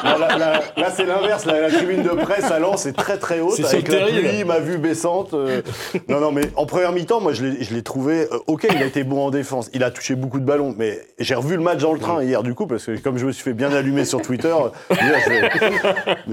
Là, 0.04 0.18
là, 0.20 0.38
là, 0.38 0.62
là, 0.76 0.92
c'est 0.96 1.06
l'inverse. 1.06 1.46
La, 1.46 1.62
la 1.62 1.70
tribune 1.70 2.04
de 2.04 2.10
presse 2.10 2.46
à 2.52 2.60
Lens 2.60 2.86
est 2.86 2.94
très 2.94 3.18
très 3.18 3.40
haute. 3.40 3.54
C'est 3.56 3.66
avec 3.66 3.88
la 3.88 4.00
terrible. 4.00 4.28
pluie, 4.28 4.44
ma 4.44 4.60
vue 4.60 4.78
baissante. 4.78 5.34
euh. 5.34 5.62
Non, 6.10 6.20
non, 6.20 6.32
mais 6.32 6.44
en 6.56 6.66
première 6.66 6.92
mi-temps, 6.92 7.20
moi, 7.22 7.34
je 7.34 7.44
l'ai 7.44 7.82
trouvé. 7.84 8.28
euh, 8.32 8.38
ok, 8.48 8.68
il 8.70 8.78
a 8.82 8.86
été 8.86 9.04
bon 9.04 9.26
en 9.26 9.32
défense. 9.32 9.70
Il 9.74 9.84
a 9.84 9.92
touché 9.92 10.16
beaucoup 10.16 10.40
de 10.40 10.46
ballons. 10.46 10.76
Mais 10.78 11.00
j'ai 11.20 11.36
revu 11.36 11.56
le 11.56 11.62
match 11.64 11.80
dans 11.80 11.94
le 11.94 12.00
train 12.00 12.24
hier, 12.24 12.44
du 12.44 12.54
coup, 12.54 12.68
parce 12.68 12.86
que 12.86 12.98
comme 12.98 13.18
je 13.18 13.26
me 13.26 13.32
suis 13.32 13.44
fait 13.44 13.54
bien 13.54 13.72
allumer 13.74 14.06
sur 14.06 14.22
Twitter, 14.22 14.54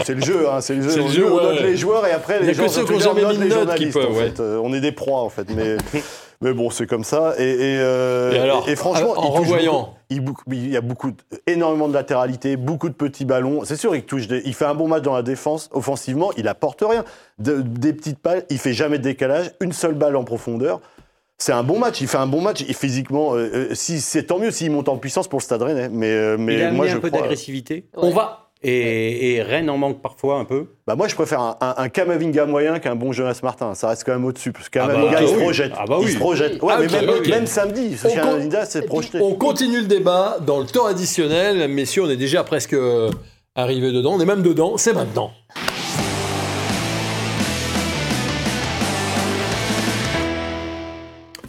c'est 0.04 0.14
le 0.14 0.20
jeu. 0.22 0.46
Hein, 0.50 0.60
c'est 0.60 0.74
le 0.74 0.82
jeu. 0.82 0.90
C'est 0.90 0.98
le 0.98 1.04
On- 1.04 1.08
jeu, 1.08 1.26
on 1.32 1.36
ouais, 1.36 1.42
note 1.42 1.60
ouais. 1.60 1.62
les 1.66 1.76
joueurs 1.84 2.06
et 2.06 2.12
après, 2.12 2.40
les 2.40 2.48
que 2.48 2.52
gens 2.54 2.68
ceux 2.68 2.84
qui 2.84 2.92
ont 2.92 2.98
jamais 2.98 3.24
mis 3.26 3.36
de 3.38 3.42
les 3.44 3.48
notes 3.50 3.74
qui 3.74 3.90
journalistes. 3.90 3.92
peuvent, 3.94 4.10
en 4.10 4.14
ouais. 4.16 4.24
fait. 4.30 4.40
Euh, 4.40 4.60
on 4.62 4.72
est 4.72 4.80
des 4.80 4.92
proies, 4.92 5.20
en 5.20 5.28
fait. 5.28 5.48
Mais. 5.54 5.76
Mais 6.40 6.52
bon, 6.52 6.68
c'est 6.68 6.86
comme 6.86 7.04
ça. 7.04 7.34
Et, 7.38 7.44
et, 7.44 7.78
euh, 7.78 8.32
Et 8.32 8.38
alors, 8.38 8.68
et 8.68 8.76
franchement, 8.76 9.12
en 9.16 9.24
il 9.34 9.38
revoyant. 9.38 9.94
beaucoup. 10.20 10.42
il, 10.52 10.68
y 10.68 10.76
a 10.76 10.80
beaucoup, 10.82 11.12
de- 11.12 11.16
énormément 11.46 11.88
de 11.88 11.94
latéralité, 11.94 12.56
beaucoup 12.56 12.88
de 12.90 12.94
petits 12.94 13.24
ballons. 13.24 13.60
C'est 13.64 13.76
sûr, 13.76 13.94
il 13.96 14.02
touche. 14.02 14.26
Des, 14.26 14.42
il 14.44 14.52
fait 14.52 14.66
un 14.66 14.74
bon 14.74 14.86
match 14.88 15.02
dans 15.02 15.14
la 15.14 15.22
défense. 15.22 15.70
Offensivement, 15.72 16.32
il 16.36 16.46
apporte 16.48 16.82
rien. 16.86 17.04
De- 17.38 17.62
des 17.62 17.94
petites 17.94 18.22
balles, 18.22 18.44
il 18.50 18.58
fait 18.58 18.74
jamais 18.74 18.98
de 18.98 19.04
décalage. 19.04 19.52
Une 19.60 19.72
seule 19.72 19.94
balle 19.94 20.16
en 20.16 20.24
profondeur. 20.24 20.80
C'est 21.38 21.52
un 21.52 21.62
bon 21.62 21.78
match. 21.78 22.00
Il 22.02 22.08
fait 22.08 22.18
un 22.18 22.26
bon 22.26 22.42
match. 22.42 22.62
Et 22.68 22.74
physiquement, 22.74 23.34
euh, 23.34 23.68
si 23.72 24.00
c'est 24.00 24.24
tant 24.24 24.38
mieux 24.38 24.50
s'il 24.50 24.70
monte 24.70 24.88
en 24.90 24.98
puissance 24.98 25.28
pour 25.28 25.38
le 25.38 25.44
Stade 25.44 25.62
Rennais. 25.62 25.88
Mais, 25.88 26.10
euh, 26.10 26.36
mais 26.38 26.54
il 26.54 26.62
a 26.62 26.64
amené 26.66 26.76
moi, 26.76 26.86
un 26.86 26.90
je 26.90 26.98
peu 26.98 27.08
crois. 27.08 27.20
d'agressivité. 27.22 27.86
On 27.96 28.10
va. 28.10 28.43
Et, 28.66 29.34
et 29.34 29.42
Rennes 29.42 29.68
en 29.68 29.76
manque 29.76 30.00
parfois 30.00 30.38
un 30.38 30.44
peu. 30.46 30.68
Bah 30.86 30.96
moi, 30.96 31.06
je 31.06 31.14
préfère 31.14 31.40
un, 31.40 31.56
un, 31.60 31.74
un 31.76 31.88
Kamavinga 31.90 32.46
moyen 32.46 32.78
qu'un 32.78 32.94
bon 32.96 33.12
Jonas 33.12 33.38
Martin. 33.42 33.74
Ça 33.74 33.88
reste 33.88 34.04
quand 34.04 34.12
même 34.12 34.24
au-dessus. 34.24 34.52
Parce 34.52 34.70
que 34.70 34.78
Ah 34.78 34.86
bah, 34.86 34.94
Kamavinga, 34.94 35.20
il 35.22 35.28
se 35.28 35.34
oui. 35.34 35.40
projette. 35.42 35.72
Ah 35.76 35.84
bah 35.86 35.96
Il 36.00 36.06
oui. 36.06 36.12
se 36.12 36.18
projette. 36.18 36.62
Ouais, 36.62 36.72
Ah, 36.74 36.80
mais 36.80 36.86
même, 37.06 37.28
même 37.28 37.46
samedi, 37.46 37.96
On 38.04 38.08
Kamavinga 38.08 38.64
s'est 38.64 38.82
projeté. 38.82 39.18
On 39.20 39.34
continue 39.34 39.80
le 39.80 39.86
débat 39.86 40.38
dans 40.46 40.60
le 40.60 40.66
temps 40.66 40.86
additionnel. 40.86 41.68
Messieurs, 41.68 42.04
on 42.04 42.10
est 42.10 42.16
déjà 42.16 42.42
presque 42.42 42.72
euh, 42.72 43.10
arrivé 43.54 43.92
dedans. 43.92 44.14
On 44.14 44.20
est 44.20 44.24
même 44.26 44.42
dedans. 44.42 44.78
C'est 44.78 44.94
maintenant. 44.94 45.30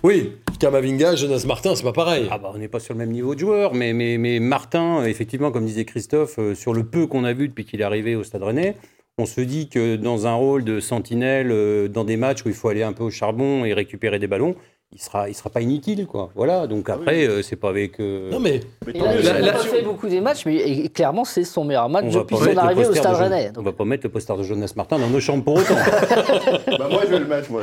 Oui, 0.04 0.34
Kamavinga, 0.58 1.16
Jonas 1.16 1.44
Martin, 1.46 1.76
c'est 1.76 1.84
pas 1.84 1.92
pareil. 1.92 2.28
Ah 2.32 2.38
bah, 2.38 2.52
on 2.54 2.58
n'est 2.58 2.68
pas 2.68 2.80
sur 2.80 2.94
le 2.94 3.00
même 3.00 3.12
niveau 3.12 3.36
de 3.36 3.40
joueur, 3.40 3.74
mais, 3.74 3.94
Martin, 4.40 5.04
effectivement, 5.06 5.52
comme 5.52 5.66
disait 5.66 5.86
Christophe, 5.86 6.40
euh, 6.40 6.56
sur 6.56 6.74
le 6.74 6.84
peu 6.84 7.08
qu'on 7.08 7.24
a 7.24 7.34
vu 7.34 7.48
depuis 7.48 7.66
qu'il 7.66 7.82
est 7.82 7.84
arrivé 7.84 8.16
au 8.16 8.24
Stade 8.24 8.44
Rennais, 8.44 8.76
on 9.18 9.26
se 9.26 9.42
dit 9.42 9.70
que 9.70 9.96
dans 9.96 10.28
un 10.28 10.34
rôle 10.34 10.64
de 10.64 10.80
sentinelle, 10.80 11.52
euh, 11.52 11.88
dans 11.88 12.04
des 12.04 12.18
matchs 12.18 12.44
où 12.46 12.50
il 12.50 12.54
faut 12.54 12.70
aller 12.70 12.84
un 12.84 12.94
peu 12.94 13.04
au 13.04 13.10
charbon 13.10 13.66
et 13.66 13.74
récupérer 13.74 14.20
des 14.20 14.28
ballons, 14.28 14.56
il 14.98 15.02
sera, 15.02 15.28
il 15.28 15.36
sera 15.36 15.50
pas 15.50 15.60
inutile, 15.60 16.08
quoi. 16.08 16.30
Voilà. 16.36 16.68
Donc 16.68 16.90
après, 16.90 17.28
euh, 17.28 17.42
c'est 17.42 17.58
pas 17.58 17.68
avec. 17.70 18.00
euh, 18.00 18.32
Non 18.32 18.40
mais 18.40 18.62
Mais 18.88 18.94
Il 18.96 19.02
tant 19.02 19.08
a, 19.10 19.14
mieux, 19.14 19.20
il 19.22 19.28
a 19.28 19.34
la- 19.34 19.40
c'est- 19.40 19.46
la- 19.46 19.52
pas 19.54 19.60
fait 19.60 19.82
beaucoup 19.82 20.08
des 20.08 20.22
matchs, 20.22 20.46
mais 20.46 20.56
et- 20.56 20.86
et 20.86 20.90
clairement, 20.90 21.26
c'est 21.26 21.44
son 21.44 21.66
meilleur 21.66 21.90
match 21.90 22.06
on 22.08 22.10
va 22.12 22.20
depuis 22.22 22.36
pas 22.36 22.40
son 22.40 22.46
mettre 22.46 22.56
le 22.62 22.66
arrivée 22.66 22.82
au 22.86 22.88
poster 22.88 23.02
Stade 23.02 23.12
de 23.12 23.18
Jonas- 23.18 23.30
Rennais. 23.36 23.50
On 23.50 23.54
Donc, 23.54 23.66
va 23.66 23.72
pas 23.74 23.86
mettre 23.86 24.04
le 24.06 24.10
poster 24.12 24.38
de 24.38 24.44
Jonas 24.44 24.74
Martin 24.78 25.00
dans 25.00 25.10
nos 25.10 25.20
chambres 25.20 25.44
pour 25.44 25.56
autant. 25.56 25.76
Bah, 26.80 26.88
moi, 26.90 27.02
je 27.06 27.12
vais 27.12 27.20
le 27.20 27.26
mettre, 27.28 27.52
moi. 27.52 27.62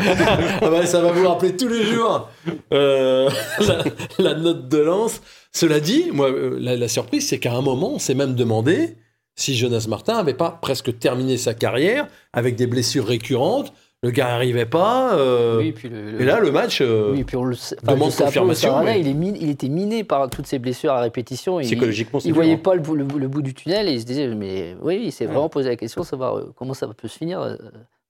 Ah 0.60 0.68
bah, 0.70 0.84
ça 0.86 1.00
va 1.00 1.10
vous 1.12 1.26
rappeler 1.26 1.56
tous 1.56 1.68
les 1.68 1.82
jours 1.84 2.28
euh, 2.72 3.30
la, 3.66 3.84
la 4.18 4.34
note 4.34 4.68
de 4.68 4.78
lance. 4.78 5.20
Cela 5.52 5.80
dit, 5.80 6.10
moi, 6.12 6.28
euh, 6.30 6.56
la, 6.60 6.76
la 6.76 6.88
surprise, 6.88 7.26
c'est 7.28 7.38
qu'à 7.38 7.54
un 7.54 7.62
moment, 7.62 7.92
on 7.94 7.98
s'est 7.98 8.14
même 8.14 8.34
demandé 8.34 8.96
si 9.36 9.54
Jonas 9.56 9.86
Martin 9.88 10.16
avait 10.16 10.34
pas 10.34 10.58
presque 10.60 10.98
terminé 10.98 11.36
sa 11.38 11.54
carrière 11.54 12.06
avec 12.34 12.56
des 12.56 12.66
blessures 12.66 13.06
récurrentes. 13.06 13.72
Le 14.04 14.10
gars 14.10 14.26
n'arrivait 14.26 14.66
pas. 14.66 15.14
euh, 15.14 15.58
oui, 15.60 15.70
puis 15.70 15.88
le- 15.88 16.10
le- 16.10 16.20
et 16.20 16.24
là, 16.24 16.40
le 16.40 16.50
match. 16.50 16.80
euh, 16.80 17.12
oui, 17.12 17.22
puis 17.22 17.36
on 17.36 17.44
le 17.44 17.54
sait. 17.54 17.76
demande 17.84 18.12
confirmation, 18.12 18.82
mais- 18.82 18.98
il, 19.00 19.06
est 19.06 19.14
min- 19.14 19.36
il 19.40 19.48
était 19.48 19.68
miné 19.68 20.02
par 20.02 20.28
toutes 20.28 20.48
ces 20.48 20.58
blessures 20.58 20.90
à 20.92 21.00
répétition. 21.00 21.60
Il, 21.60 21.66
Psychologiquement, 21.66 22.18
c'est 22.18 22.26
il 22.26 22.32
dur, 22.32 22.42
voyait 22.42 22.54
hein. 22.54 22.60
pas 22.64 22.74
le, 22.74 22.80
bout- 22.80 22.96
le 22.96 23.04
bout- 23.04 23.20
le 23.20 23.28
bout 23.28 23.42
du 23.42 23.54
tunnel 23.54 23.88
et 23.88 23.92
il 23.92 24.00
se 24.00 24.04
disait, 24.04 24.26
mais 24.34 24.74
oui, 24.82 25.00
il 25.04 25.12
s'est 25.12 25.26
vraiment 25.26 25.48
posé 25.48 25.68
la 25.68 25.76
question 25.76 26.02
de 26.02 26.06
savoir 26.06 26.36
euh, 26.36 26.52
comment 26.56 26.74
ça 26.74 26.88
peut 26.88 27.06
se 27.06 27.16
finir 27.16 27.40
euh, 27.42 27.54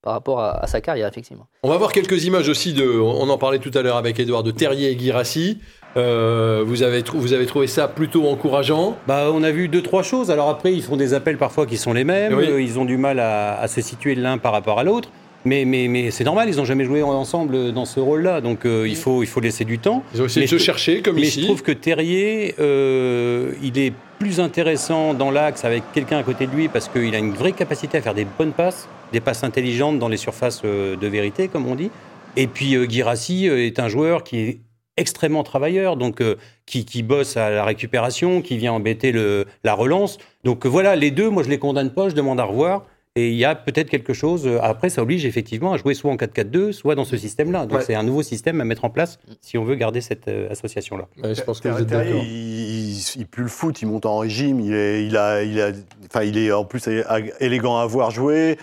par 0.00 0.14
rapport 0.14 0.40
à, 0.40 0.64
à 0.64 0.66
sa 0.66 0.80
carrière, 0.80 1.06
effectivement. 1.08 1.46
On 1.62 1.68
va 1.68 1.76
voir 1.76 1.92
quelques 1.92 2.24
images 2.24 2.48
aussi 2.48 2.72
de. 2.72 2.88
On 2.98 3.28
en 3.28 3.36
parlait 3.36 3.58
tout 3.58 3.70
à 3.74 3.82
l'heure 3.82 3.98
avec 3.98 4.18
Edouard 4.18 4.44
de 4.44 4.50
Terrier 4.50 4.92
et 4.92 4.96
Guirassi. 4.96 5.58
Euh, 5.98 6.64
vous, 6.66 6.82
avez 6.82 7.02
trou- 7.02 7.18
vous 7.18 7.34
avez 7.34 7.44
trouvé 7.44 7.66
ça 7.66 7.86
plutôt 7.86 8.26
encourageant? 8.28 8.96
Bah, 9.06 9.28
on 9.30 9.42
a 9.42 9.50
vu 9.50 9.68
deux, 9.68 9.82
trois 9.82 10.02
choses. 10.02 10.30
Alors 10.30 10.48
après, 10.48 10.72
ils 10.72 10.82
font 10.82 10.96
des 10.96 11.12
appels 11.12 11.36
parfois 11.36 11.66
qui 11.66 11.76
sont 11.76 11.92
les 11.92 12.04
mêmes. 12.04 12.32
Oui. 12.32 12.46
Ils 12.64 12.78
ont 12.78 12.86
du 12.86 12.96
mal 12.96 13.20
à, 13.20 13.60
à 13.60 13.68
se 13.68 13.82
situer 13.82 14.14
l'un 14.14 14.38
par 14.38 14.52
rapport 14.52 14.78
à 14.78 14.84
l'autre. 14.84 15.10
Mais, 15.44 15.64
mais, 15.64 15.88
mais 15.88 16.10
c'est 16.10 16.24
normal, 16.24 16.48
ils 16.48 16.56
n'ont 16.56 16.64
jamais 16.64 16.84
joué 16.84 17.02
ensemble 17.02 17.72
dans 17.72 17.84
ce 17.84 17.98
rôle-là. 18.00 18.40
Donc 18.40 18.64
euh, 18.64 18.86
il, 18.88 18.96
faut, 18.96 19.22
il 19.22 19.26
faut 19.26 19.40
laisser 19.40 19.64
du 19.64 19.78
temps. 19.78 20.04
Ils 20.14 20.22
ont 20.22 20.26
essayé 20.26 20.46
Mais 20.46 20.50
de 20.52 20.58
se 20.58 20.62
chercher, 20.62 21.02
comme 21.02 21.16
Mais 21.16 21.22
ici. 21.22 21.40
je 21.40 21.46
trouve 21.46 21.62
que 21.62 21.72
Terrier, 21.72 22.54
euh, 22.60 23.52
il 23.62 23.78
est 23.78 23.92
plus 24.18 24.38
intéressant 24.38 25.14
dans 25.14 25.30
l'axe 25.32 25.64
avec 25.64 25.82
quelqu'un 25.92 26.18
à 26.18 26.22
côté 26.22 26.46
de 26.46 26.52
lui 26.52 26.68
parce 26.68 26.88
qu'il 26.88 27.12
a 27.14 27.18
une 27.18 27.32
vraie 27.32 27.52
capacité 27.52 27.98
à 27.98 28.02
faire 28.02 28.14
des 28.14 28.26
bonnes 28.38 28.52
passes, 28.52 28.88
des 29.12 29.20
passes 29.20 29.42
intelligentes 29.42 29.98
dans 29.98 30.08
les 30.08 30.16
surfaces 30.16 30.62
euh, 30.64 30.96
de 30.96 31.06
vérité, 31.08 31.48
comme 31.48 31.66
on 31.66 31.74
dit. 31.74 31.90
Et 32.36 32.46
puis 32.46 32.76
euh, 32.76 32.86
Guirassi 32.86 33.48
euh, 33.48 33.66
est 33.66 33.80
un 33.80 33.88
joueur 33.88 34.22
qui 34.22 34.38
est 34.38 34.60
extrêmement 34.96 35.42
travailleur, 35.42 35.96
donc 35.96 36.20
euh, 36.20 36.36
qui, 36.66 36.84
qui 36.84 37.02
bosse 37.02 37.36
à 37.36 37.50
la 37.50 37.64
récupération, 37.64 38.42
qui 38.42 38.58
vient 38.58 38.72
embêter 38.74 39.10
le, 39.10 39.46
la 39.64 39.74
relance. 39.74 40.18
Donc 40.44 40.64
euh, 40.64 40.68
voilà, 40.68 40.96
les 40.96 41.10
deux, 41.10 41.28
moi 41.30 41.42
je 41.42 41.48
les 41.48 41.58
condamne 41.58 41.90
pas, 41.90 42.08
je 42.08 42.14
demande 42.14 42.38
à 42.38 42.44
revoir. 42.44 42.84
Et 43.14 43.28
il 43.28 43.36
y 43.36 43.44
a 43.44 43.54
peut-être 43.54 43.90
quelque 43.90 44.14
chose. 44.14 44.46
euh, 44.46 44.58
Après, 44.62 44.88
ça 44.88 45.02
oblige 45.02 45.26
effectivement 45.26 45.74
à 45.74 45.76
jouer 45.76 45.92
soit 45.92 46.10
en 46.10 46.16
4-4-2, 46.16 46.72
soit 46.72 46.94
dans 46.94 47.04
ce 47.04 47.18
système-là. 47.18 47.66
Donc 47.66 47.80
Ouais. 47.80 47.84
c'est 47.86 47.94
un 47.94 48.02
nouveau 48.04 48.22
système 48.22 48.58
à 48.62 48.64
mettre 48.64 48.86
en 48.86 48.90
place 48.90 49.18
si 49.42 49.58
on 49.58 49.64
veut 49.64 49.74
garder 49.74 50.00
cette 50.00 50.28
euh, 50.28 50.48
association-là. 50.50 51.08
Ouais, 51.22 51.34
je 51.34 51.42
pense 51.42 51.60
que 51.60 51.68
vous 51.68 51.80
êtes 51.80 51.86
d'accord. 51.88 52.22
il, 52.24 52.90
il, 52.96 53.04
il 53.16 53.26
pue 53.26 53.42
le 53.42 53.48
foot, 53.48 53.82
il 53.82 53.86
monte 53.88 54.06
en 54.06 54.16
régime, 54.16 54.60
il 54.60 54.72
est, 54.72 55.04
il 55.04 55.16
a, 55.18 55.42
il 55.42 55.60
a, 55.60 55.72
enfin, 56.06 56.24
il 56.24 56.38
est 56.38 56.52
en 56.52 56.64
plus 56.64 56.82
élégant 57.40 57.76
à 57.76 57.84
voir 57.86 58.10
jouer. 58.10 58.56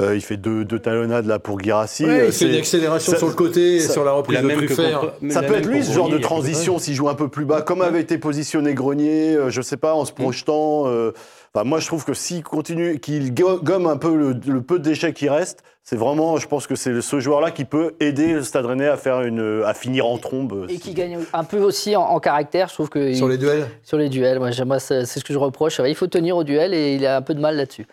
Euh, 0.00 0.16
il 0.16 0.20
fait 0.20 0.36
deux, 0.36 0.64
deux 0.64 0.78
talonnades 0.80 1.24
là 1.26 1.38
pour. 1.38 1.54
Ouais, 1.56 1.70
Euh, 1.72 2.26
il 2.26 2.32
fait 2.32 2.46
une 2.48 2.56
accélération 2.56 3.12
ça- 3.12 3.18
sur 3.18 3.28
le 3.28 3.34
côté, 3.34 3.78
ça- 3.78 3.92
sur 3.92 4.04
la 4.04 4.12
reprise 4.12 4.40
La 4.42 4.42
de 4.42 4.66
Truffert. 4.66 5.00
contre- 5.00 5.32
Ça 5.32 5.42
peut 5.42 5.54
être 5.54 5.66
lui, 5.66 5.84
ce 5.84 5.92
genre 5.92 6.08
de 6.08 6.18
transition, 6.18 6.78
s'il 6.78 6.94
joue 6.94 7.08
un 7.08 7.14
peu 7.14 7.28
plus 7.28 7.44
bas, 7.44 7.62
comme 7.62 7.80
avait 7.80 8.00
été 8.00 8.18
positionné 8.18 8.74
Grenier, 8.74 9.34
euh, 9.36 9.50
je 9.50 9.62
sais 9.62 9.76
pas, 9.78 9.94
en 9.94 10.04
se 10.04 10.12
projetant. 10.12 10.88
euh, 10.88 11.12
enfin, 11.54 11.64
moi, 11.64 11.80
je 11.80 11.86
trouve 11.86 12.04
que 12.04 12.14
s'il 12.14 12.42
continue, 12.42 12.98
qu'il 13.00 13.34
go- 13.34 13.58
gomme 13.60 13.86
un 13.86 13.96
peu 13.96 14.14
le, 14.16 14.32
le 14.46 14.62
peu 14.62 14.78
de 14.78 14.84
déchets 14.84 15.12
qui 15.12 15.28
reste, 15.28 15.62
c'est 15.82 15.96
vraiment, 15.96 16.36
je 16.36 16.46
pense 16.46 16.66
que 16.66 16.74
c'est 16.76 17.00
ce 17.00 17.20
joueur-là 17.20 17.50
qui 17.50 17.64
peut 17.64 17.94
aider 18.00 18.34
le 18.34 18.42
Stade 18.42 18.66
Rennais 18.66 18.86
à 18.88 18.96
faire 18.96 19.22
une, 19.22 19.62
à 19.64 19.74
finir 19.74 20.06
en 20.06 20.16
trombe. 20.18 20.66
Et 20.68 20.78
qui 20.78 20.94
gagne 20.94 21.18
un 21.32 21.44
peu 21.44 21.58
aussi 21.58 21.96
en, 21.96 22.02
en 22.02 22.20
caractère, 22.20 22.68
je 22.68 22.74
trouve 22.74 22.88
que 22.88 23.12
Sur 23.14 23.26
il- 23.26 23.30
les 23.32 23.38
duels? 23.38 23.66
sur 23.82 23.98
les 23.98 24.08
duels. 24.08 24.38
Moi, 24.38 24.78
c'est 24.78 25.04
ce 25.04 25.24
que 25.24 25.32
je 25.32 25.38
reproche. 25.38 25.80
Il 25.84 25.94
faut 25.96 26.06
tenir 26.06 26.36
au 26.36 26.44
duel 26.44 26.72
et 26.74 26.94
il 26.94 27.04
a 27.06 27.16
un 27.16 27.22
peu 27.22 27.34
de 27.34 27.40
mal 27.40 27.56
là-dessus. 27.56 27.86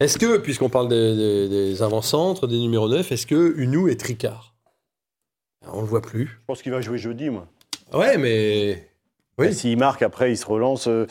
Est-ce 0.00 0.18
que, 0.18 0.38
puisqu'on 0.38 0.68
parle 0.68 0.88
des, 0.88 1.14
des, 1.16 1.48
des 1.48 1.82
avant-centres, 1.82 2.46
des 2.46 2.58
numéros 2.58 2.88
9, 2.88 3.12
est-ce 3.12 3.26
que 3.26 3.54
Unou 3.56 3.88
est 3.88 3.98
Tricard? 4.00 4.54
On 5.72 5.80
le 5.80 5.86
voit 5.86 6.02
plus. 6.02 6.26
Je 6.26 6.44
pense 6.46 6.60
qu'il 6.62 6.72
va 6.72 6.80
jouer 6.80 6.98
jeudi, 6.98 7.30
moi. 7.30 7.46
Ouais, 7.92 8.16
mais. 8.18 8.88
Oui. 9.38 9.54
S'il 9.54 9.78
marque, 9.78 10.02
après, 10.02 10.32
il 10.32 10.36
se 10.36 10.44
relance. 10.46 10.88
euh, 10.88 11.06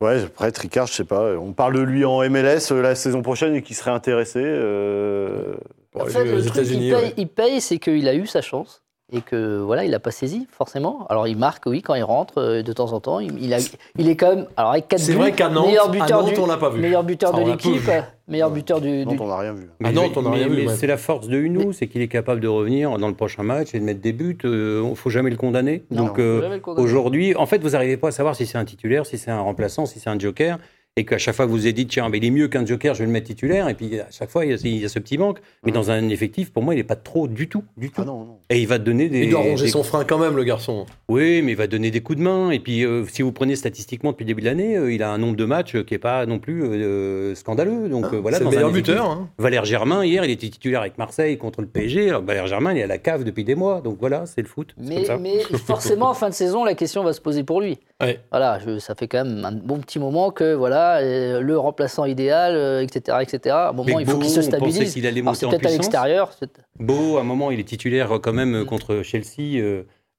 Ouais, 0.00 0.22
après, 0.22 0.52
Tricard, 0.52 0.86
je 0.86 0.92
sais 0.92 1.04
pas. 1.04 1.36
On 1.38 1.52
parle 1.52 1.74
de 1.74 1.80
lui 1.80 2.04
en 2.04 2.20
MLS 2.30 2.70
euh, 2.70 2.80
la 2.82 2.94
saison 2.94 3.20
prochaine 3.22 3.54
et 3.56 3.62
qu'il 3.62 3.74
serait 3.74 3.90
intéressé. 3.90 4.40
euh, 4.42 5.56
en 5.94 6.06
fait, 6.06 6.24
le 6.24 6.40
truc, 6.40 6.50
États-Unis, 6.52 6.86
il 6.88 6.92
paye, 6.94 7.04
ouais. 7.04 7.14
il 7.16 7.28
paye, 7.28 7.60
c'est 7.60 7.78
qu'il 7.78 8.06
a 8.06 8.14
eu 8.14 8.26
sa 8.26 8.40
chance 8.40 8.84
et 9.10 9.22
que 9.22 9.58
voilà, 9.58 9.84
il 9.84 9.90
l'a 9.90 10.00
pas 10.00 10.10
saisi 10.10 10.46
forcément. 10.50 11.06
Alors 11.08 11.26
il 11.26 11.36
marque, 11.38 11.64
oui, 11.66 11.80
quand 11.80 11.94
il 11.94 12.02
rentre 12.02 12.38
euh, 12.38 12.62
de 12.62 12.72
temps 12.72 12.92
en 12.92 13.00
temps. 13.00 13.20
Il, 13.20 13.42
il 13.42 13.54
a, 13.54 13.58
il 13.98 14.08
est 14.08 14.16
quand 14.16 14.34
même, 14.34 14.46
alors 14.56 14.72
avec 14.72 14.88
4 14.88 15.00
C'est 15.00 15.12
buts, 15.12 15.18
vrai 15.18 15.32
qu'à 15.32 15.48
Nantes, 15.48 15.66
meilleur 15.66 15.86
à 15.86 15.88
buteur 15.90 16.22
Nantes, 16.22 16.34
du, 16.34 16.40
on 16.40 16.46
l'a 16.46 16.56
pas 16.58 16.68
vu. 16.70 16.80
meilleur 16.80 17.02
buteur 17.04 17.32
de 17.32 17.42
peu 17.42 17.50
l'équipe, 17.50 17.90
meilleur 18.28 18.50
buteur 18.50 18.80
du, 18.80 19.06
Non, 19.06 19.12
du- 19.12 19.18
on 19.20 19.26
n'a 19.28 19.38
rien 19.38 19.52
vu. 19.54 19.68
Nantes, 19.80 20.12
on 20.16 20.22
n'a 20.22 20.30
mais- 20.30 20.36
rien 20.36 20.48
vu, 20.48 20.66
mais 20.66 20.74
c'est 20.76 20.86
la 20.86 20.98
force 20.98 21.26
de 21.28 21.38
Hunou, 21.38 21.72
c'est 21.72 21.86
qu'il 21.86 22.02
est 22.02 22.08
capable 22.08 22.40
de 22.40 22.48
revenir 22.48 22.98
dans 22.98 23.08
le 23.08 23.14
prochain 23.14 23.42
match 23.42 23.74
et 23.74 23.80
de 23.80 23.84
mettre 23.84 24.00
des 24.00 24.12
buts. 24.12 24.36
Il 24.44 24.50
ne 24.50 24.94
faut 24.94 25.10
jamais 25.10 25.30
le 25.30 25.36
condamner. 25.36 25.84
Non, 25.90 26.04
Donc 26.04 26.16
faut 26.16 26.22
euh, 26.22 26.42
jamais 26.42 26.56
le 26.56 26.60
condamner. 26.60 26.84
aujourd'hui, 26.84 27.34
en 27.34 27.46
fait, 27.46 27.58
vous 27.62 27.70
n'arrivez 27.70 27.96
pas 27.96 28.08
à 28.08 28.12
savoir 28.12 28.36
si 28.36 28.44
c'est 28.44 28.58
un 28.58 28.64
titulaire, 28.66 29.06
si 29.06 29.16
c'est 29.16 29.30
un 29.30 29.40
remplaçant, 29.40 29.86
si 29.86 30.00
c'est 30.00 30.10
un 30.10 30.18
joker. 30.18 30.58
Et 30.98 31.04
qu'à 31.04 31.16
chaque 31.16 31.36
fois, 31.36 31.46
vous 31.46 31.52
vous 31.52 31.66
êtes 31.68 31.76
dit, 31.76 31.86
tiens, 31.86 32.08
mais 32.08 32.18
il 32.18 32.24
est 32.24 32.30
mieux 32.30 32.48
qu'un 32.48 32.66
joker, 32.66 32.92
je 32.94 32.98
vais 33.00 33.06
le 33.06 33.12
mettre 33.12 33.28
titulaire. 33.28 33.68
Et 33.68 33.74
puis 33.74 34.00
à 34.00 34.06
chaque 34.10 34.30
fois, 34.30 34.44
il 34.44 34.50
y 34.50 34.54
a, 34.54 34.56
il 34.64 34.78
y 34.78 34.84
a 34.84 34.88
ce 34.88 34.98
petit 34.98 35.16
manque. 35.16 35.38
Mais 35.64 35.70
dans 35.70 35.90
un 35.92 36.08
effectif, 36.08 36.52
pour 36.52 36.62
moi, 36.64 36.74
il 36.74 36.78
n'est 36.78 36.82
pas 36.84 36.96
trop 36.96 37.28
du 37.28 37.48
tout. 37.48 37.62
Du 37.76 37.90
tout. 37.90 38.00
Ah 38.02 38.04
non, 38.04 38.24
non. 38.24 38.38
Et 38.50 38.60
il 38.60 38.66
va 38.66 38.78
te 38.80 38.84
donner 38.84 39.08
des. 39.08 39.20
Il 39.24 39.30
doit 39.30 39.40
ronger 39.40 39.66
des- 39.66 39.70
son 39.70 39.84
frein 39.84 40.04
quand 40.04 40.18
même, 40.18 40.34
le 40.36 40.42
garçon. 40.44 40.86
Oui, 41.08 41.40
mais 41.42 41.52
il 41.52 41.56
va 41.56 41.68
donner 41.68 41.90
des 41.92 42.00
coups 42.00 42.18
de 42.18 42.24
main. 42.24 42.50
Et 42.50 42.58
puis, 42.58 42.84
euh, 42.84 43.04
si 43.06 43.22
vous 43.22 43.30
prenez 43.32 43.54
statistiquement 43.54 44.10
depuis 44.10 44.24
le 44.24 44.28
début 44.28 44.40
de 44.42 44.46
l'année, 44.46 44.76
euh, 44.76 44.92
il 44.92 45.02
a 45.04 45.10
un 45.10 45.18
nombre 45.18 45.36
de 45.36 45.44
matchs 45.44 45.76
qui 45.84 45.94
n'est 45.94 45.98
pas 45.98 46.26
non 46.26 46.40
plus 46.40 46.64
euh, 46.64 47.34
scandaleux. 47.36 47.88
Donc 47.88 48.06
euh, 48.12 48.16
voilà, 48.18 48.38
c'est 48.38 48.44
le 48.44 48.50
meilleur 48.50 48.72
buteur. 48.72 49.04
hein. 49.08 49.28
Valère 49.38 49.64
Germain, 49.64 50.04
hier, 50.04 50.24
il 50.24 50.30
était 50.32 50.48
titulaire 50.48 50.80
avec 50.80 50.98
Marseille 50.98 51.38
contre 51.38 51.60
le 51.60 51.68
PSG. 51.68 52.08
Alors, 52.10 52.22
Valère 52.22 52.46
Germain, 52.48 52.72
il 52.72 52.78
est 52.78 52.82
à 52.82 52.86
la 52.88 52.98
cave 52.98 53.22
depuis 53.24 53.44
des 53.44 53.54
mois. 53.54 53.80
Donc 53.80 53.98
voilà, 54.00 54.26
c'est 54.26 54.42
le 54.42 54.48
foot. 54.48 54.74
Mais, 54.78 54.96
comme 54.96 55.04
ça. 55.04 55.18
mais 55.18 55.38
forcément, 55.66 56.08
en 56.10 56.14
fin 56.14 56.28
de 56.28 56.34
saison, 56.34 56.64
la 56.64 56.74
question 56.74 57.04
va 57.04 57.12
se 57.12 57.20
poser 57.20 57.44
pour 57.44 57.60
lui. 57.60 57.78
Ouais. 58.02 58.20
Voilà, 58.30 58.58
je- 58.64 58.78
ça 58.78 58.94
fait 58.94 59.06
quand 59.08 59.24
même 59.24 59.44
un 59.44 59.52
bon 59.52 59.78
petit 59.78 59.98
moment 59.98 60.30
que 60.30 60.54
voilà, 60.54 60.87
euh, 60.96 61.40
le 61.40 61.58
remplaçant 61.58 62.04
idéal, 62.04 62.54
euh, 62.56 62.82
etc., 62.82 63.18
etc. 63.20 63.54
À 63.54 63.68
un 63.68 63.72
moment, 63.72 63.98
il 63.98 64.06
faut 64.06 64.14
Beau, 64.16 64.18
qu'il 64.22 64.30
se 64.30 64.42
stabilise. 64.42 64.92
qu'il 64.94 65.06
allait 65.06 65.20
Alors, 65.20 65.26
monter 65.32 65.38
c'est 65.40 65.46
en 65.46 65.50
peut-être 65.50 65.66
à 65.66 65.70
l'extérieur. 65.70 66.32
c'est- 66.38 66.50
Beau, 66.80 67.16
à 67.18 67.20
un 67.20 67.24
moment, 67.24 67.50
il 67.50 67.60
est 67.60 67.64
titulaire 67.68 68.12
euh, 68.16 68.18
quand 68.18 68.32
même 68.32 68.64
contre 68.64 69.02
Chelsea 69.02 69.62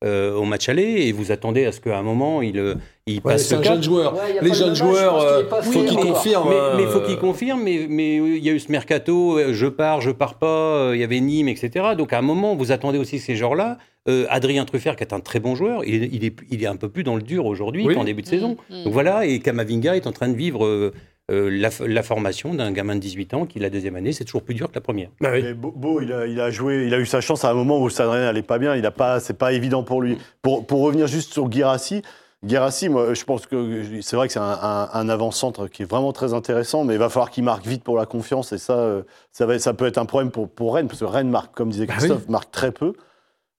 euh, 0.03 0.33
au 0.33 0.45
match 0.45 0.69
aller. 0.69 1.07
Et 1.07 1.12
vous 1.12 1.31
attendez 1.31 1.65
à 1.65 1.71
ce 1.71 1.81
qu'à 1.81 1.97
un 1.97 2.01
moment, 2.01 2.41
il, 2.41 2.57
euh, 2.59 2.75
il 3.05 3.15
Ouais, 3.15 3.21
passe 3.33 3.47
c'est 3.47 3.55
un 3.55 3.63
jeune 3.63 3.83
joueur. 3.83 4.13
Ouais, 4.13 4.38
il 4.41 4.47
Les 4.47 4.53
jeunes 4.53 4.75
joueurs, 4.75 5.17
qu'il 5.19 5.53
euh, 5.53 5.62
faut 5.62 5.83
qu'ils 5.83 5.97
confirment. 5.97 6.49
Mais 6.49 6.77
mais 6.77 6.83
il 6.83 6.89
faut 6.89 6.99
euh, 6.99 7.05
qu'il 7.07 7.17
confirme, 7.17 7.62
mais, 7.63 7.88
mais 7.89 8.15
il 8.17 8.43
y 8.43 8.49
a 8.49 8.53
eu 8.53 8.59
ce 8.59 8.71
mercato, 8.71 9.39
je 9.51 9.67
pars, 9.67 10.01
je 10.01 10.12
pars 10.12 10.35
pas, 10.35 10.91
il 10.93 10.99
y 10.99 11.03
avait 11.03 11.19
Nîmes, 11.19 11.49
etc. 11.49 11.95
Donc 11.97 12.13
à 12.13 12.19
un 12.19 12.21
moment, 12.21 12.55
vous 12.55 12.71
attendez 12.71 12.97
aussi 12.97 13.19
ces 13.19 13.35
genres-là. 13.35 13.77
Euh, 14.07 14.25
Adrien 14.29 14.65
Truffert, 14.65 14.95
qui 14.95 15.03
est 15.03 15.13
un 15.13 15.19
très 15.19 15.39
bon 15.39 15.55
joueur, 15.55 15.83
il 15.85 16.03
est, 16.03 16.09
il 16.12 16.23
est, 16.23 16.35
il 16.49 16.63
est 16.63 16.67
un 16.67 16.77
peu 16.77 16.89
plus 16.89 17.03
dans 17.03 17.15
le 17.15 17.21
dur 17.21 17.45
aujourd'hui 17.45 17.85
Oui. 17.85 17.93
qu'en 17.93 18.05
début 18.05 18.21
de 18.21 18.27
saison. 18.27 18.55
Mm, 18.69 18.79
mm. 18.79 18.83
Donc 18.85 18.93
voilà, 18.93 19.25
et 19.25 19.39
Kamavinga 19.39 19.95
est 19.97 20.07
en 20.07 20.12
train 20.13 20.29
de 20.29 20.35
vivre 20.38 20.65
euh, 20.65 20.93
euh, 21.30 21.50
la, 21.52 21.70
la 21.88 22.04
formation 22.04 22.54
d'un 22.54 22.72
gamin 22.72 22.96
de 22.96 23.00
18 23.02 23.34
ans 23.34 23.46
qui, 23.46 23.60
la 23.60 23.70
deuxième 23.70 23.96
année, 23.96 24.12
c'est 24.13 24.26
toujours 24.26 24.42
plus 24.44 24.56
dur 24.56 24.70
que 24.70 24.76
la 24.76 24.82
première. 24.82 25.10
Bah 25.22 25.30
oui. 25.34 25.42
Mais 25.44 25.54
Beau, 25.54 25.72
Beau, 25.76 26.02
il, 26.02 26.12
a, 26.12 26.26
il 26.28 26.39
a 26.42 26.50
joué, 26.52 26.86
il 26.88 26.94
a 26.94 27.00
eu 27.00 27.06
sa 27.06 27.22
chance 27.22 27.46
à 27.46 27.50
un 27.52 27.54
moment 27.54 27.80
où 27.80 27.86
le 27.86 27.89
Stade 27.89 28.10
Rennais 28.10 28.26
n'allait 28.26 28.42
pas 28.42 28.58
bien. 28.58 28.76
Il 28.76 28.86
a 28.86 28.92
pas, 28.92 29.20
c'est 29.20 29.38
pas 29.38 29.54
évident 29.54 29.84
pour 29.84 30.02
lui. 30.02 30.18
Pour, 30.42 30.65
pour 30.65 30.82
revenir 30.82 31.08
juste 31.08 31.32
sur 31.34 31.48
Guirassi, 31.50 32.02
Guirassi, 32.46 32.88
moi, 32.88 33.13
je 33.13 33.24
pense 33.26 33.46
que 33.48 33.84
c'est 34.02 34.15
vrai 34.15 34.28
que 34.28 34.34
c'est 34.34 34.39
un, 34.39 34.44
un- 34.62 34.89
un 34.94 35.10
avant-centre 35.10 35.68
qui 35.68 35.82
est 35.84 35.86
vraiment 35.86 36.13
très 36.13 36.34
intéressant, 36.34 36.86
mais 36.86 36.94
il 36.94 36.98
va 37.00 37.10
falloir 37.10 37.30
qu'il 37.32 37.44
marque 37.44 37.68
vite 37.68 37.84
pour 37.84 37.98
la 37.98 38.06
confiance 38.06 38.54
et 38.54 38.58
ça, 38.58 38.78
euh, 38.80 39.02
ça, 39.34 39.46
va, 39.46 39.60
ça 39.60 39.74
peut 39.74 39.86
être 39.86 39.98
un 39.98 40.06
problème 40.06 40.32
pour, 40.32 40.48
pour 40.50 40.76
Rennes 40.76 40.88
parce 40.88 41.02
que 41.02 41.06
Rennes 41.06 41.30
marque, 41.30 41.54
comme 41.54 41.70
disait 41.70 41.86
Bah 41.86 41.96
Christophe, 41.98 42.30
marque 42.30 42.50
très 42.52 42.72
peu, 42.72 42.94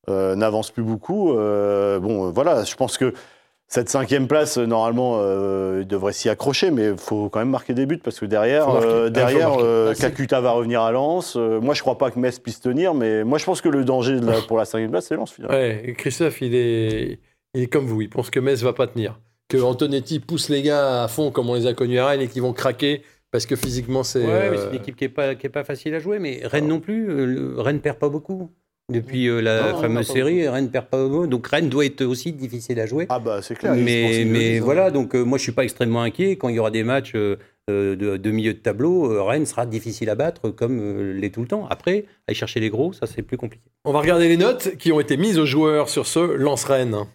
euh, 0.09 0.35
n'avance 0.35 0.71
plus 0.71 0.83
beaucoup. 0.83 1.37
Euh, 1.37 1.99
bon, 1.99 2.31
voilà, 2.31 2.65
je 2.65 2.75
pense 2.75 2.97
que 2.97 3.13
cette 3.73 3.89
cinquième 3.89 4.27
place, 4.27 4.59
euh, 4.59 4.67
normalement, 4.67 5.19
euh, 5.21 5.79
il 5.83 5.87
devrait 5.87 6.13
s'y 6.13 6.29
accrocher, 6.29 6.71
mais 6.73 6.89
il 6.91 6.99
faut 6.99 7.29
quand 7.31 7.39
même 7.39 7.51
marquer 7.51 7.73
des 7.73 7.87
buts 7.87 8.01
parce 8.03 8.19
que 8.19 8.27
derrière, 8.27 8.67
marquer. 8.69 8.87
euh, 8.89 9.07
Ah, 9.07 9.11
derrière, 9.11 9.53
euh, 9.61 9.95
Kakuta 9.95 10.41
va 10.41 10.51
revenir 10.51 10.83
à 10.83 10.91
Lens. 10.93 11.37
Euh, 11.37 11.61
moi, 11.61 11.73
je 11.75 11.81
crois 11.81 11.97
pas 11.97 12.11
que 12.11 12.19
Metz 12.19 12.39
puisse 12.41 12.61
tenir, 12.61 12.95
mais 12.95 13.23
moi, 13.25 13.39
je 13.39 13.45
pense 13.45 13.61
que 13.61 13.69
le 13.69 13.85
danger 13.85 14.19
de 14.21 14.27
la- 14.27 14.41
pour 14.49 14.59
la 14.59 14.65
cinquième 14.65 14.91
place, 14.91 15.07
c'est 15.07 15.15
Lens 15.17 15.31
finalement. 15.33 15.57
Ouais, 15.57 15.95
Christophe, 15.97 16.43
il 16.43 16.55
est, 16.55 17.21
il 17.55 17.63
est 17.63 17.67
comme 17.69 17.87
vous. 17.87 18.03
Il 18.03 18.11
pense 18.11 18.29
que 18.29 18.41
Metz 18.41 18.61
va 18.63 18.73
pas 18.73 18.89
tenir. 18.89 19.19
Que 19.49 19.57
Antonetti 19.59 20.21
pousse 20.21 20.49
les 20.49 20.63
gars 20.63 21.05
à 21.05 21.09
fond 21.09 21.31
comme 21.31 21.49
on 21.49 21.55
les 21.55 21.67
a 21.67 21.73
connus 21.75 21.99
à 21.99 22.07
Rennes 22.09 22.21
et 22.21 22.29
qu'ils 22.29 22.43
vont 22.43 22.53
craquer 22.53 23.03
parce 23.33 23.47
que 23.47 23.57
physiquement 23.57 24.03
c'est. 24.05 24.25
Ouais, 24.25 24.51
mais 24.51 24.57
c'est 24.57 24.69
une 24.71 24.75
équipe 24.77 24.97
qui 24.97 25.05
est 25.05 25.09
pas, 25.09 25.35
qui 25.37 25.47
est 25.47 25.51
pas 25.51 25.65
facile 25.65 25.95
à 25.95 25.99
jouer. 26.01 26.19
Mais 26.19 26.41
Rennes 26.45 26.69
non 26.69 26.79
plus. 26.81 27.57
Rennes 27.57 27.81
perd 27.81 27.99
pas 27.99 28.09
beaucoup. 28.09 28.51
Depuis 28.91 29.29
euh, 29.29 29.41
la 29.41 29.73
Non, 29.73 29.81
fameuse 29.81 30.07
série, 30.07 30.47
Rennes 30.49 30.71
perd 30.71 30.87
pas 30.87 31.07
beaucoup. 31.07 31.27
Donc 31.27 31.47
Rennes 31.47 31.69
doit 31.69 31.85
être 31.87 32.03
aussi 32.05 32.33
difficile 32.33 32.81
à 32.81 32.87
jouer. 32.87 33.07
Ah 33.09 33.19
bah 33.19 33.41
c'est 33.43 33.55
clair. 33.55 33.75
mais 33.75 34.25
mais 34.27 34.59
voilà, 34.59 34.91
donc 34.91 35.15
euh, 35.15 35.23
moi 35.23 35.39
je 35.39 35.43
suis 35.45 35.53
pas 35.53 35.65
extrêmement 35.65 36.03
inquiet. 36.03 36.37
Quand 36.37 36.49
il 36.49 36.57
y 36.57 36.59
aura 36.59 36.71
des 36.71 36.83
matchs 36.85 37.13
euh, 37.15 37.37
euh, 37.71 37.95
de, 37.97 38.17
de 38.17 38.31
milieu 38.31 38.53
de 38.53 38.59
tableau, 38.59 39.13
euh, 39.13 39.23
Rennes 39.23 39.47
sera 39.47 39.65
difficile 39.67 40.11
à 40.11 40.15
battre 40.15 40.51
comme 40.51 40.81
euh, 40.81 41.13
l'est 41.13 41.31
tout 41.31 41.43
le 41.43 41.47
temps. 41.49 41.67
Après, 41.71 42.05
aller 42.27 42.35
chercher 42.35 42.59
les 42.61 42.69
gros, 42.71 42.93
ça 42.93 43.07
c'est 43.07 43.23
plus 43.23 43.37
compliqué. 43.37 43.65
On 43.85 43.93
va 43.93 44.01
regarder 44.01 44.29
les 44.29 44.37
notes 44.37 44.77
qui 44.77 44.93
ont 44.93 45.01
été 45.01 45.17
mises 45.17 45.39
aux 45.39 45.47
joueurs 45.47 45.89
sur 45.89 46.07
ce 46.07 46.19
lance-Rennes. 46.37 47.07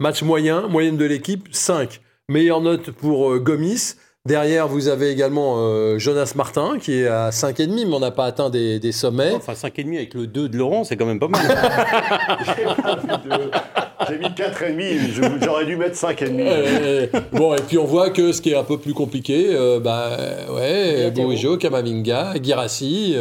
Match 0.00 0.22
moyen, 0.22 0.66
moyenne 0.68 0.96
de 0.96 1.04
l'équipe, 1.04 1.48
5. 1.52 2.00
Meilleure 2.28 2.60
note 2.60 2.90
pour 2.90 3.32
euh, 3.32 3.38
Gomis. 3.38 3.94
Derrière, 4.26 4.68
vous 4.68 4.88
avez 4.88 5.10
également 5.10 5.56
euh, 5.58 5.98
Jonas 5.98 6.32
Martin 6.34 6.78
qui 6.80 6.94
est 7.00 7.06
à 7.06 7.28
5,5, 7.28 7.86
mais 7.86 7.94
on 7.94 8.00
n'a 8.00 8.10
pas 8.10 8.24
atteint 8.24 8.48
des, 8.48 8.78
des 8.80 8.90
sommets. 8.90 9.32
Enfin 9.36 9.52
5,5 9.52 9.96
avec 9.96 10.14
le 10.14 10.26
2 10.26 10.48
de 10.48 10.56
Laurent, 10.56 10.82
c'est 10.82 10.96
quand 10.96 11.04
même 11.04 11.20
pas 11.20 11.28
mal. 11.28 11.42
J'ai 14.08 14.16
mis 14.18 14.24
4,5, 14.28 15.12
je- 15.12 15.44
j'aurais 15.44 15.66
dû 15.66 15.76
mettre 15.76 15.96
5,5. 15.96 16.40
Euh, 16.40 17.06
bon, 17.32 17.54
et 17.54 17.60
puis 17.68 17.76
on 17.76 17.84
voit 17.84 18.08
que 18.08 18.32
ce 18.32 18.40
qui 18.40 18.52
est 18.52 18.56
un 18.56 18.64
peu 18.64 18.78
plus 18.78 18.94
compliqué, 18.94 19.48
euh, 19.50 19.78
bah, 19.78 20.16
ouais. 20.54 21.10
Bourigeau, 21.10 21.58
Kamavinga, 21.58 22.32
Girassi, 22.42 23.16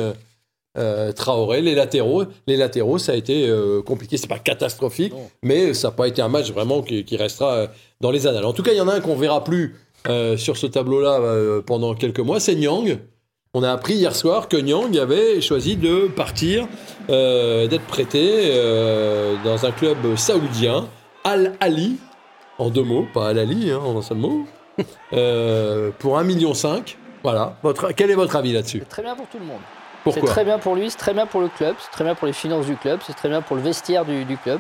euh, 0.78 1.12
Traoré, 1.12 1.60
les 1.62 1.76
latéraux. 1.76 2.24
Les 2.48 2.56
latéraux, 2.56 2.98
ça 2.98 3.12
a 3.12 3.16
été 3.16 3.46
euh, 3.50 3.82
compliqué. 3.82 4.16
C'est 4.16 4.28
pas 4.30 4.40
catastrophique, 4.40 5.12
Non. 5.12 5.30
mais 5.44 5.74
ça 5.74 5.90
n'a 5.90 5.92
pas 5.94 6.08
été 6.08 6.22
un 6.22 6.30
match 6.30 6.50
vraiment 6.54 6.82
qui, 6.82 7.04
qui 7.04 7.18
restera 7.18 7.68
dans 8.00 8.10
les 8.12 8.26
annales. 8.26 8.46
En 8.46 8.54
tout 8.54 8.64
cas, 8.64 8.72
il 8.72 8.78
y 8.78 8.82
en 8.82 8.88
a 8.88 8.94
un 8.94 9.02
qu'on 9.02 9.18
verra 9.18 9.44
plus 9.44 9.76
euh, 10.08 10.36
sur 10.38 10.58
ce 10.58 10.68
tableau-là 10.68 11.20
euh, 11.20 11.62
pendant 11.62 11.94
quelques 11.94 12.20
mois, 12.20 12.40
c'est 12.40 12.56
Nyang. 12.56 13.00
On 13.54 13.64
a 13.64 13.72
appris 13.72 13.94
hier 13.94 14.16
soir 14.16 14.48
que 14.48 14.58
Nyang 14.58 14.98
avait 14.98 15.40
choisi 15.40 15.76
de 15.76 16.08
partir, 16.08 16.68
euh, 17.10 17.68
d'être 17.68 17.86
prêté 17.86 18.52
dans 19.44 19.66
un 19.66 19.72
club 19.72 19.98
saoudien, 20.16 20.88
Al 21.24 21.54
Ali, 21.60 21.98
en 22.58 22.70
deux 22.70 22.84
mots, 22.84 23.06
pas 23.14 23.30
Al 23.30 23.40
Ali, 23.40 23.72
hein, 23.72 23.80
en 23.86 23.98
un 23.98 24.02
seul 24.02 24.18
mot, 24.18 24.46
pour 24.78 26.20
1,5 26.20 26.24
million. 26.26 26.54
Voilà. 27.22 27.58
Votre, 27.62 27.92
quel 27.92 28.10
est 28.10 28.16
votre 28.16 28.36
avis 28.36 28.54
là-dessus? 28.54 28.80
C'est 28.80 28.90
très 28.90 29.04
bien 29.04 29.16
pour 29.16 29.28
tout 29.28 29.40
le 29.40 29.46
monde. 29.46 29.62
C'est 30.04 30.04
Pourquoi 30.04 30.30
très 30.30 30.44
bien 30.44 30.60
pour 30.60 30.76
lui, 30.76 30.90
c'est 30.90 30.98
très 30.98 31.14
bien 31.14 31.28
pour 31.28 31.40
le 31.40 31.48
club, 31.48 31.76
c'est 31.80 31.92
très 31.92 32.04
bien 32.04 32.16
pour 32.16 32.28
les 32.28 32.34
finances 32.34 32.66
du 32.66 32.76
club, 32.76 33.00
c'est 33.06 33.14
très 33.14 33.30
bien 33.30 33.42
pour 33.42 33.56
le 33.56 33.62
vestiaire 33.62 34.04
du, 34.04 34.26
du 34.26 34.36
club. 34.36 34.60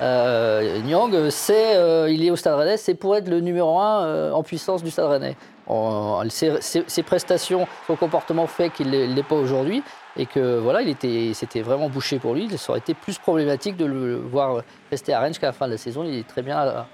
Euh, 0.00 0.80
Nyang, 0.80 1.14
euh, 1.14 2.08
il 2.10 2.24
est 2.24 2.30
au 2.30 2.36
Stade 2.36 2.54
Rennais, 2.58 2.76
c'est 2.76 2.94
pour 2.94 3.16
être 3.16 3.28
le 3.28 3.40
numéro 3.40 3.78
un 3.78 4.04
euh, 4.04 4.32
en 4.32 4.42
puissance 4.42 4.82
du 4.82 4.90
Stade 4.90 5.06
Rennais. 5.06 5.36
En- 5.66 6.22
ses, 6.30 7.02
prestations, 7.04 7.66
son 7.86 7.96
comportement 7.96 8.46
fait 8.46 8.70
qu'il 8.70 8.90
ne 8.90 9.14
l'est 9.14 9.22
pas 9.22 9.36
aujourd'hui 9.36 9.82
et 10.16 10.26
que 10.26 10.58
voilà, 10.58 10.82
il 10.82 10.88
était, 10.88 11.32
c'était 11.34 11.60
vraiment 11.62 11.88
bouché 11.88 12.18
pour 12.18 12.34
lui. 12.34 12.48
Ça 12.56 12.70
aurait 12.70 12.80
été 12.80 12.94
plus 12.94 13.18
problématique 13.18 13.76
de 13.76 13.84
le 13.84 14.16
voir 14.16 14.62
rester 14.90 15.12
à 15.12 15.20
Rennes 15.20 15.32
jusqu'à 15.32 15.46
la 15.48 15.52
fin 15.52 15.66
de 15.66 15.72
la 15.72 15.78
saison. 15.78 16.02
Il 16.02 16.14
est 16.18 16.26
très 16.26 16.42
bien 16.42 16.86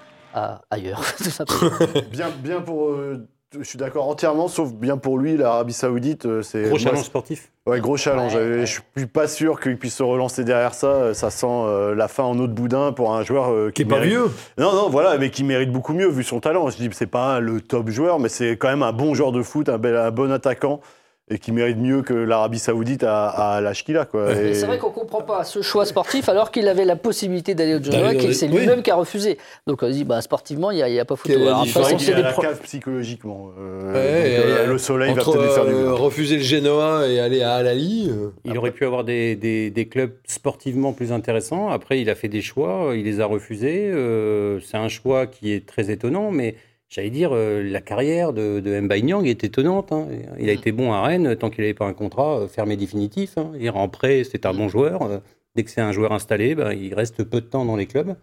ailleurs. 0.69 1.01
Bien, 2.11 2.29
bien 2.29 2.61
pour. 2.61 2.91
Je 3.57 3.63
suis 3.63 3.77
d'accord 3.77 4.07
entièrement, 4.09 4.47
sauf 4.47 4.73
bien 4.73 4.97
pour 4.97 5.17
lui, 5.17 5.37
l'Arabie 5.37 5.73
Saoudite, 5.73 6.25
euh, 6.25 6.41
c'est. 6.41 6.63
Gros 6.63 6.77
challenge 6.77 7.03
sportif. 7.03 7.51
Ouais, 7.65 7.79
gros 7.79 7.97
challenge. 7.97 8.33
Ouais, 8.35 8.41
ouais. 8.59 8.65
Je 8.65 8.79
suis 8.97 9.07
pas 9.07 9.27
sûr 9.27 9.59
qu'il 9.59 9.77
puisse 9.77 9.95
se 9.95 10.03
relancer 10.03 10.43
derrière 10.43 10.73
ça. 10.73 10.87
Euh, 10.87 11.13
Ça 11.13 11.29
sent 11.29 11.47
euh, 11.49 11.95
la 11.95 12.07
fin 12.07 12.23
en 12.23 12.37
eau 12.39 12.47
de 12.47 12.53
boudin 12.53 12.91
pour 12.93 13.13
un 13.13 13.23
joueur 13.23 13.49
euh, 13.51 13.71
Qui 13.71 13.81
est 13.81 13.85
pas 13.85 13.95
mérite- 13.99 14.09
vieux 14.09 14.31
Non, 14.57 14.73
non, 14.73 14.89
voilà, 14.89 15.17
mais 15.17 15.29
qui 15.31 15.43
mérite 15.43 15.71
beaucoup 15.71 15.93
mieux 15.93 16.07
vu 16.09 16.23
son 16.23 16.39
talent. 16.39 16.69
Je 16.69 16.77
dis, 16.77 16.89
c'est 16.93 17.07
pas 17.07 17.39
le 17.39 17.59
top 17.61 17.89
joueur, 17.89 18.19
mais 18.19 18.29
c'est 18.29 18.51
quand 18.57 18.69
même 18.69 18.83
un 18.83 18.93
bon 18.93 19.13
joueur 19.13 19.31
de 19.31 19.41
foot, 19.41 19.69
un, 19.69 19.77
bel, 19.77 19.95
un 19.97 20.11
bon 20.11 20.31
attaquant 20.31 20.79
et 21.29 21.39
qui 21.39 21.51
mérite 21.51 21.77
mieux 21.77 22.03
que 22.03 22.13
l'Arabie 22.13 22.57
Saoudite 22.59 23.03
à, 23.03 23.27
à 23.27 23.59
l'âge 23.59 23.83
qu'il 23.83 23.97
a. 23.97 24.05
Quoi. 24.05 24.31
Et 24.33 24.53
c'est 24.53 24.65
vrai 24.65 24.77
qu'on 24.77 24.87
ne 24.89 24.93
comprend 24.93 25.21
pas 25.21 25.43
ce 25.43 25.61
choix 25.61 25.85
sportif 25.85 26.29
alors 26.29 26.51
qu'il 26.51 26.67
avait 26.69 26.85
la 26.85 26.95
possibilité 26.95 27.53
d'aller 27.53 27.75
au 27.75 27.79
dans 27.79 28.09
et 28.11 28.33
c'est 28.33 28.47
oui. 28.47 28.59
lui-même 28.59 28.81
qui 28.81 28.91
a 28.91 28.95
refusé. 28.95 29.37
Donc 29.67 29.83
on 29.83 29.87
se 29.87 29.91
dit, 29.91 30.03
bah, 30.05 30.21
sportivement, 30.21 30.71
il 30.71 30.75
n'y 30.75 30.83
a, 30.83 30.87
il 30.87 30.95
y 30.95 30.99
a 30.99 31.05
pas 31.05 31.17
photo. 31.17 31.33
Quelle 31.33 31.41
Alors, 31.45 31.65
Il 31.65 31.69
après, 31.77 31.93
est 32.05 32.13
à 32.13 32.19
la 32.21 32.31
pro- 32.31 32.41
cave 32.41 32.59
psychologiquement. 32.61 33.49
Euh, 33.59 33.87
Ouais, 33.87 33.93
donc, 33.93 34.25
et, 34.25 34.37
euh, 34.37 34.57
euh, 34.59 34.67
le 34.67 34.77
soleil 34.77 35.13
va 35.13 35.21
Entre 35.21 35.33
peut-être 35.33 35.45
lui 35.47 35.53
faire 35.53 35.65
du 35.65 35.73
euh, 35.73 35.83
bien. 35.83 35.91
refuser 35.91 36.35
le 36.37 36.41
Genoa 36.43 37.07
et 37.07 37.19
aller 37.19 37.41
à 37.41 37.55
Al 37.55 37.67
Ali. 37.67 38.09
euh, 38.09 38.29
Il 38.45 38.57
aurait 38.57 38.71
pu 38.71 38.85
avoir 38.85 39.03
des, 39.03 39.35
des- 39.35 39.69
des 39.69 39.85
clubs 39.87 40.11
sportivement 40.27 40.93
plus 40.93 41.11
intéressants. 41.11 41.69
Après, 41.69 41.99
il 42.01 42.09
a 42.09 42.15
fait 42.15 42.29
des 42.29 42.41
choix, 42.41 42.91
il 42.95 43.03
les 43.03 43.19
a 43.19 43.25
refusés. 43.25 43.89
Euh, 43.93 44.59
c'est 44.61 44.77
un 44.77 44.87
choix 44.87 45.27
qui 45.27 45.51
est 45.51 45.65
très 45.65 45.91
étonnant, 45.91 46.31
mais 46.31 46.55
j'allais 46.89 47.09
dire, 47.09 47.31
euh, 47.33 47.61
la 47.63 47.81
carrière 47.81 48.33
de, 48.33 48.59
de 48.59 48.79
Mbaye 48.79 49.03
Niang 49.03 49.25
est 49.25 49.43
étonnante. 49.43 49.91
hein. 49.91 50.07
Il 50.39 50.49
a 50.49 50.53
été 50.53 50.71
bon 50.71 50.91
à 50.93 51.01
Rennes 51.01 51.35
tant 51.35 51.49
qu'il 51.49 51.61
n'avait 51.63 51.73
pas 51.73 51.85
un 51.85 51.93
contrat 51.93 52.39
euh, 52.41 52.47
fermé 52.47 52.77
définitif. 52.77 53.37
hein. 53.37 53.51
Il 53.59 53.69
en 53.71 53.89
prêt, 53.89 54.23
c'est 54.23 54.45
un 54.45 54.53
bon 54.53 54.69
joueur. 54.69 55.01
Euh, 55.03 55.19
Dès 55.55 55.63
que 55.63 55.71
c'est 55.71 55.81
un 55.81 55.91
joueur 55.91 56.11
installé, 56.11 56.53
bah, 56.53 56.75
il 56.75 56.93
reste 56.93 57.23
peu 57.23 57.41
de 57.41 57.45
temps 57.47 57.65
dans 57.65 57.75
les 57.75 57.87
clubs. 57.87 58.15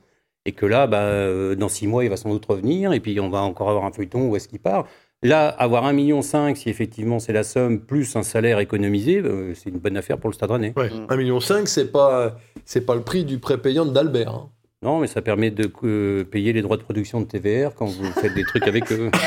Et 0.46 0.52
que 0.52 0.66
là, 0.66 0.86
bah, 0.86 1.00
euh, 1.02 1.56
dans 1.56 1.68
six 1.68 1.86
mois, 1.88 2.04
il 2.04 2.10
va 2.10 2.16
sans 2.16 2.30
doute 2.30 2.46
revenir. 2.46 2.92
Et 2.92 3.00
puis, 3.00 3.18
on 3.18 3.28
va 3.28 3.40
encore 3.42 3.70
avoir 3.70 3.84
un 3.86 3.90
feuilleton 3.92 4.28
où 4.28 4.36
est-ce 4.36 4.46
qu'il 4.46 4.60
part. 4.60 4.86
Là, 5.22 5.48
avoir 5.48 5.84
1,5 5.84 5.92
million, 5.94 6.22
si 6.54 6.68
effectivement 6.68 7.18
c'est 7.18 7.32
la 7.32 7.42
somme, 7.44 7.80
plus 7.80 8.14
un 8.14 8.22
salaire 8.22 8.58
économisé, 8.60 9.18
euh, 9.24 9.52
c'est 9.54 9.70
une 9.70 9.78
bonne 9.78 9.96
affaire 9.96 10.18
pour 10.18 10.28
le 10.28 10.34
Stade 10.34 10.50
Rennais. 10.50 10.74
Ouais, 10.76 10.90
Mm. 10.90 11.06
1,5 11.08 11.16
million, 11.16 11.40
c'est 11.40 11.90
pas, 11.90 12.36
c'est 12.66 12.84
pas 12.84 12.94
le 12.94 13.00
prix 13.00 13.24
du 13.24 13.38
prépayant 13.38 13.86
d'Albert. 13.86 14.28
hein. 14.34 14.50
Non, 14.84 15.00
mais 15.00 15.06
ça 15.06 15.22
permet 15.22 15.50
de 15.50 15.70
euh, 15.82 16.24
payer 16.24 16.52
les 16.52 16.60
droits 16.62 16.76
de 16.76 16.82
production 16.82 17.20
de 17.20 17.24
TVR 17.26 17.74
quand 17.74 17.86
vous 17.86 18.04
faites 18.20 18.34
des 18.34 18.44
trucs 18.44 18.68
avec 18.68 18.92
eux. 18.92 19.10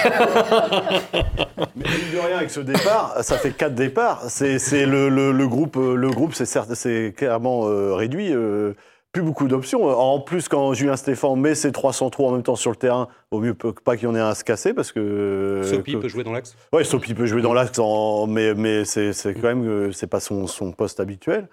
Mais 1.76 1.84
mine 1.84 2.12
de 2.14 2.20
rien, 2.20 2.38
avec 2.38 2.52
ce 2.52 2.60
départ, 2.60 3.16
ça 3.24 3.38
fait 3.38 3.52
quatre 3.52 3.74
départs. 3.76 4.24
C'est 4.30 4.60
c'est 4.60 4.86
le, 4.86 5.10
le- 5.10 5.32
le 5.32 5.48
groupe, 5.48 5.78
euh, 5.78 5.96
le 5.96 6.10
groupe, 6.10 6.34
c'est 6.36 6.46
certes- 6.46 6.74
c'est 6.76 7.14
clairement 7.18 7.68
euh, 7.68 7.94
réduit. 7.96 8.32
euh, 8.34 8.74
plus 9.14 9.22
beaucoup 9.24 9.48
d'options. 9.48 9.86
En 9.86 10.20
plus, 10.20 10.48
quand 10.48 10.74
Julien 10.74 10.96
Stéphane 10.96 11.40
met 11.40 11.56
ses 11.56 11.72
trois 11.72 11.92
centraux 11.94 12.28
en 12.28 12.34
même 12.34 12.44
temps 12.44 12.56
sur 12.58 12.70
le 12.70 12.76
terrain, 12.76 13.08
au 13.32 13.40
mieux 13.40 13.56
pas 13.56 13.96
qu'il 13.96 14.08
y 14.08 14.12
en 14.12 14.16
ait 14.16 14.20
un 14.20 14.28
à 14.30 14.36
se 14.36 14.44
casser 14.44 14.74
parce 14.76 14.92
que. 14.92 15.62
Sopi 15.66 15.94
que- 15.94 15.98
peut 15.98 16.08
jouer 16.08 16.24
dans 16.24 16.34
l'axe. 16.34 16.56
Ouais, 16.72 16.84
Sopi 16.84 17.16
peut 17.16 17.26
jouer 17.26 17.42
dans 17.42 17.54
l'axe, 17.54 17.80
en- 17.80 18.28
mais, 18.28 18.54
mais 18.54 18.86
c'est 18.86 19.14
c'est 19.14 19.34
quand 19.34 19.48
même 19.56 19.92
c'est 19.92 20.06
pas 20.08 20.20
son, 20.20 20.46
son 20.46 20.72
poste 20.72 21.00
habituel. 21.00 21.48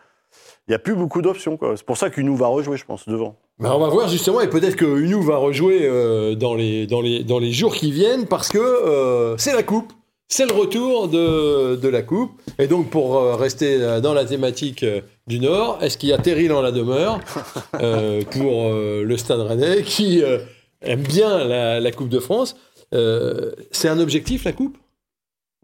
Il 0.67 0.71
n'y 0.71 0.75
a 0.75 0.79
plus 0.79 0.95
beaucoup 0.95 1.21
d'options. 1.21 1.59
C'est 1.77 1.85
pour 1.85 1.99
ça 1.99 2.09
qu'Unou 2.09 2.37
va 2.37 2.47
rejouer, 2.47 2.79
je 2.79 2.87
pense, 2.87 3.07
devant. 3.07 3.37
Ben, 3.59 3.71
on 3.73 3.79
va 3.79 3.89
voir 3.89 4.09
justement, 4.09 4.41
et 4.41 4.49
peut-être 4.49 4.77
que 4.77 4.87
Unou 4.87 5.23
va 5.23 5.37
rejouer 5.37 5.81
euh, 5.83 6.35
dans, 6.35 6.55
les, 6.55 6.87
dans, 6.87 7.03
les, 7.03 7.23
dans 7.23 7.39
les 7.39 7.53
jours 7.53 7.75
qui 7.75 7.93
viennent, 7.93 8.27
parce 8.27 8.49
que 8.49 8.59
euh, 8.59 9.37
c'est 9.37 9.53
la 9.53 9.63
coupe, 9.63 9.93
c'est 10.27 10.47
le 10.47 10.55
retour 10.55 11.09
de, 11.09 11.77
de 11.77 11.89
la 11.89 12.01
coupe. 12.01 12.33
Et 12.59 12.67
donc, 12.67 12.89
pour 12.89 13.17
euh, 13.19 13.37
rester 13.37 14.01
dans 14.01 14.15
la 14.15 14.25
thématique 14.25 14.85
du 15.27 15.39
Nord, 15.39 15.79
est-ce 15.83 15.99
qu'il 15.99 16.09
y 16.09 16.13
a 16.15 16.19
Terry 16.19 16.49
dans 16.49 16.63
la 16.63 16.73
demeure 16.73 17.21
pour 18.33 18.71
le 18.73 19.17
Stade 19.19 19.41
Rennais, 19.41 19.83
qui 19.83 20.23
aime 20.81 21.03
bien 21.03 21.45
la, 21.45 21.79
la 21.79 21.93
Coupe 21.93 22.09
de 22.09 22.21
France 22.21 22.57
C'est 23.71 23.89
un 23.89 24.01
objectif, 24.01 24.45
la 24.45 24.53
coupe? 24.53 24.79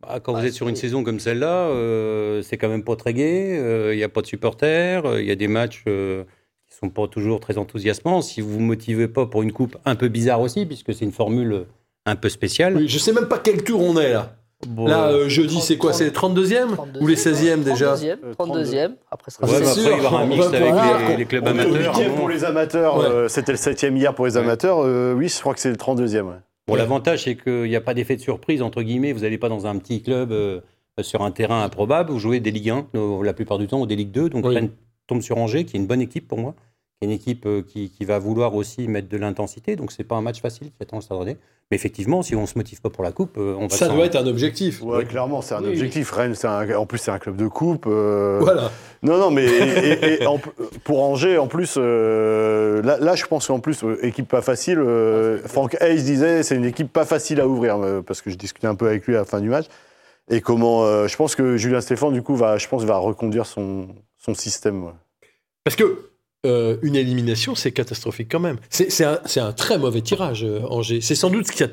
Bah, 0.02 0.18
quand 0.22 0.32
vous 0.32 0.44
êtes 0.46 0.52
sur 0.54 0.68
une 0.68 0.76
saison 0.76 1.04
comme 1.04 1.20
celle-là, 1.20 1.66
euh, 1.68 2.42
c'est 2.42 2.56
quand 2.56 2.68
même 2.68 2.84
pas 2.84 2.96
très 2.96 3.12
gai. 3.14 3.90
Il 3.92 3.96
n'y 3.96 4.02
a 4.04 4.08
pas 4.08 4.22
de 4.22 4.26
supporters. 4.26 5.18
Il 5.20 5.26
y 5.26 5.30
a 5.30 5.36
des 5.36 5.48
matchs 5.48 5.84
euh, 5.88 6.24
qui 6.68 6.76
sont 6.76 6.88
pas 6.88 7.06
toujours 7.06 7.40
très 7.40 7.58
enthousiasmants. 7.58 8.22
Si 8.22 8.40
vous 8.40 8.50
vous 8.50 8.60
motivez 8.60 9.08
pas 9.08 9.26
pour 9.26 9.42
une 9.42 9.52
coupe 9.52 9.76
un 9.84 9.96
peu 9.96 10.08
bizarre 10.08 10.40
aussi, 10.40 10.64
puisque 10.66 10.94
c'est 10.94 11.04
une 11.04 11.12
formule 11.12 11.66
un 12.06 12.16
peu 12.16 12.28
spéciale. 12.28 12.76
Oui, 12.76 12.88
Je 12.88 12.98
sais 12.98 13.12
même 13.12 13.28
pas 13.28 13.38
quel 13.38 13.62
tour 13.62 13.82
on 13.82 13.98
est 13.98 14.12
là. 14.12 14.36
Bon, 14.66 14.86
Là, 14.86 15.04
euh, 15.08 15.24
euh, 15.24 15.28
jeudi, 15.30 15.58
c'est 15.62 15.78
quoi 15.78 15.94
C'est 15.94 16.04
les 16.04 16.10
32e 16.10 16.76
Ou 17.00 17.06
les 17.06 17.16
16e 17.16 17.62
déjà? 17.62 17.94
32e, 17.94 18.16
32e. 18.38 18.90
Après, 19.10 19.30
ce 19.30 19.38
sera 19.38 19.46
Ouais, 19.50 19.60
bah, 19.60 19.70
après, 19.70 19.80
il 19.82 19.88
y 19.88 19.92
avoir 20.06 20.16
un 20.20 20.26
mix 20.26 20.46
avec 20.46 21.08
les, 21.10 21.16
les 21.16 21.24
clubs 21.24 21.46
amateurs. 21.48 21.94
pour 22.16 22.28
les 22.28 22.44
amateurs, 22.44 22.98
Ouais. 22.98 23.06
euh, 23.06 23.28
c'était 23.28 23.52
le 23.52 23.58
septième 23.58 23.96
hier 23.96 24.14
pour 24.14 24.26
les 24.26 24.36
amateurs. 24.36 24.80
euh, 24.84 25.14
oui, 25.14 25.28
je 25.28 25.40
crois 25.40 25.54
que 25.54 25.60
c'est 25.60 25.70
le 25.70 25.76
32e. 25.76 26.26
ouais. 26.26 26.34
Bon, 26.70 26.76
l'avantage, 26.76 27.24
c'est 27.24 27.36
qu'il 27.36 27.64
n'y 27.64 27.76
a 27.76 27.80
pas 27.80 27.94
d'effet 27.94 28.16
de 28.16 28.20
surprise, 28.20 28.62
entre 28.62 28.82
guillemets. 28.82 29.12
Vous 29.12 29.20
n'allez 29.20 29.38
pas 29.38 29.48
dans 29.48 29.66
un 29.66 29.76
petit 29.78 30.02
club 30.02 30.30
euh, 30.30 30.60
sur 31.02 31.22
un 31.22 31.30
terrain 31.30 31.64
improbable. 31.64 32.12
Vous 32.12 32.18
jouez 32.18 32.38
des 32.40 32.50
Ligue 32.50 32.70
1, 32.70 32.86
euh, 32.94 33.24
la 33.24 33.32
plupart 33.32 33.58
du 33.58 33.66
temps, 33.66 33.80
ou 33.80 33.86
des 33.86 33.96
Ligue 33.96 34.12
2. 34.12 34.30
Donc, 34.30 34.46
Oui. 34.46 34.54
Rennes 34.54 34.70
tombe 35.06 35.20
sur 35.20 35.36
Angers, 35.38 35.64
qui 35.64 35.76
est 35.76 35.80
une 35.80 35.86
bonne 35.86 36.00
équipe 36.00 36.28
pour 36.28 36.38
moi. 36.38 36.54
Une 37.02 37.10
équipe 37.10 37.46
euh, 37.46 37.62
qui, 37.62 37.88
qui 37.90 38.04
va 38.04 38.18
vouloir 38.18 38.54
aussi 38.54 38.86
mettre 38.86 39.08
de 39.08 39.16
l'intensité. 39.16 39.74
Donc, 39.74 39.90
c'est 39.90 40.04
pas 40.04 40.16
un 40.16 40.20
match 40.20 40.42
facile 40.42 40.66
qui 40.68 40.82
attend 40.82 40.96
le 40.96 41.02
Stade 41.02 41.16
Rennais. 41.18 41.38
Mais 41.70 41.76
effectivement, 41.76 42.20
si 42.22 42.34
on 42.36 42.42
ne 42.42 42.46
se 42.46 42.58
motive 42.58 42.82
pas 42.82 42.90
pour 42.90 43.02
la 43.02 43.10
Coupe, 43.10 43.36
euh, 43.38 43.54
on 43.58 43.68
va 43.68 43.74
Ça 43.76 43.88
doit 43.88 44.04
être 44.04 44.16
un 44.16 44.26
objectif. 44.26 44.82
Ouais, 44.82 45.06
clairement, 45.06 45.40
c'est 45.40 45.54
un 45.54 45.60
Oui, 45.60 45.68
oui. 45.68 45.72
objectif. 45.74 46.10
Rennes, 46.10 46.34
c'est 46.34 46.46
un- 46.48 46.76
en 46.76 46.84
plus, 46.84 46.98
c'est 46.98 47.10
un 47.10 47.18
club 47.18 47.36
de 47.36 47.46
coupe. 47.48 47.86
euh, 47.86 48.38
Voilà. 48.42 48.70
Non, 49.02 49.16
non, 49.16 49.30
mais 49.30 49.46
et- 49.46 49.92
et- 49.92 50.22
et 50.22 50.26
en- 50.26 50.38
pour 50.84 51.02
Angers, 51.02 51.38
en 51.38 51.46
plus, 51.46 51.76
euh, 51.78 52.82
là, 52.82 52.98
là, 53.00 53.14
je 53.14 53.24
pense 53.24 53.46
qu'en 53.46 53.60
plus, 53.60 53.82
euh, 53.82 54.04
équipe 54.04 54.28
pas 54.28 54.42
facile. 54.42 54.78
euh, 54.78 55.38
Franck 55.46 55.76
Hayes 55.80 56.02
disait, 56.02 56.42
c'est 56.42 56.56
une 56.56 56.66
équipe 56.66 56.92
pas 56.92 57.06
facile 57.06 57.40
à 57.40 57.48
ouvrir, 57.48 57.76
euh, 57.78 58.02
parce 58.02 58.20
que 58.20 58.28
je 58.30 58.36
discutais 58.36 58.66
un 58.66 58.74
peu 58.74 58.86
avec 58.88 59.06
lui 59.06 59.14
à 59.14 59.20
la 59.20 59.24
fin 59.24 59.40
du 59.40 59.48
match. 59.48 59.66
Et 60.28 60.42
comment, 60.42 60.84
euh, 60.84 61.08
je 61.08 61.16
pense 61.16 61.34
que 61.34 61.56
Julien 61.56 61.80
Stéphane, 61.80 62.12
du 62.12 62.20
coup, 62.22 62.36
va, 62.36 62.58
je 62.58 62.68
pense, 62.68 62.84
va 62.84 62.98
reconduire 62.98 63.46
son, 63.46 63.88
son 64.18 64.34
système. 64.34 64.84
ouais. 64.84 64.92
Parce 65.64 65.76
que 65.76 66.09
euh, 66.46 66.76
une 66.82 66.96
élimination, 66.96 67.54
c'est 67.54 67.72
catastrophique 67.72 68.28
quand 68.30 68.40
même. 68.40 68.56
C'est 68.70 69.04
un, 69.04 69.52
très 69.52 69.78
mauvais 69.78 70.00
tirage, 70.00 70.44
euh, 70.44 70.60
Angers. 70.68 71.00
C'est 71.00 71.14
sans 71.14 71.30
doute 71.30 71.46
ce 71.46 71.52
qu'il 71.52 71.60
y 71.60 71.64
a 71.64 71.66
de 71.68 71.72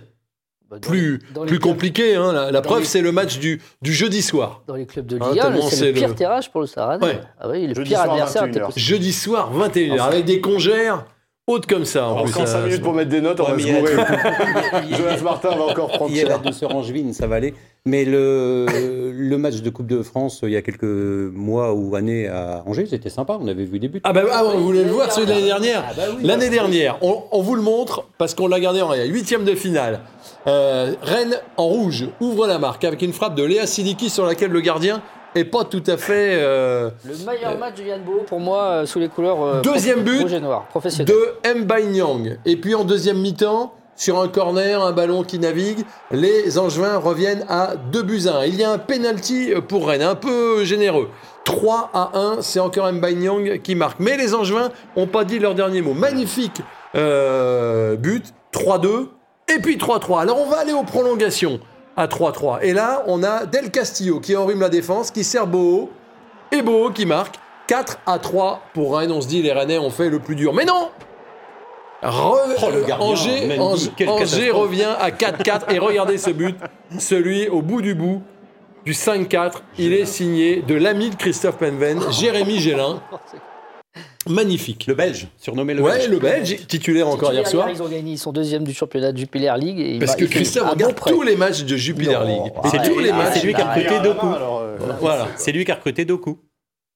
Bah, 0.69 0.79
dans 0.79 0.89
plus, 0.89 1.17
les- 1.19 1.33
dans 1.33 1.43
les 1.43 1.47
plus 1.47 1.59
clubs- 1.59 1.71
compliqué. 1.73 2.15
hein. 2.15 2.51
La, 2.51 2.61
preuve, 2.61 2.83
c'est 2.83 3.01
le 3.01 3.11
match 3.13 3.39
du, 3.39 3.61
du 3.81 3.93
jeudi 3.93 4.21
soir. 4.21 4.63
Dans 4.67 4.75
les 4.75 4.85
clubs 4.85 5.05
de 5.05 5.17
Hein, 5.21 5.29
Ligue 5.31 5.39
1, 5.39 5.43
tellement 5.51 5.69
c'est 5.69 5.85
le 5.87 5.93
pire 5.93 6.09
le- 6.09 6.15
tirage 6.15 6.51
pour 6.51 6.59
le 6.61 6.67
Stade 6.67 7.01
Ouais. 7.01 7.19
Ah 7.39 7.47
oui, 7.49 7.67
le 7.67 7.73
Jeudi 7.75 7.89
pire 7.89 7.99
soir, 7.99 8.11
adversaire 8.13 8.41
21 8.41 8.49
était 8.51 8.59
heures. 8.61 8.67
possible. 8.67 8.85
Jeudi 8.85 9.13
soir, 9.13 9.53
21h, 9.53 9.93
Enfin. 9.93 10.03
avec 10.11 10.25
des 10.25 10.41
congères 10.41 11.05
hautes 11.47 11.65
comme 11.65 11.85
ça. 11.85 12.07
En 12.09 12.23
plus, 12.23 12.33
Encore 12.33 12.47
5 12.47 12.53
ça- 12.59 12.61
minutes 12.65 12.81
pour 12.81 12.93
mettre 12.93 13.09
des 13.09 13.21
notes, 13.21 13.39
on 13.39 13.43
Ouais, 13.45 13.49
va 13.51 13.55
mais 13.55 13.63
se 13.63 13.79
gourer. 13.79 13.95
Jonas 14.97 15.21
Martin 15.23 15.49
va 15.55 15.63
encore 15.63 15.87
prendre 15.87 16.11
Il 16.11 16.17
y 16.17 16.21
a 16.21 16.27
la 16.27 16.37
douceur 16.37 16.75
angevine, 16.75 17.13
ça 17.13 17.25
va 17.27 17.35
aller. 17.37 17.53
Mais 17.85 18.03
le, 18.03 18.65
le 19.13 19.37
match 19.37 19.61
de 19.61 19.69
Coupe 19.69 19.87
de 19.87 20.01
France, 20.03 20.41
il 20.43 20.49
y 20.49 20.57
a 20.57 20.61
quelques 20.61 20.83
mois 20.83 21.73
ou 21.73 21.95
années 21.95 22.27
à 22.27 22.63
Angers, 22.65 22.85
c'était 22.89 23.09
sympa. 23.09 23.37
On 23.41 23.47
avait 23.47 23.63
vu 23.63 23.79
des 23.79 23.87
buts. 23.87 24.01
Ah 24.03 24.11
bah 24.11 24.23
ah, 24.31 24.43
vous 24.43 24.63
voulez 24.63 24.83
le 24.83 24.91
voir, 24.91 25.11
celui 25.11 25.25
de 25.27 25.31
l'année 25.31 25.45
dernière 25.45 25.83
Ah 25.89 25.93
bah 25.95 26.03
oui. 26.17 26.23
L'année 26.25 26.49
dernière, 26.49 26.97
on, 27.01 27.23
on 27.31 27.41
vous 27.41 27.55
le 27.55 27.61
montre 27.61 28.03
parce 28.17 28.33
qu'on 28.35 28.47
l'a 28.47 28.59
gardé 28.59 28.81
en 28.81 28.89
rien. 28.89 29.05
Huitième 29.05 29.45
de 29.45 29.55
finale. 29.55 30.01
Euh, 30.47 30.93
Rennes 31.01 31.37
en 31.55 31.65
rouge 31.67 32.07
ouvre 32.19 32.45
la 32.47 32.59
marque 32.59 32.83
avec 32.83 33.01
une 33.01 33.13
frappe 33.13 33.35
de 33.35 33.43
Léa 33.43 33.65
Sidiki 33.67 34.09
sur 34.09 34.25
laquelle 34.25 34.51
le 34.51 34.61
gardien 34.61 35.01
est 35.35 35.43
pas 35.45 35.63
tout 35.63 35.83
à 35.87 35.97
fait 35.97 36.37
euh, 36.41 36.89
Le 37.05 37.13
meilleur 37.25 37.57
match 37.57 37.75
de 37.75 37.83
Yann 37.83 38.01
Bo, 38.01 38.23
pour 38.27 38.39
moi, 38.39 38.63
euh, 38.63 38.85
sous 38.85 38.99
les 38.99 39.09
couleurs 39.09 39.41
euh, 39.41 39.61
Deuxième 39.61 40.01
but 40.01 40.21
rouge 40.21 40.33
et 40.33 40.39
noir, 40.39 40.65
professionnel. 40.67 41.13
de 41.43 41.61
Mbaye. 41.63 42.37
Et 42.45 42.55
puis 42.57 42.75
en 42.75 42.83
deuxième 42.83 43.19
mi-temps, 43.19 43.73
sur 43.95 44.19
un 44.19 44.27
corner, 44.27 44.83
un 44.83 44.91
ballon 44.91 45.23
qui 45.23 45.39
navigue, 45.39 45.83
les 46.11 46.59
Angevins 46.59 46.97
reviennent 46.97 47.45
à 47.49 47.75
2 47.91 48.03
buts 48.03 48.27
à 48.27 48.37
1. 48.37 48.45
Il 48.45 48.55
y 48.55 48.63
a 48.63 48.71
un 48.71 48.77
penalty 48.77 49.53
pour 49.67 49.87
Rennes, 49.87 50.03
un 50.03 50.15
peu 50.15 50.63
généreux. 50.63 51.09
3 51.45 51.89
à 51.93 52.11
1, 52.13 52.41
c'est 52.41 52.59
encore 52.59 52.91
Mbaye 52.91 53.59
qui 53.63 53.73
marque. 53.73 53.99
Mais 53.99 54.17
les 54.17 54.35
Angevins 54.35 54.69
n'ont 54.95 55.07
pas 55.07 55.23
dit 55.23 55.39
leur 55.39 55.55
dernier 55.55 55.81
mot. 55.81 55.93
Magnifique 55.93 56.61
euh, 56.95 57.95
but, 57.95 58.33
3-2, 58.53 59.07
et 59.55 59.59
puis 59.59 59.77
3-3. 59.77 60.21
Alors 60.21 60.39
on 60.39 60.49
va 60.49 60.57
aller 60.57 60.73
aux 60.73 60.83
prolongations 60.83 61.59
à 61.97 62.07
3-3. 62.07 62.59
Et 62.61 62.73
là, 62.73 63.03
on 63.07 63.23
a 63.23 63.45
Del 63.45 63.71
Castillo 63.71 64.19
qui 64.19 64.35
enrhume 64.35 64.61
la 64.61 64.69
défense, 64.69 65.11
qui 65.11 65.23
sert 65.23 65.47
Boho, 65.47 65.89
et 66.51 66.61
Boho 66.61 66.91
qui 66.91 67.05
marque 67.05 67.35
4 67.67 67.99
à 68.05 68.19
3 68.19 68.61
pour 68.73 68.97
Rennes. 68.97 69.11
On 69.11 69.19
se 69.21 69.27
dit, 69.27 69.41
les 69.41 69.51
Rennais 69.51 69.77
ont 69.79 69.89
fait 69.89 70.09
le 70.09 70.19
plus 70.19 70.35
dur. 70.35 70.53
Mais 70.53 70.63
non 70.65 70.89
Re- 72.03 72.37
Oh, 72.61 72.65
le 72.71 72.83
gardien, 72.83 73.05
Angers, 73.07 73.57
Angers- 74.07 74.51
revient 74.51 74.93
à 74.99 75.09
4-4 75.09 75.73
et 75.73 75.79
regardez 75.79 76.19
ce 76.19 76.29
but, 76.29 76.55
celui 76.99 77.47
au 77.49 77.63
bout 77.63 77.81
du 77.81 77.95
bout 77.95 78.21
du 78.85 78.93
5-4. 78.93 79.63
Il 79.79 79.93
est 79.93 80.05
signé 80.05 80.61
de 80.61 80.75
l'ami 80.75 81.09
de 81.09 81.15
Christophe 81.15 81.57
Penven, 81.57 81.99
Jérémy 82.11 82.59
Gélin. 82.59 83.01
Magnifique. 84.29 84.85
Le 84.87 84.93
Belge, 84.93 85.27
surnommé 85.37 85.73
le 85.73 85.81
Ouais, 85.81 85.97
Belge. 85.97 86.09
le 86.09 86.19
Belge, 86.19 86.57
titulaire 86.67 87.07
encore 87.07 87.33
hier 87.33 87.47
soir. 87.47 87.69
Ils 87.69 87.81
ont 87.81 87.87
gagné, 87.87 88.11
ils 88.13 88.17
sont 88.17 88.31
deuxième 88.31 88.63
du 88.63 88.73
championnat 88.73 89.11
de 89.11 89.17
Jupiler 89.17 89.51
League. 89.57 89.79
Et 89.79 89.99
Parce 89.99 90.15
que 90.15 90.25
Christophe 90.25 90.69
regarde 90.71 90.95
tous 91.05 91.21
les 91.21 91.35
matchs 91.35 91.63
de 91.63 91.75
Jupiler 91.75 92.13
Non, 92.13 92.23
League. 92.25 92.51
arrête. 92.63 92.71
C'est 92.83 92.89
tous 92.91 92.99
les 92.99 93.09
Ah, 93.11 93.17
matchs. 93.17 93.33
c'est 93.39 93.45
lui 93.45 93.53
qui 93.53 93.61
a 93.61 93.73
recruté 93.73 93.99
Doku. 94.03 94.27
euh, 94.27 94.77
Voilà. 94.99 95.27
C'est 95.37 95.51
lui 95.51 95.65
qui 95.65 95.71
a 95.71 95.75
recruté 95.75 96.05
Doku. 96.05 96.39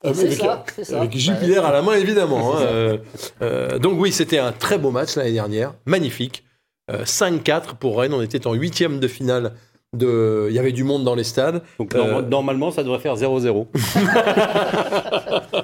Ah, 0.04 0.12
C'est 0.16 0.26
avec- 0.26 0.38
ça, 0.40 0.66
c'est 0.76 0.84
ça. 0.84 0.98
Avec 1.00 1.16
Jupiler 1.16 1.58
à 1.58 1.72
la 1.72 1.82
main, 1.84 1.94
évidemment. 1.94 2.56
hein, 2.58 2.62
euh, 2.62 2.98
euh, 3.44 3.78
donc 3.78 4.00
oui, 4.02 4.12
c'était 4.12 4.40
un 4.40 4.52
très 4.52 4.78
beau 4.80 4.90
match 4.90 5.16
l'année 5.16 5.34
dernière, 5.34 5.74
magnifique. 5.86 6.44
Euh, 6.92 7.06
5-4 7.06 7.76
pour 7.76 8.00
Rennes, 8.00 8.14
on 8.14 8.22
était 8.22 8.48
en 8.48 8.54
huitième 8.54 9.00
de 9.00 9.08
finale. 9.08 9.54
De... 9.94 10.48
Il 10.50 10.56
y 10.56 10.60
avait 10.60 10.72
du 10.72 10.86
monde 10.86 11.04
dans 11.04 11.16
les 11.16 11.26
stades. 11.26 11.62
Donc 11.78 11.94
Euh, 11.96 11.98
norma- 11.98 12.22
normalement, 12.22 12.72
ça 12.72 12.82
devrait 12.84 13.00
faire 13.00 13.16
0-0. 13.16 13.68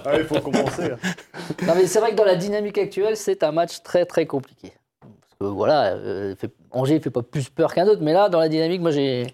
Ah, 0.05 0.17
il 0.19 0.25
faut 0.25 0.39
commencer. 0.39 0.83
hein. 0.83 0.97
Non, 1.65 1.73
mais 1.75 1.87
c'est 1.87 1.99
vrai 1.99 2.11
que 2.11 2.15
dans 2.15 2.23
la 2.25 2.35
dynamique 2.35 2.77
actuelle, 2.77 3.15
c'est 3.17 3.43
un 3.43 3.51
match 3.51 3.81
très 3.83 4.05
très 4.05 4.25
compliqué. 4.25 4.71
Parce 5.01 5.35
que 5.39 5.45
voilà, 5.55 5.93
euh, 5.95 6.35
fait- 6.35 6.51
Angers 6.71 6.95
ne 6.95 6.99
fait 6.99 7.09
pas 7.09 7.23
plus 7.23 7.49
peur 7.49 7.73
qu'un 7.73 7.87
autre, 7.87 8.01
mais 8.01 8.13
là, 8.13 8.29
dans 8.29 8.39
la 8.39 8.49
dynamique, 8.49 8.81
moi 8.81 8.91
j'ai 8.91 9.27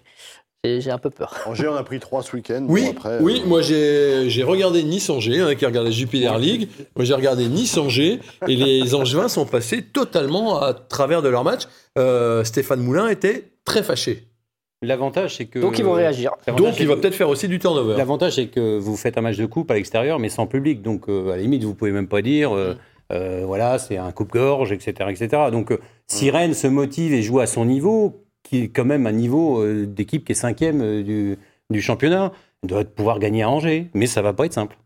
j'ai 0.64 0.90
un 0.90 0.98
peu 0.98 1.10
peur. 1.10 1.34
Angers, 1.46 1.68
on 1.68 1.74
a 1.74 1.82
pris 1.84 2.00
3 2.00 2.22
ce 2.22 2.34
week-end. 2.36 2.64
Oui, 2.68 2.84
Bon, 2.84 2.90
après, 2.92 3.18
oui, 3.20 3.42
euh, 3.44 3.48
moi 3.48 3.60
j'ai 3.62 4.30
j'ai 4.30 4.42
regardé 4.42 4.82
Nice-Angers, 4.82 5.40
hein, 5.40 5.54
qui 5.54 5.64
a 5.64 5.68
regardé 5.68 5.92
Jupiler 5.92 6.30
League. 6.38 6.68
Moi 6.96 7.04
j'ai 7.04 7.14
regardé 7.14 7.48
Nice-Angers 7.48 8.20
et 8.48 8.56
les 8.56 8.94
Angevins 8.94 9.28
sont 9.28 9.44
passés 9.46 9.82
totalement 9.82 10.60
à 10.62 10.72
travers 10.72 11.20
de 11.22 11.28
leur 11.28 11.44
match. 11.44 11.62
Euh, 11.98 12.42
Stéphane 12.44 12.80
Moulin 12.80 13.08
était 13.08 13.50
très 13.64 13.82
fâché. 13.82 14.28
L'avantage, 14.84 15.36
c'est 15.36 15.46
que. 15.46 15.58
Donc 15.58 15.78
ils 15.78 15.84
vont 15.84 15.92
réagir. 15.92 16.32
Donc 16.56 16.78
il 16.80 16.86
va 16.86 16.94
que- 16.94 17.00
peut-être 17.00 17.14
faire 17.14 17.28
aussi 17.28 17.48
du 17.48 17.58
turnover. 17.58 17.94
L'avantage, 17.96 18.34
c'est 18.36 18.46
que 18.46 18.78
vous 18.78 18.96
faites 18.96 19.18
un 19.18 19.20
match 19.22 19.36
de 19.36 19.46
coupe 19.46 19.70
à 19.70 19.74
l'extérieur, 19.74 20.18
mais 20.18 20.28
sans 20.28 20.46
public. 20.46 20.82
Donc, 20.82 21.08
euh, 21.08 21.32
à 21.32 21.36
la 21.36 21.42
limite, 21.42 21.64
vous 21.64 21.74
pouvez 21.74 21.90
même 21.92 22.08
pas 22.08 22.22
dire, 22.22 22.54
euh, 22.54 22.74
euh, 23.12 23.42
voilà, 23.46 23.78
c'est 23.78 23.96
un 23.96 24.12
coupe-gorge, 24.12 24.72
etc., 24.72 24.92
etc. 25.10 25.42
Donc, 25.50 25.72
euh, 25.72 25.78
si 26.06 26.30
Rennes 26.30 26.54
se 26.54 26.66
motive 26.66 27.12
et 27.14 27.22
joue 27.22 27.40
à 27.40 27.46
son 27.46 27.64
niveau, 27.64 28.22
qui 28.42 28.64
est 28.64 28.68
quand 28.68 28.84
même 28.84 29.06
un 29.06 29.12
niveau 29.12 29.60
euh, 29.62 29.86
d'équipe 29.86 30.24
qui 30.24 30.32
est 30.32 30.34
cinquième 30.34 30.80
euh, 30.82 31.02
du, 31.02 31.36
du 31.70 31.80
championnat, 31.80 32.32
il 32.62 32.68
doit 32.68 32.84
pouvoir 32.84 33.18
gagner 33.18 33.42
à 33.42 33.50
Angers. 33.50 33.88
Mais 33.94 34.06
ça 34.06 34.22
va 34.22 34.32
pas 34.32 34.46
être 34.46 34.52
simple. 34.52 34.76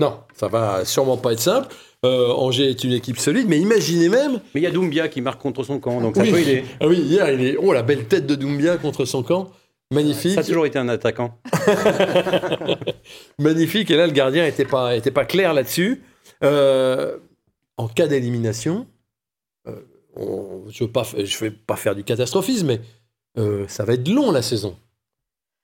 Non, 0.00 0.20
ça 0.34 0.48
va 0.48 0.84
sûrement 0.84 1.16
pas 1.16 1.32
être 1.32 1.40
simple. 1.40 1.68
Euh, 2.04 2.28
Angers 2.28 2.70
est 2.70 2.84
une 2.84 2.92
équipe 2.92 3.18
solide, 3.18 3.46
mais 3.48 3.58
imaginez 3.58 4.08
même. 4.08 4.34
Mais 4.54 4.60
il 4.60 4.62
y 4.62 4.66
a 4.66 4.70
Doumbia 4.70 5.08
qui 5.08 5.20
marque 5.20 5.40
contre 5.42 5.64
son 5.64 5.80
camp, 5.80 6.00
donc 6.00 6.14
ça 6.14 6.22
Oui. 6.22 6.30
peut 6.30 6.38
aider. 6.38 6.64
Ah 6.80 6.86
oui, 6.86 6.98
hier 6.98 7.28
il 7.32 7.44
est. 7.44 7.56
Oh 7.56 7.72
la 7.72 7.82
belle 7.82 8.06
tête 8.06 8.24
de 8.26 8.36
Doumbia 8.36 8.76
contre 8.76 9.04
son 9.04 9.24
camp, 9.24 9.50
magnifique. 9.92 10.34
Ça 10.34 10.40
a 10.40 10.44
toujours 10.44 10.66
été 10.66 10.78
un 10.78 10.88
attaquant. 10.88 11.38
Magnifique. 13.38 13.90
Et 13.90 13.96
là, 13.96 14.06
le 14.06 14.12
gardien 14.12 14.44
n'était 14.44 14.64
pas, 14.64 14.96
était 14.96 15.10
pas 15.10 15.24
clair 15.24 15.54
là-dessus. 15.54 16.02
Euh, 16.44 17.16
en 17.76 17.88
cas 17.88 18.06
d'élimination, 18.06 18.86
euh, 19.66 19.72
je 20.70 20.84
ne 20.84 20.88
vais, 20.88 21.24
vais 21.40 21.50
pas 21.50 21.76
faire 21.76 21.94
du 21.94 22.04
catastrophisme, 22.04 22.66
mais 22.68 22.80
euh, 23.38 23.64
ça 23.68 23.84
va 23.84 23.94
être 23.94 24.08
long 24.08 24.30
la 24.30 24.42
saison. 24.42 24.76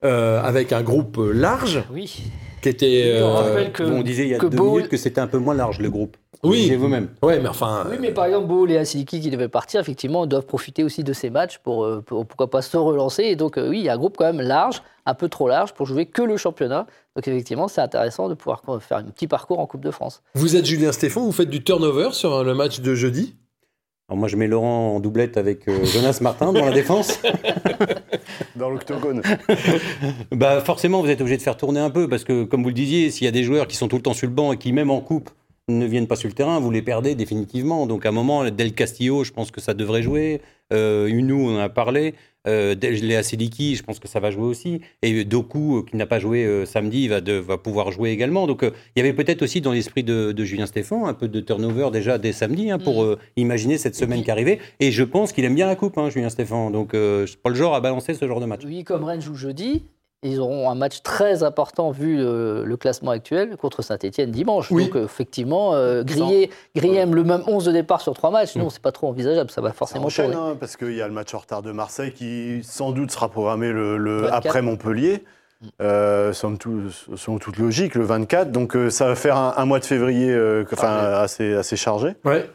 Euh, 0.04 0.40
avec 0.42 0.72
un 0.72 0.82
groupe 0.82 1.18
large 1.18 1.82
Oui. 1.92 2.24
Qui 2.64 2.68
était. 2.70 3.20
On 3.22 3.26
euh, 3.26 3.32
rappelle 3.34 3.72
que, 3.72 3.82
on 3.82 4.02
disait 4.02 4.24
il 4.24 4.30
y 4.30 4.34
a 4.34 4.38
que 4.38 4.46
deux 4.46 4.56
minutes 4.62 4.88
que 4.88 4.96
c'était 4.96 5.20
un 5.20 5.26
peu 5.26 5.38
moins 5.38 5.54
large, 5.54 5.78
le 5.80 5.90
groupe. 5.90 6.16
Oui. 6.42 6.60
Disiez 6.62 6.76
vous-même. 6.76 7.08
Ouais, 7.22 7.38
mais 7.40 7.48
enfin. 7.48 7.86
Oui, 7.90 7.96
mais 8.00 8.10
par 8.10 8.26
exemple, 8.26 8.46
Beau 8.48 8.66
et 8.66 8.76
Asiliki 8.76 9.20
qui 9.20 9.30
devaient 9.30 9.48
partir, 9.48 9.80
effectivement, 9.80 10.26
doivent 10.26 10.44
profiter 10.44 10.82
aussi 10.84 11.02
de 11.04 11.12
ces 11.14 11.30
matchs 11.30 11.58
pour, 11.58 11.84
euh, 11.84 12.02
pour- 12.04 12.26
pourquoi 12.26 12.50
pas 12.50 12.60
se 12.62 12.76
relancer. 12.76 13.22
Et 13.24 13.36
donc, 13.36 13.56
euh, 13.56 13.70
oui, 13.70 13.78
il 13.78 13.84
y 13.84 13.88
a 13.88 13.94
un 13.94 13.98
groupe 13.98 14.16
quand 14.18 14.24
même 14.30 14.40
large, 14.46 14.82
un 15.06 15.14
peu 15.14 15.28
trop 15.28 15.48
large 15.48 15.72
pour 15.72 15.86
jouer 15.86 16.04
que 16.06 16.20
le 16.22 16.36
championnat. 16.36 16.86
Donc, 17.16 17.26
effectivement, 17.28 17.68
c'est 17.68 17.80
intéressant 17.80 18.28
de 18.28 18.34
pouvoir 18.34 18.62
faire 18.80 18.98
un 18.98 19.04
petit 19.04 19.26
parcours 19.26 19.58
en 19.58 19.66
Coupe 19.66 19.84
de 19.84 19.90
France. 19.90 20.22
Vous 20.34 20.56
êtes 20.56 20.66
Julien 20.66 20.92
Stéphane, 20.92 21.22
vous 21.24 21.32
faites 21.32 21.50
du 21.50 21.62
turnover 21.64 22.08
sur 22.12 22.34
euh, 22.34 22.44
le 22.44 22.54
match 22.54 22.80
de 22.80 22.94
jeudi? 22.94 23.36
Alors 24.08 24.18
moi, 24.18 24.28
je 24.28 24.36
mets 24.36 24.46
Laurent 24.46 24.96
en 24.96 25.00
doublette 25.00 25.38
avec 25.38 25.66
euh, 25.66 25.82
Jonas 25.86 26.18
Martin 26.20 26.52
dans 26.52 26.66
la 26.66 26.72
défense. 26.72 27.20
Dans 28.56 28.68
l'octogone. 28.68 29.22
Bah 30.30 30.60
forcément, 30.60 31.00
vous 31.00 31.08
êtes 31.08 31.20
obligé 31.20 31.38
de 31.38 31.42
faire 31.42 31.56
tourner 31.56 31.80
un 31.80 31.90
peu 31.90 32.06
parce 32.08 32.24
que, 32.24 32.44
comme 32.44 32.62
vous 32.62 32.68
le 32.68 32.74
disiez, 32.74 33.10
s'il 33.10 33.24
y 33.24 33.28
a 33.28 33.30
des 33.30 33.42
joueurs 33.42 33.66
qui 33.66 33.76
sont 33.76 33.88
tout 33.88 33.96
le 33.96 34.02
temps 34.02 34.12
sur 34.12 34.28
le 34.28 34.34
banc 34.34 34.52
et 34.52 34.58
qui, 34.58 34.72
même 34.72 34.90
en 34.90 35.00
coupe, 35.00 35.30
ne 35.68 35.86
viennent 35.86 36.06
pas 36.06 36.16
sur 36.16 36.28
le 36.28 36.34
terrain, 36.34 36.58
vous 36.60 36.70
les 36.70 36.82
perdez 36.82 37.14
définitivement. 37.14 37.86
Donc 37.86 38.04
à 38.06 38.10
un 38.10 38.12
moment, 38.12 38.50
Del 38.50 38.74
Castillo, 38.74 39.24
je 39.24 39.32
pense 39.32 39.50
que 39.50 39.60
ça 39.60 39.74
devrait 39.74 40.02
jouer. 40.02 40.40
Euh, 40.72 41.06
Unou, 41.06 41.48
on 41.48 41.56
en 41.56 41.60
a 41.60 41.68
parlé. 41.68 42.14
Euh, 42.46 42.74
Léa 42.74 43.22
Sediki, 43.22 43.74
je 43.74 43.82
pense 43.82 43.98
que 43.98 44.06
ça 44.06 44.20
va 44.20 44.30
jouer 44.30 44.44
aussi. 44.44 44.82
Et 45.00 45.24
Doku, 45.24 45.78
euh, 45.78 45.82
qui 45.82 45.96
n'a 45.96 46.04
pas 46.04 46.18
joué 46.18 46.44
euh, 46.44 46.66
samedi, 46.66 47.08
va, 47.08 47.22
de- 47.22 47.32
va 47.32 47.56
pouvoir 47.56 47.90
jouer 47.90 48.10
également. 48.10 48.46
Donc 48.46 48.62
euh, 48.62 48.70
il 48.94 48.98
y 48.98 49.02
avait 49.02 49.14
peut-être 49.14 49.40
aussi 49.40 49.62
dans 49.62 49.72
l'esprit 49.72 50.02
de, 50.04 50.32
de 50.32 50.44
Julien 50.44 50.66
Stéphan 50.66 51.06
un 51.06 51.14
peu 51.14 51.26
de 51.28 51.40
turnover 51.40 51.88
déjà 51.90 52.18
dès 52.18 52.32
samedi 52.32 52.70
hein, 52.70 52.78
pour 52.78 53.02
Mm. 53.02 53.06
euh, 53.06 53.16
imaginer 53.36 53.78
cette 53.78 53.94
semaine 53.94 54.22
qui 54.22 54.30
arrivait. 54.30 54.58
Et 54.80 54.90
je 54.92 55.04
pense 55.04 55.32
qu'il 55.32 55.44
aime 55.44 55.54
bien 55.54 55.66
la 55.66 55.76
coupe, 55.76 55.96
hein, 55.96 56.10
Julien 56.10 56.28
Stéphan. 56.28 56.70
Donc 56.70 56.90
c'est 56.92 57.40
pas 57.42 57.48
le 57.48 57.54
genre 57.56 57.74
à 57.74 57.80
balancer 57.80 58.12
ce 58.12 58.26
genre 58.28 58.40
de 58.40 58.46
match. 58.46 58.60
Oui, 58.66 58.84
comme 58.84 59.04
Rennes 59.04 59.22
joue 59.22 59.34
jeudi, 59.36 59.84
ils 60.24 60.40
auront 60.40 60.70
un 60.70 60.74
match 60.74 61.02
très 61.02 61.42
important 61.42 61.90
vu 61.90 62.16
le, 62.16 62.64
le 62.64 62.76
classement 62.76 63.10
actuel 63.12 63.56
contre 63.56 63.82
Saint-Etienne 63.82 64.30
dimanche. 64.30 64.70
Oui. 64.70 64.86
Donc 64.88 64.96
effectivement, 65.04 65.74
euh, 65.74 66.02
griller, 66.02 66.50
le 66.74 67.22
même 67.24 67.42
11 67.46 67.66
de 67.66 67.72
départ 67.72 68.00
sur 68.00 68.14
trois 68.14 68.30
matchs, 68.30 68.56
non, 68.56 68.70
c'est 68.70 68.82
pas 68.82 68.92
trop 68.92 69.08
envisageable. 69.08 69.50
Ça 69.50 69.60
va 69.60 69.68
Ça 69.68 69.74
forcément 69.74 70.06
enchaîne, 70.06 70.32
tourner. 70.32 70.50
hein, 70.52 70.56
parce 70.58 70.76
qu'il 70.76 70.94
y 70.94 71.02
a 71.02 71.06
le 71.06 71.14
match 71.14 71.32
en 71.34 71.38
retard 71.38 71.62
de 71.62 71.70
Marseille 71.72 72.12
qui 72.12 72.62
sans 72.64 72.90
doute 72.90 73.10
sera 73.10 73.28
programmé 73.28 73.70
le, 73.70 73.96
le 73.98 74.22
24. 74.22 74.34
après 74.46 74.62
Montpellier. 74.62 75.22
Mm. 75.62 75.66
Euh, 75.82 76.32
tout- 76.58 76.90
selon 77.16 77.38
toute 77.38 77.58
logique, 77.58 77.94
le 77.94 78.04
24. 78.04 78.50
Donc 78.50 78.76
euh, 78.76 78.90
ça 78.90 79.06
va 79.06 79.14
faire 79.14 79.36
un, 79.36 79.54
un 79.56 79.64
mois 79.66 79.78
de 79.78 79.84
février 79.84 80.30
euh, 80.30 80.64
enfin, 80.72 80.88
assez, 80.88 81.54
assez 81.54 81.76
chargé. 81.76 82.14
Ouais. 82.24 82.50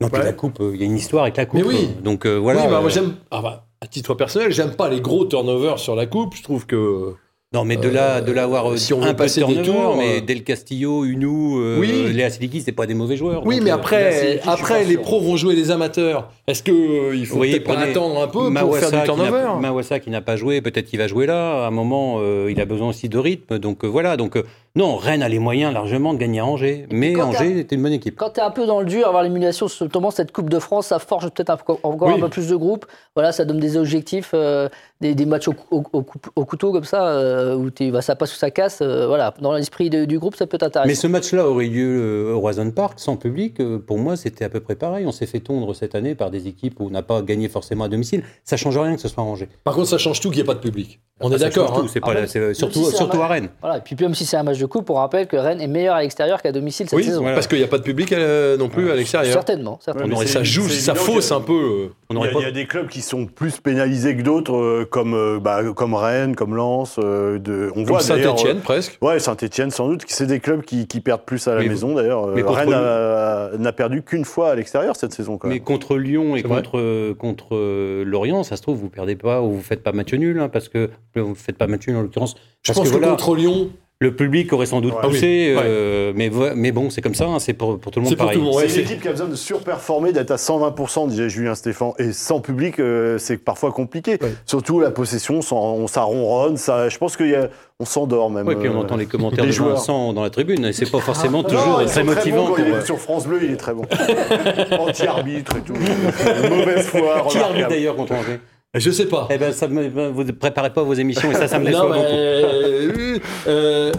Non, 0.00 0.08
puis 0.08 0.18
Ouais. 0.20 0.24
la 0.26 0.32
coupe, 0.32 0.60
euh, 0.60 0.70
il 0.74 0.80
y 0.80 0.84
a 0.84 0.86
une 0.86 0.96
histoire 0.96 1.24
avec 1.24 1.36
la 1.36 1.46
coupe. 1.46 1.60
Mais 1.60 1.66
oui. 1.66 1.88
euh, 1.98 2.02
Donc 2.02 2.24
euh, 2.24 2.36
voilà. 2.36 2.62
oui, 2.62 2.68
bah, 2.70 2.80
moi 2.80 2.88
j'aime. 2.88 3.16
ah, 3.32 3.40
bah, 3.42 3.66
à 3.80 3.86
titre 3.86 4.14
personnel, 4.14 4.52
j'aime 4.52 4.74
pas 4.76 4.88
les 4.88 5.00
gros 5.00 5.24
turnovers 5.24 5.78
sur 5.78 5.94
la 5.96 6.06
coupe. 6.06 6.34
Je 6.36 6.42
trouve 6.42 6.66
que. 6.66 7.14
Non, 7.54 7.64
mais 7.64 7.78
de 7.78 7.88
là, 7.88 8.20
de 8.20 8.30
l'avoir 8.30 8.70
euh, 8.70 8.76
si 8.76 8.92
on 8.92 9.02
un 9.02 9.14
peu 9.14 9.24
de 9.24 9.46
des 9.54 9.62
tours, 9.62 9.96
mais 9.96 10.18
euh, 10.18 10.20
Del 10.20 10.44
Castillo, 10.44 11.06
Unou, 11.06 11.58
euh, 11.62 11.78
Oui. 11.80 12.12
Léa 12.12 12.28
Sidiki, 12.28 12.60
c'est 12.60 12.72
pas 12.72 12.84
des 12.84 12.92
mauvais 12.92 13.16
joueurs. 13.16 13.46
Oui, 13.46 13.60
mais 13.62 13.70
euh, 13.70 13.74
Là, 13.74 13.74
après, 13.76 14.40
après 14.46 14.84
les 14.84 14.98
pros 14.98 15.18
vont 15.18 15.38
jouer 15.38 15.54
les 15.54 15.70
amateurs. 15.70 16.28
Est-ce 16.46 16.62
que 16.62 16.70
euh, 16.72 17.16
il 17.16 17.24
faut 17.24 17.38
peut-être 17.38 17.64
pas 17.64 17.78
attendre 17.78 18.20
un 18.22 18.28
peu 18.28 18.52
pour 18.52 18.76
faire 18.76 18.90
du 18.90 19.02
turnover? 19.02 19.58
Mawassa 19.62 19.98
qui 19.98 20.10
n'a 20.10 20.20
pas 20.20 20.36
joué, 20.36 20.60
peut-être 20.60 20.84
qu'il 20.84 20.98
va 20.98 21.06
jouer 21.06 21.24
là. 21.24 21.64
À 21.64 21.68
un 21.68 21.70
moment, 21.70 22.16
euh, 22.18 22.48
il 22.50 22.60
a 22.60 22.66
besoin 22.66 22.90
aussi 22.90 23.08
de 23.08 23.16
rythme. 23.16 23.58
Donc 23.58 23.82
euh, 23.82 23.86
voilà. 23.86 24.18
Donc 24.18 24.36
euh, 24.36 24.42
non, 24.76 24.96
Rennes 24.96 25.22
a 25.22 25.28
les 25.30 25.38
moyens 25.38 25.72
largement 25.72 26.12
de 26.12 26.18
gagner 26.18 26.40
à 26.40 26.44
Angers. 26.44 26.86
Mais 26.90 27.14
quand 27.14 27.28
Angers 27.28 27.60
était 27.60 27.76
une 27.76 27.82
bonne 27.82 27.92
équipe. 27.94 28.16
Quand 28.18 28.28
tu 28.28 28.40
es 28.40 28.42
un 28.42 28.50
peu 28.50 28.66
dans 28.66 28.80
le 28.80 28.86
dur, 28.86 29.06
avoir 29.08 29.22
l'émulation, 29.22 29.68
notamment 29.80 30.10
cette 30.10 30.32
Coupe 30.32 30.50
de 30.50 30.58
France, 30.58 30.88
ça 30.88 30.98
forge 30.98 31.30
peut-être 31.30 31.48
un 31.50 31.56
peu- 31.56 31.72
encore 31.82 32.08
Oui. 32.08 32.14
un 32.16 32.20
peu 32.20 32.28
plus 32.28 32.48
de 32.48 32.56
groupes. 32.56 32.84
Voilà, 33.16 33.32
ça 33.32 33.46
donne 33.46 33.58
des 33.58 33.78
objectifs, 33.78 34.32
euh, 34.34 34.68
des, 35.00 35.14
des 35.14 35.26
matchs 35.26 35.46
au, 35.48 35.54
au- 35.70 35.84
au 35.92 36.02
coup- 36.02 36.18
au 36.34 36.44
couteau 36.44 36.72
comme 36.72 36.84
ça, 36.84 37.06
euh, 37.08 37.54
où 37.54 37.70
t'es- 37.70 37.90
bah, 37.90 38.02
ça 38.02 38.16
passe 38.16 38.32
ou 38.34 38.36
ça 38.36 38.50
casse. 38.50 38.80
euh, 38.82 39.06
voilà, 39.06 39.32
dans 39.40 39.52
l'esprit 39.52 39.90
du 39.90 40.18
groupe, 40.18 40.34
ça 40.34 40.46
peut 40.46 40.56
être 40.56 40.64
intéressant. 40.64 40.88
Mais 40.88 40.94
ce 40.96 41.06
match-là 41.06 41.46
aurait 41.48 41.66
eu 41.66 41.70
lieu 41.70 42.00
euh, 42.02 42.34
au 42.34 42.40
Roison 42.40 42.70
Park 42.72 42.94
sans 42.98 43.16
public. 43.16 43.60
euh, 43.60 43.78
Pour 43.78 43.98
moi, 43.98 44.16
c'était 44.16 44.44
à 44.44 44.48
peu 44.48 44.58
près 44.60 44.74
pareil. 44.74 45.06
On 45.06 45.12
s'est 45.12 45.26
fait 45.26 45.40
tondre 45.40 45.74
cette 45.74 45.94
année 45.94 46.14
par 46.16 46.30
des 46.30 46.48
équipes 46.48 46.80
où 46.80 46.86
on 46.86 46.90
n'a 46.90 47.02
pas 47.02 47.22
gagné 47.22 47.48
forcément 47.48 47.84
à 47.84 47.88
domicile. 47.88 48.22
Ça 48.44 48.56
change 48.56 48.76
rien 48.76 48.94
que 48.96 49.00
ce 49.00 49.08
soit 49.08 49.22
Angers. 49.22 49.48
Par 49.64 49.74
contre, 49.74 49.88
ça 49.88 49.98
change 49.98 50.20
tout 50.20 50.30
qu'il 50.30 50.38
n'y 50.38 50.42
ait 50.42 50.46
pas 50.46 50.54
de 50.54 50.58
public. 50.60 51.00
On 51.20 51.30
est 51.32 51.38
d'accord. 51.38 51.78
hein. 51.78 51.86
Ah, 52.02 52.26
surtout, 52.54 52.80
si 52.80 52.84
c'est 52.86 52.94
un 52.94 52.96
surtout 52.96 53.16
match- 53.18 53.24
à 53.24 53.32
Rennes. 53.32 53.48
Voilà, 53.60 53.78
et 53.78 53.80
puis 53.80 53.96
même 54.00 54.14
si 54.14 54.24
c'est 54.26 54.36
un 54.36 54.42
match 54.44 54.58
de 54.58 54.66
coupe, 54.66 54.88
on 54.90 54.94
rappelle 54.94 55.26
que 55.26 55.36
Rennes 55.36 55.60
est 55.60 55.66
meilleur 55.66 55.94
à 55.96 56.02
l'extérieur 56.02 56.40
qu'à 56.42 56.52
domicile 56.52 56.88
cette 56.88 56.96
Oui, 56.96 57.04
saison. 57.04 57.20
voilà. 57.22 57.34
parce 57.34 57.46
qu'il 57.46 57.58
n'y 57.58 57.64
a 57.64 57.68
pas 57.68 57.78
de 57.78 57.82
public 57.82 58.12
euh, 58.12 58.56
non 58.56 58.68
plus 58.68 58.90
à 58.90 58.94
l'extérieur. 58.96 59.32
Certainement, 59.32 59.78
certainement. 59.80 60.08
Ouais, 60.08 60.14
Non, 60.14 60.18
mais 60.20 60.24
et 60.24 60.28
ça 60.28 60.42
joue, 60.44 60.68
ça 60.68 60.94
fausse 60.94 61.28
que- 61.30 61.34
un 61.34 61.40
peu. 61.40 61.88
On 62.10 62.14
Il 62.14 62.24
y, 62.24 62.28
a, 62.28 62.32
pas. 62.32 62.38
il 62.40 62.42
y 62.44 62.46
a 62.46 62.50
des 62.52 62.64
clubs 62.66 62.88
qui 62.88 63.02
sont 63.02 63.26
plus 63.26 63.60
pénalisés 63.60 64.16
que 64.16 64.22
d'autres, 64.22 64.56
euh, 64.56 64.86
comme, 64.90 65.12
euh, 65.12 65.38
bah, 65.38 65.60
comme 65.76 65.92
Rennes, 65.92 66.34
comme 66.36 66.56
Lens. 66.56 66.96
euh, 66.98 67.38
de, 67.38 67.68
on 67.72 67.80
Comme 67.80 67.84
voit 67.84 68.00
Saint-Etienne, 68.00 68.60
presque. 68.60 68.96
euh, 69.02 69.06
ouais, 69.08 69.18
Saint-Etienne, 69.18 69.70
sans 69.70 69.88
doute. 69.88 70.04
C'est 70.06 70.26
des 70.26 70.40
clubs 70.40 70.62
qui, 70.62 70.86
qui 70.86 71.00
perdent 71.00 71.24
plus 71.26 71.46
à 71.48 71.54
la 71.54 71.60
Mais- 71.60 71.68
maison, 71.68 71.94
d'ailleurs. 71.94 72.28
Mais 72.28 72.40
Rennes 72.42 73.60
n'a 73.60 73.72
perdu 73.72 74.02
qu'une 74.02 74.24
fois 74.24 74.52
à 74.52 74.54
l'extérieur 74.54 74.96
cette 74.96 75.12
saison, 75.12 75.36
quand 75.36 75.48
Mais 75.48 75.56
même. 75.56 75.64
contre 75.64 75.98
Lyon 75.98 76.34
et 76.34 76.42
contre, 76.42 77.12
contre 77.12 78.02
Lorient, 78.04 78.42
ça 78.42 78.56
se 78.56 78.62
trouve, 78.62 78.78
vous 78.78 78.88
perdez 78.88 79.14
pas 79.16 79.42
ou 79.42 79.50
vous 79.52 79.62
faites 79.62 79.82
pas 79.82 79.92
match 79.92 80.14
nul, 80.14 80.40
hein, 80.40 80.48
parce 80.48 80.70
que 80.70 80.88
vous 81.14 81.34
faites 81.34 81.58
pas 81.58 81.66
match 81.66 81.86
nul 81.88 81.96
en 81.98 82.00
l'occurrence. 82.02 82.36
Je 82.62 82.72
pense 82.72 82.84
que 82.84 82.88
que, 82.88 82.98
voilà, 82.98 83.08
contre 83.10 83.36
Lyon, 83.36 83.68
le 84.00 84.14
public 84.14 84.52
aurait 84.52 84.66
sans 84.66 84.80
doute 84.80 84.94
Ouais. 84.94 85.00
poussé, 85.02 85.54
Oui, 85.56 85.62
euh, 85.64 86.12
mais, 86.14 86.30
mais 86.54 86.70
bon, 86.70 86.88
c'est 86.88 87.00
comme 87.02 87.16
ça, 87.16 87.24
hein, 87.26 87.40
c'est 87.40 87.52
pour, 87.52 87.80
pour 87.80 87.90
tout 87.90 87.98
le 87.98 88.04
monde 88.04 88.10
C'est 88.10 88.16
pour 88.16 88.26
pareil. 88.26 88.38
tout 88.38 88.44
le 88.44 88.50
monde. 88.50 88.56
Ouais, 88.56 88.68
c'est 88.68 88.80
une 88.82 88.86
équipe 88.86 89.02
qui 89.02 89.08
a 89.08 89.10
besoin 89.10 89.26
de 89.26 89.34
surperformer, 89.34 90.12
d'être 90.12 90.30
à 90.30 90.36
120%, 90.36 91.08
disait 91.08 91.28
Julien 91.28 91.56
Stéphan. 91.56 91.94
Et 91.98 92.12
sans 92.12 92.40
public, 92.40 92.78
euh, 92.78 93.18
c'est 93.18 93.38
parfois 93.38 93.72
compliqué. 93.72 94.18
Ouais. 94.22 94.34
Surtout 94.46 94.78
la 94.78 94.92
possession, 94.92 95.42
ça, 95.42 95.56
on, 95.56 95.88
ça 95.88 96.02
ronronne. 96.02 96.56
Ça, 96.56 96.88
je 96.88 96.96
pense 96.96 97.16
qu'on 97.16 97.84
s'endort 97.84 98.30
même. 98.30 98.46
Ouais, 98.46 98.54
puis 98.54 98.68
on 98.68 98.76
euh, 98.76 98.82
entend 98.82 98.96
les 98.96 99.06
commentaires 99.06 99.42
des 99.42 99.50
de 99.50 99.52
joueurs. 99.52 99.74
Vincent 99.74 100.12
dans 100.12 100.22
la 100.22 100.30
tribune, 100.30 100.64
et 100.64 100.72
c'est 100.72 100.90
pas 100.90 101.00
forcément 101.00 101.42
toujours 101.42 101.84
très 101.84 102.04
motivant. 102.04 102.36
bons 102.44 102.46
quand 102.50 102.54
pour, 102.54 102.66
il 102.68 102.74
est 102.74 102.86
sur 102.86 102.98
France 103.00 103.26
Bleu, 103.26 103.40
il 103.42 103.50
est 103.50 103.56
très 103.56 103.74
bon. 103.74 103.82
Anti-arbitre 104.78 105.56
et 105.56 105.60
tout. 105.62 105.74
Mauvaise 105.74 106.86
foi. 106.86 107.26
Qui 107.30 107.38
arbitre 107.38 107.68
d'ailleurs 107.68 107.96
contre 107.96 108.12
Angers? 108.12 108.38
Je 108.74 108.90
sais 108.90 109.06
pas. 109.06 109.28
Eh 109.30 109.38
ben, 109.38 109.52
ça 109.52 109.66
me, 109.68 109.88
vous 110.10 110.24
ne 110.24 110.32
préparez 110.32 110.72
pas 110.72 110.82
vos 110.82 110.94
émissions, 110.94 111.30
et 111.30 111.34
ça, 111.34 111.48
ça 111.48 111.58
me 111.58 111.64
déçoit 111.66 111.82
Non, 111.84 111.90
mais, 111.90 111.98
beaucoup. 112.02 112.98
euh, 112.98 113.18
euh, 113.48 113.92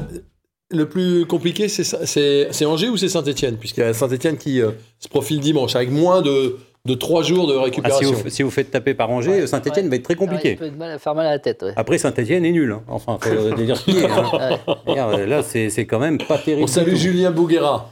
le 0.71 0.87
plus 0.87 1.25
compliqué, 1.25 1.67
c'est 1.67 2.65
Angers 2.65 2.89
ou 2.89 2.97
c'est 2.97 3.09
Saint-Etienne 3.09 3.57
Puisqu'il 3.57 3.81
y 3.81 3.83
a 3.83 3.93
Saint-Etienne 3.93 4.37
qui 4.37 4.61
euh, 4.61 4.71
se 4.99 5.07
profile 5.07 5.39
dimanche, 5.39 5.75
avec 5.75 5.89
moins 5.89 6.21
de, 6.21 6.57
de 6.85 6.93
3 6.93 7.23
jours 7.23 7.47
de 7.47 7.53
Ah, 7.53 7.57
si, 7.57 7.65
récupération. 7.65 8.11
vous, 8.11 8.29
si 8.29 8.43
vous 8.43 8.51
faites 8.51 8.69
taper 8.69 8.93
par 8.93 9.09
Angers, 9.09 9.31
Ouais, 9.31 9.47
Saint-Etienne 9.47 9.85
ouais. 9.85 9.89
va 9.89 9.95
être 9.95 10.03
très 10.03 10.13
Ouais, 10.13 10.19
il 10.21 10.27
compliqué. 10.29 10.55
peut 10.57 10.65
être 10.65 10.77
mal- 10.77 10.99
faire 10.99 11.15
mal 11.15 11.25
à 11.25 11.31
la 11.31 11.39
tête. 11.39 11.63
ouais. 11.63 11.73
Après, 11.75 11.97
Saint-Etienne 11.97 12.45
est 12.45 12.51
nul. 12.51 12.71
hein. 12.71 12.83
Enfin, 12.87 13.17
faut 13.19 13.29
le 13.33 13.65
dire 13.65 13.75
ce 13.77 13.85
qu'il 13.85 13.97
est. 13.97 14.05
hein. 14.05 15.25
Là, 15.25 15.41
c'est 15.41 15.71
c'est 15.71 15.87
quand 15.87 15.99
même 15.99 16.19
pas 16.19 16.37
terrible. 16.37 16.63
On 16.63 16.67
salue. 16.67 16.93
Julien 16.93 17.31
Bouguera. 17.31 17.89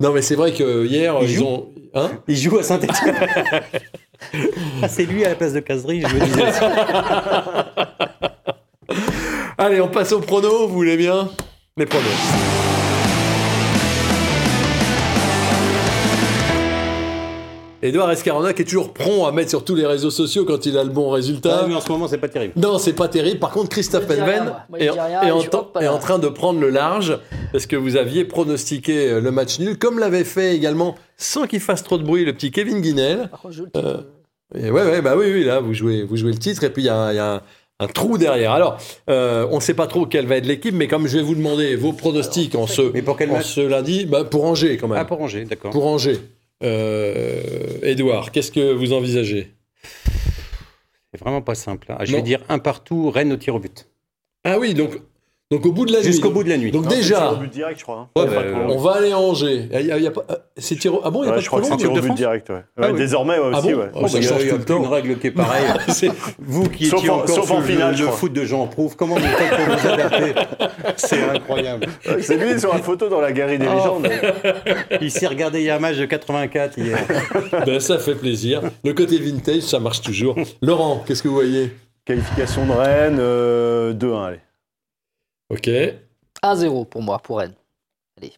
Non, 0.00 0.12
mais 0.12 0.22
c'est 0.22 0.34
vrai 0.34 0.52
que 0.52 0.86
hier, 0.86 1.14
Il 1.22 1.30
ils 1.30 1.36
joue 1.36 1.44
ont. 1.44 1.68
Hein? 1.94 2.10
Il 2.28 2.36
joue 2.36 2.58
à 2.58 2.62
Saint-Etienne. 2.62 3.16
ah, 4.82 4.88
c'est 4.88 5.04
lui 5.06 5.24
à 5.24 5.30
la 5.30 5.34
place 5.34 5.52
de 5.52 5.60
Casery, 5.60 6.02
je 6.02 6.14
me 6.14 6.20
disais. 6.20 6.42
Allez, 9.58 9.80
on 9.80 9.88
passe 9.88 10.12
au 10.12 10.20
prono, 10.20 10.68
vous 10.68 10.74
voulez 10.74 10.96
bien? 10.96 11.28
Les 11.76 11.86
pronos. 11.86 12.69
Edouard 17.82 18.10
Escarona 18.10 18.52
qui 18.52 18.62
est 18.62 18.64
toujours 18.66 18.92
prompt 18.92 19.26
à 19.26 19.32
mettre 19.32 19.48
sur 19.50 19.64
tous 19.64 19.74
les 19.74 19.86
réseaux 19.86 20.10
sociaux 20.10 20.44
quand 20.44 20.66
il 20.66 20.76
a 20.76 20.84
le 20.84 20.90
bon 20.90 21.08
résultat. 21.10 21.60
Ah, 21.62 21.66
mais 21.68 21.74
en 21.74 21.80
ce 21.80 21.90
moment, 21.90 22.08
c'est 22.08 22.18
pas 22.18 22.28
terrible. 22.28 22.52
Non, 22.56 22.78
c'est 22.78 22.92
pas 22.92 23.08
terrible. 23.08 23.38
Par 23.38 23.50
contre, 23.50 23.68
Christophe 23.70 24.06
Penven 24.06 24.52
est, 24.78 24.90
en, 24.90 24.94
est 25.22 25.98
train 25.98 26.18
de 26.18 26.28
prendre 26.28 26.60
le 26.60 26.68
large 26.70 27.18
parce 27.52 27.66
que 27.66 27.76
vous 27.76 27.96
aviez 27.96 28.24
pronostiqué 28.24 29.08
euh, 29.08 29.20
le 29.20 29.30
match 29.30 29.58
nul, 29.60 29.78
comme 29.78 29.98
l'avait 29.98 30.24
fait 30.24 30.54
également, 30.54 30.94
sans 31.16 31.46
qu'il 31.46 31.60
fasse 31.60 31.82
trop 31.82 31.96
de 31.98 32.02
bruit, 32.04 32.24
le 32.24 32.32
petit 32.32 32.50
Kevin 32.50 32.80
Guinel. 32.80 33.28
Par 33.30 33.40
contre, 33.40 33.54
je 33.54 33.58
joue 33.58 33.64
le 33.64 33.70
titre. 33.80 34.04
Et 34.54 34.70
ouais, 34.70 34.82
ouais, 34.82 35.00
bah 35.00 35.14
oui, 35.16 35.26
oui, 35.32 35.44
là, 35.44 35.60
vous 35.60 35.72
jouez, 35.74 36.02
vous 36.02 36.16
jouez 36.16 36.32
le 36.32 36.38
titre 36.38 36.64
et 36.64 36.70
puis 36.70 36.82
il 36.82 36.86
y 36.86 36.88
a, 36.88 36.96
un- 36.96 37.12
il 37.12 37.16
y 37.16 37.18
a 37.20 37.34
un, 37.36 37.42
un 37.78 37.86
trou 37.86 38.18
derrière. 38.18 38.52
Alors, 38.52 38.76
euh, 39.08 39.46
on 39.52 39.56
ne 39.56 39.60
sait 39.60 39.74
pas 39.74 39.86
trop 39.86 40.06
quelle 40.06 40.26
va 40.26 40.36
être 40.36 40.46
l'équipe, 40.46 40.74
mais 40.74 40.88
comme 40.88 41.06
je 41.06 41.16
vais 41.18 41.22
vous 41.22 41.34
demander 41.36 41.76
vos 41.76 41.92
pronostics 41.92 42.54
en 42.56 42.66
ce, 42.66 42.82
Mais 42.92 43.00
pour 43.02 43.16
quel 43.16 43.30
en 43.30 43.34
match 43.34 43.46
ce 43.54 43.60
lundi, 43.60 44.04
bah, 44.06 44.24
pour 44.24 44.44
Angers 44.44 44.76
quand 44.76 44.88
même. 44.88 44.98
Ah, 45.00 45.04
pour 45.04 45.20
Angers, 45.22 45.44
d'accord. 45.44 45.70
Pour 45.70 45.86
Angers. 45.86 46.18
Euh, 46.62 47.78
Edouard, 47.82 48.32
qu'est-ce 48.32 48.52
que 48.52 48.72
vous 48.72 48.92
envisagez? 48.92 49.54
C'est 51.12 51.20
vraiment 51.20 51.42
pas 51.42 51.54
simple. 51.54 51.90
hein. 51.92 51.98
Je 52.04 52.12
vais 52.14 52.22
dire 52.22 52.42
un 52.48 52.58
partout, 52.58 53.10
Rennes 53.10 53.32
au 53.32 53.36
tir 53.36 53.54
au 53.54 53.58
but. 53.58 53.88
Ah 54.44 54.58
oui, 54.58 54.74
donc, 54.74 54.92
donc 55.50 55.66
au 55.66 55.72
bout 55.72 55.84
de 55.84 55.92
la 55.92 55.98
nuit. 55.98 56.04
Jusqu'au 56.06 56.30
bout 56.30 56.44
de 56.44 56.48
la 56.48 56.56
nuit. 56.58 56.70
Donc 56.70 56.84
Non, 56.84 56.90
c'est 56.90 56.96
déjà, 56.98 57.16
tir 57.16 57.32
au 57.32 57.36
but 57.36 57.50
direct, 57.50 57.78
je 57.78 57.82
crois. 57.84 57.96
hein. 57.96 58.08
Ouais, 58.20 58.26
bah, 58.26 58.32
bah, 58.36 58.42
euh, 58.44 58.66
on 58.68 58.78
va 58.78 58.92
aller 58.92 59.10
à 59.10 59.18
Angers. 59.18 59.68
Il 59.72 59.86
y 59.86 59.90
a- 59.90 59.96
il 59.98 60.02
y 60.04 60.06
a 60.06 60.10
pas- 60.12 60.24
euh, 60.30 60.36
c'est 60.56 60.76
tir 60.76 60.94
au- 60.94 61.00
Ah 61.04 61.10
bon, 61.10 61.20
il 61.20 61.22
n'y 61.22 61.28
a 61.28 61.30
Ouais, 61.30 61.36
pas 61.36 61.40
je 61.40 61.44
de 61.44 61.48
crois 61.48 61.60
que 61.60 61.66
c'est 61.66 61.76
tir 61.76 61.90
au 61.90 61.94
but 61.94 62.02
France 62.04 62.16
direct. 62.16 62.50
ouais. 62.50 62.62
Ah 62.76 62.82
Ouais, 62.82 62.90
oui. 62.92 62.98
Désormais 62.98 63.38
ouais, 63.38 63.50
Ah 63.52 63.58
aussi, 63.58 63.72
bon 63.72 63.78
ouais. 63.80 63.86
Oh, 63.94 64.06
ça 64.08 64.18
il 64.18 64.24
y 64.24 64.26
a, 64.26 64.30
change 64.30 64.42
il 64.42 64.46
y 64.46 64.48
a 64.48 64.52
tout 64.52 64.58
le 64.58 64.64
temps. 64.64 64.78
une 64.78 64.86
règle 64.86 65.18
qui 65.18 65.26
est 65.26 65.30
pareille. 65.32 65.64
C'est- 65.88 66.10
Vous 66.38 66.68
qui 66.68 66.86
Sauf 66.86 67.00
étiez 67.00 67.10
en- 67.10 67.14
encore 67.16 67.28
sauf 67.28 67.50
en 67.50 67.58
le, 67.58 67.64
finale, 67.66 67.96
le 67.98 68.06
foot 68.06 68.32
de 68.32 68.44
Jean 68.44 68.66
Prouve, 68.68 68.94
comment 68.96 69.16
vous 69.16 69.20
faites 69.22 69.50
pour 69.50 69.76
vous 69.76 69.88
adapter 69.88 70.34
C'est 70.96 71.22
incroyable. 71.28 71.86
C'est 72.20 72.36
lui 72.36 72.60
sur 72.60 72.72
la 72.72 72.78
photo 72.80 73.08
dans 73.08 73.20
la 73.20 73.32
galerie 73.32 73.58
des 73.58 73.66
Oh. 73.68 73.74
légendes. 73.76 74.08
Il 75.00 75.10
s'est 75.10 75.26
regardé 75.26 75.58
il 75.60 75.64
y 75.66 75.70
a 75.70 75.76
un 75.76 75.80
match 75.80 75.96
de 75.96 76.04
84 76.06 76.78
hier. 76.78 76.98
ben, 77.66 77.80
ça 77.80 77.98
fait 77.98 78.14
plaisir. 78.14 78.62
Le 78.84 78.92
côté 78.92 79.18
vintage, 79.18 79.62
ça 79.62 79.80
marche 79.80 80.00
toujours. 80.00 80.36
Laurent, 80.62 81.02
qu'est-ce 81.06 81.22
que 81.22 81.28
vous 81.28 81.34
voyez? 81.34 81.72
Qualification 82.04 82.66
de 82.66 82.72
Rennes, 82.72 83.18
euh, 83.20 83.92
2-1, 83.92 84.24
allez. 84.26 84.38
Ok. 85.50 85.68
1-0 86.42 86.86
pour 86.88 87.02
moi, 87.02 87.18
pour 87.18 87.38
Rennes. 87.38 87.54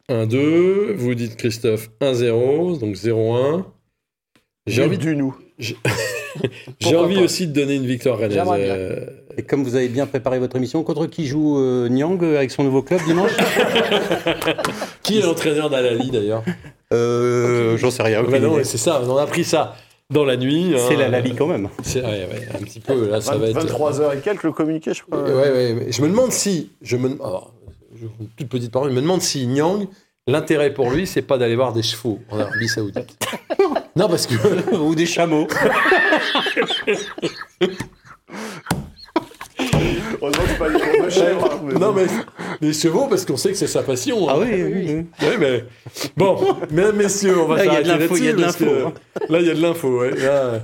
1-2. 0.09 0.95
Vous 0.95 1.15
dites 1.15 1.37
Christophe 1.37 1.91
1-0, 2.01 2.79
donc 2.79 2.95
0-1. 2.95 3.65
J'ai 4.67 4.85
envie, 4.85 4.99
du 4.99 5.17
nous. 5.17 5.37
j'ai 5.59 5.77
envie 6.97 7.17
pas 7.17 7.23
aussi 7.23 7.49
de 7.49 7.53
donner 7.53 7.75
une 7.75 7.87
victoire 7.87 8.17
rennaise. 8.17 8.35
J'aimerais 8.35 8.65
bien. 8.65 8.75
Euh, 8.75 9.07
Et 9.37 9.43
comme 9.43 9.65
vous 9.65 9.75
avez 9.75 9.89
bien 9.89 10.07
préparé 10.07 10.39
votre 10.39 10.57
émission, 10.57 10.83
contre 10.85 11.07
qui 11.07 11.27
joue 11.27 11.59
euh, 11.59 11.89
Nyang 11.89 12.23
avec 12.23 12.51
son 12.53 12.63
nouveau 12.63 12.83
club 12.83 13.01
dimanche 13.05 13.33
Qui 15.03 15.19
est 15.19 15.23
l'entraîneur 15.23 15.69
d'Alali 15.69 16.11
d'ailleurs? 16.11 16.45
Euh, 16.93 17.77
J'en 17.77 17.91
sais 17.91 18.05
rien. 18.05 18.23
Bah 18.23 18.29
aucune 18.29 18.43
non, 18.43 18.61
C'est 18.63 18.79
ça, 18.79 19.03
on 19.05 19.17
a 19.17 19.23
appris 19.23 19.45
ça 19.45 19.77
dans 20.13 20.25
la 20.25 20.37
nuit. 20.37 20.75
C'est 20.77 20.95
hein. 20.95 20.99
la 20.99 21.09
Lali 21.09 21.35
quand 21.35 21.47
même. 21.47 21.69
C'est 21.83 22.03
ouais, 22.03 22.29
ouais, 22.31 22.49
un 22.55 22.63
petit 22.63 22.81
peu, 22.81 23.09
là, 23.09 23.21
ça 23.21 23.37
va 23.37 23.49
être... 23.49 23.67
23h 23.67 24.19
et 24.19 24.21
quelques, 24.21 24.45
le 24.45 24.53
communiqué, 24.53 24.95
je 24.95 25.03
crois. 25.03 25.23
Ouais, 25.23 25.33
ouais, 25.33 25.75
mais 25.75 25.93
je 25.93 26.03
me 26.03 26.09
demande 26.09 26.33
si... 26.33 26.71
Je 26.83 26.97
me... 26.97 27.11
alors, 27.15 27.53
je- 27.95 28.07
une 28.21 28.29
toute 28.37 28.49
petite 28.49 28.71
parole, 28.71 28.91
je 28.91 28.95
me 28.95 29.01
demande 29.01 29.23
si 29.23 29.47
Nyang 29.47 29.87
L'intérêt 30.29 30.73
pour 30.73 30.89
lui, 30.89 31.05
c'est 31.09 31.23
pas 31.23 31.37
d'aller 31.37 31.57
voir 31.57 31.73
des 31.73 31.83
chevaux 31.83 32.21
en 32.31 32.39
Arabie 32.39 32.69
Saoudite. 32.69 33.19
non, 33.97 34.09
parce 34.09 34.29
que. 34.29 34.77
Ou 34.77 34.95
des 34.95 35.05
chameaux. 35.05 35.49
Heureusement 40.23 40.45
que 40.45 40.49
c'est 40.49 40.59
pas 40.59 40.69
les 40.69 40.79
cours 40.79 41.05
de 41.05 41.11
chèvres. 41.11 41.51
hein, 41.53 41.61
mais 41.65 41.72
non, 41.83 41.93
mais 41.93 42.07
les 42.61 42.73
chevaux, 42.73 43.07
parce 43.09 43.25
qu'on 43.25 43.37
sait 43.37 43.51
que 43.51 43.57
c'est 43.57 43.67
sa 43.67 43.83
passion. 43.83 44.29
hein. 44.29 44.33
Ah 44.35 44.39
oui, 44.41 44.49
oui, 44.53 44.73
oui. 45.21 45.27
Ouais, 45.27 45.37
mais 45.39 45.65
bon, 46.17 46.39
mesdames, 46.71 46.97
messieurs, 46.97 47.39
on 47.41 47.47
va 47.47 47.57
Là, 47.57 47.65
il 47.65 47.73
y 47.73 47.77
a 47.77 47.85
s'arrêter 47.85 47.93
de 47.97 48.01
l'info, 48.03 48.17
il 48.17 48.25
y 48.25 48.29
a 48.29 48.33
de 48.33 48.41
là-dessus, 48.41 48.65
l'info, 48.65 48.93
que 49.27 49.33
Là, 49.33 49.41
il 49.41 49.47
y 49.47 49.51
a 49.51 49.55
de 49.55 49.61
l'info, 49.63 50.01
ouais. 50.01 50.11
Là, 50.17 50.61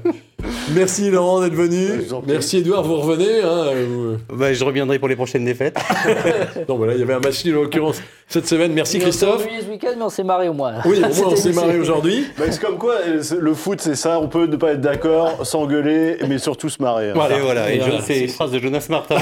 Merci 0.74 1.10
Laurent 1.10 1.40
d'être 1.40 1.54
venu. 1.54 2.02
Merci 2.26 2.58
Edouard, 2.58 2.84
vous 2.84 2.96
revenez. 2.96 3.40
Hein, 3.42 3.70
vous- 3.88 4.16
Bah, 4.36 4.52
je 4.52 4.62
reviendrai 4.64 4.98
pour 4.98 5.08
les 5.08 5.16
prochaines 5.16 5.44
défaites. 5.44 5.76
Non, 6.68 6.76
voilà, 6.76 6.94
il 6.94 7.00
y 7.00 7.02
avait 7.02 7.14
un 7.14 7.20
match 7.20 7.44
nul 7.44 7.56
en 7.56 7.62
l'occurrence 7.62 8.00
cette 8.28 8.46
semaine. 8.46 8.72
Merci 8.72 8.98
On 8.98 9.00
Christophe. 9.00 9.46
ce 9.60 9.68
week-end, 9.70 9.92
mais 9.96 10.04
on 10.04 10.08
s'est 10.10 10.22
marré 10.22 10.48
au 10.48 10.52
moins. 10.52 10.74
Oui, 10.84 10.98
au 10.98 11.00
moins 11.14 11.32
on 11.32 11.36
s'est 11.36 11.52
marré 11.52 11.78
aujourd'hui. 11.78 12.26
Bah, 12.38 12.44
c'est 12.50 12.60
comme 12.60 12.78
quoi, 12.78 12.96
euh, 13.06 13.22
le 13.40 13.54
foot, 13.54 13.80
c'est 13.80 13.94
ça. 13.96 14.20
On 14.20 14.28
peut 14.28 14.46
ne 14.46 14.56
pas 14.56 14.72
être 14.72 14.80
d'accord, 14.80 15.44
s'engueuler, 15.46 16.18
mais 16.28 16.38
surtout 16.38 16.68
se 16.68 16.80
marrer. 16.82 17.10
hein. 17.10 17.14
Voilà. 17.14 17.38
Et 17.38 17.40
voilà, 17.40 17.72
et 17.72 17.78
Voilà. 17.78 18.00
c'est 18.02 18.20
une 18.20 18.28
phrase 18.28 18.52
de 18.52 18.58
Jonas 18.58 18.86
Martin. 18.90 19.16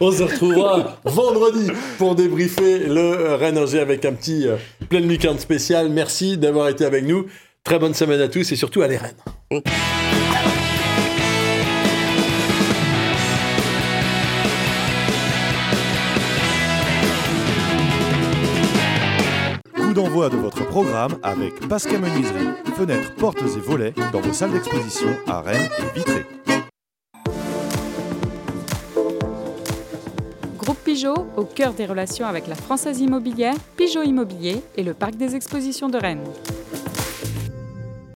On 0.00 0.10
se 0.12 0.22
retrouvera 0.24 0.98
vendredi 1.04 1.70
pour 1.98 2.14
débriefer 2.14 2.80
le 2.80 3.34
Rennes 3.34 3.56
Angers 3.58 3.80
avec 3.80 4.04
un 4.04 4.12
petit 4.12 4.46
euh, 4.46 4.56
plein 4.88 5.00
lucarne 5.00 5.38
spécial. 5.38 5.88
Merci 5.88 6.36
d'avoir 6.36 6.68
été 6.68 6.84
avec 6.84 7.04
nous. 7.04 7.26
Très 7.64 7.78
bonne 7.78 7.94
semaine 7.94 8.20
à 8.20 8.28
tous 8.28 8.50
et 8.52 8.56
surtout 8.56 8.82
à 8.82 8.88
les 8.88 8.96
Rennes. 8.96 9.14
Coup 19.74 19.92
d'envoi 19.92 20.30
de 20.30 20.36
votre 20.36 20.66
programme 20.66 21.18
avec 21.22 21.68
Pascal 21.68 22.00
Menuiserie, 22.00 22.48
fenêtres, 22.76 23.14
portes 23.16 23.42
et 23.42 23.60
volets 23.60 23.94
dans 24.12 24.20
vos 24.20 24.32
salles 24.32 24.52
d'exposition 24.52 25.08
à 25.26 25.42
Rennes 25.42 25.68
et 25.78 25.98
Vitré. 25.98 26.24
Groupe 30.58 30.78
Pigeot, 30.84 31.26
au 31.36 31.44
cœur 31.44 31.74
des 31.74 31.86
relations 31.86 32.26
avec 32.26 32.46
la 32.46 32.54
Française 32.54 33.00
Immobilière, 33.00 33.54
Pigeot 33.76 34.02
Immobilier 34.02 34.62
et 34.76 34.82
le 34.82 34.94
Parc 34.94 35.16
des 35.16 35.36
Expositions 35.36 35.88
de 35.88 35.98
Rennes. 35.98 36.24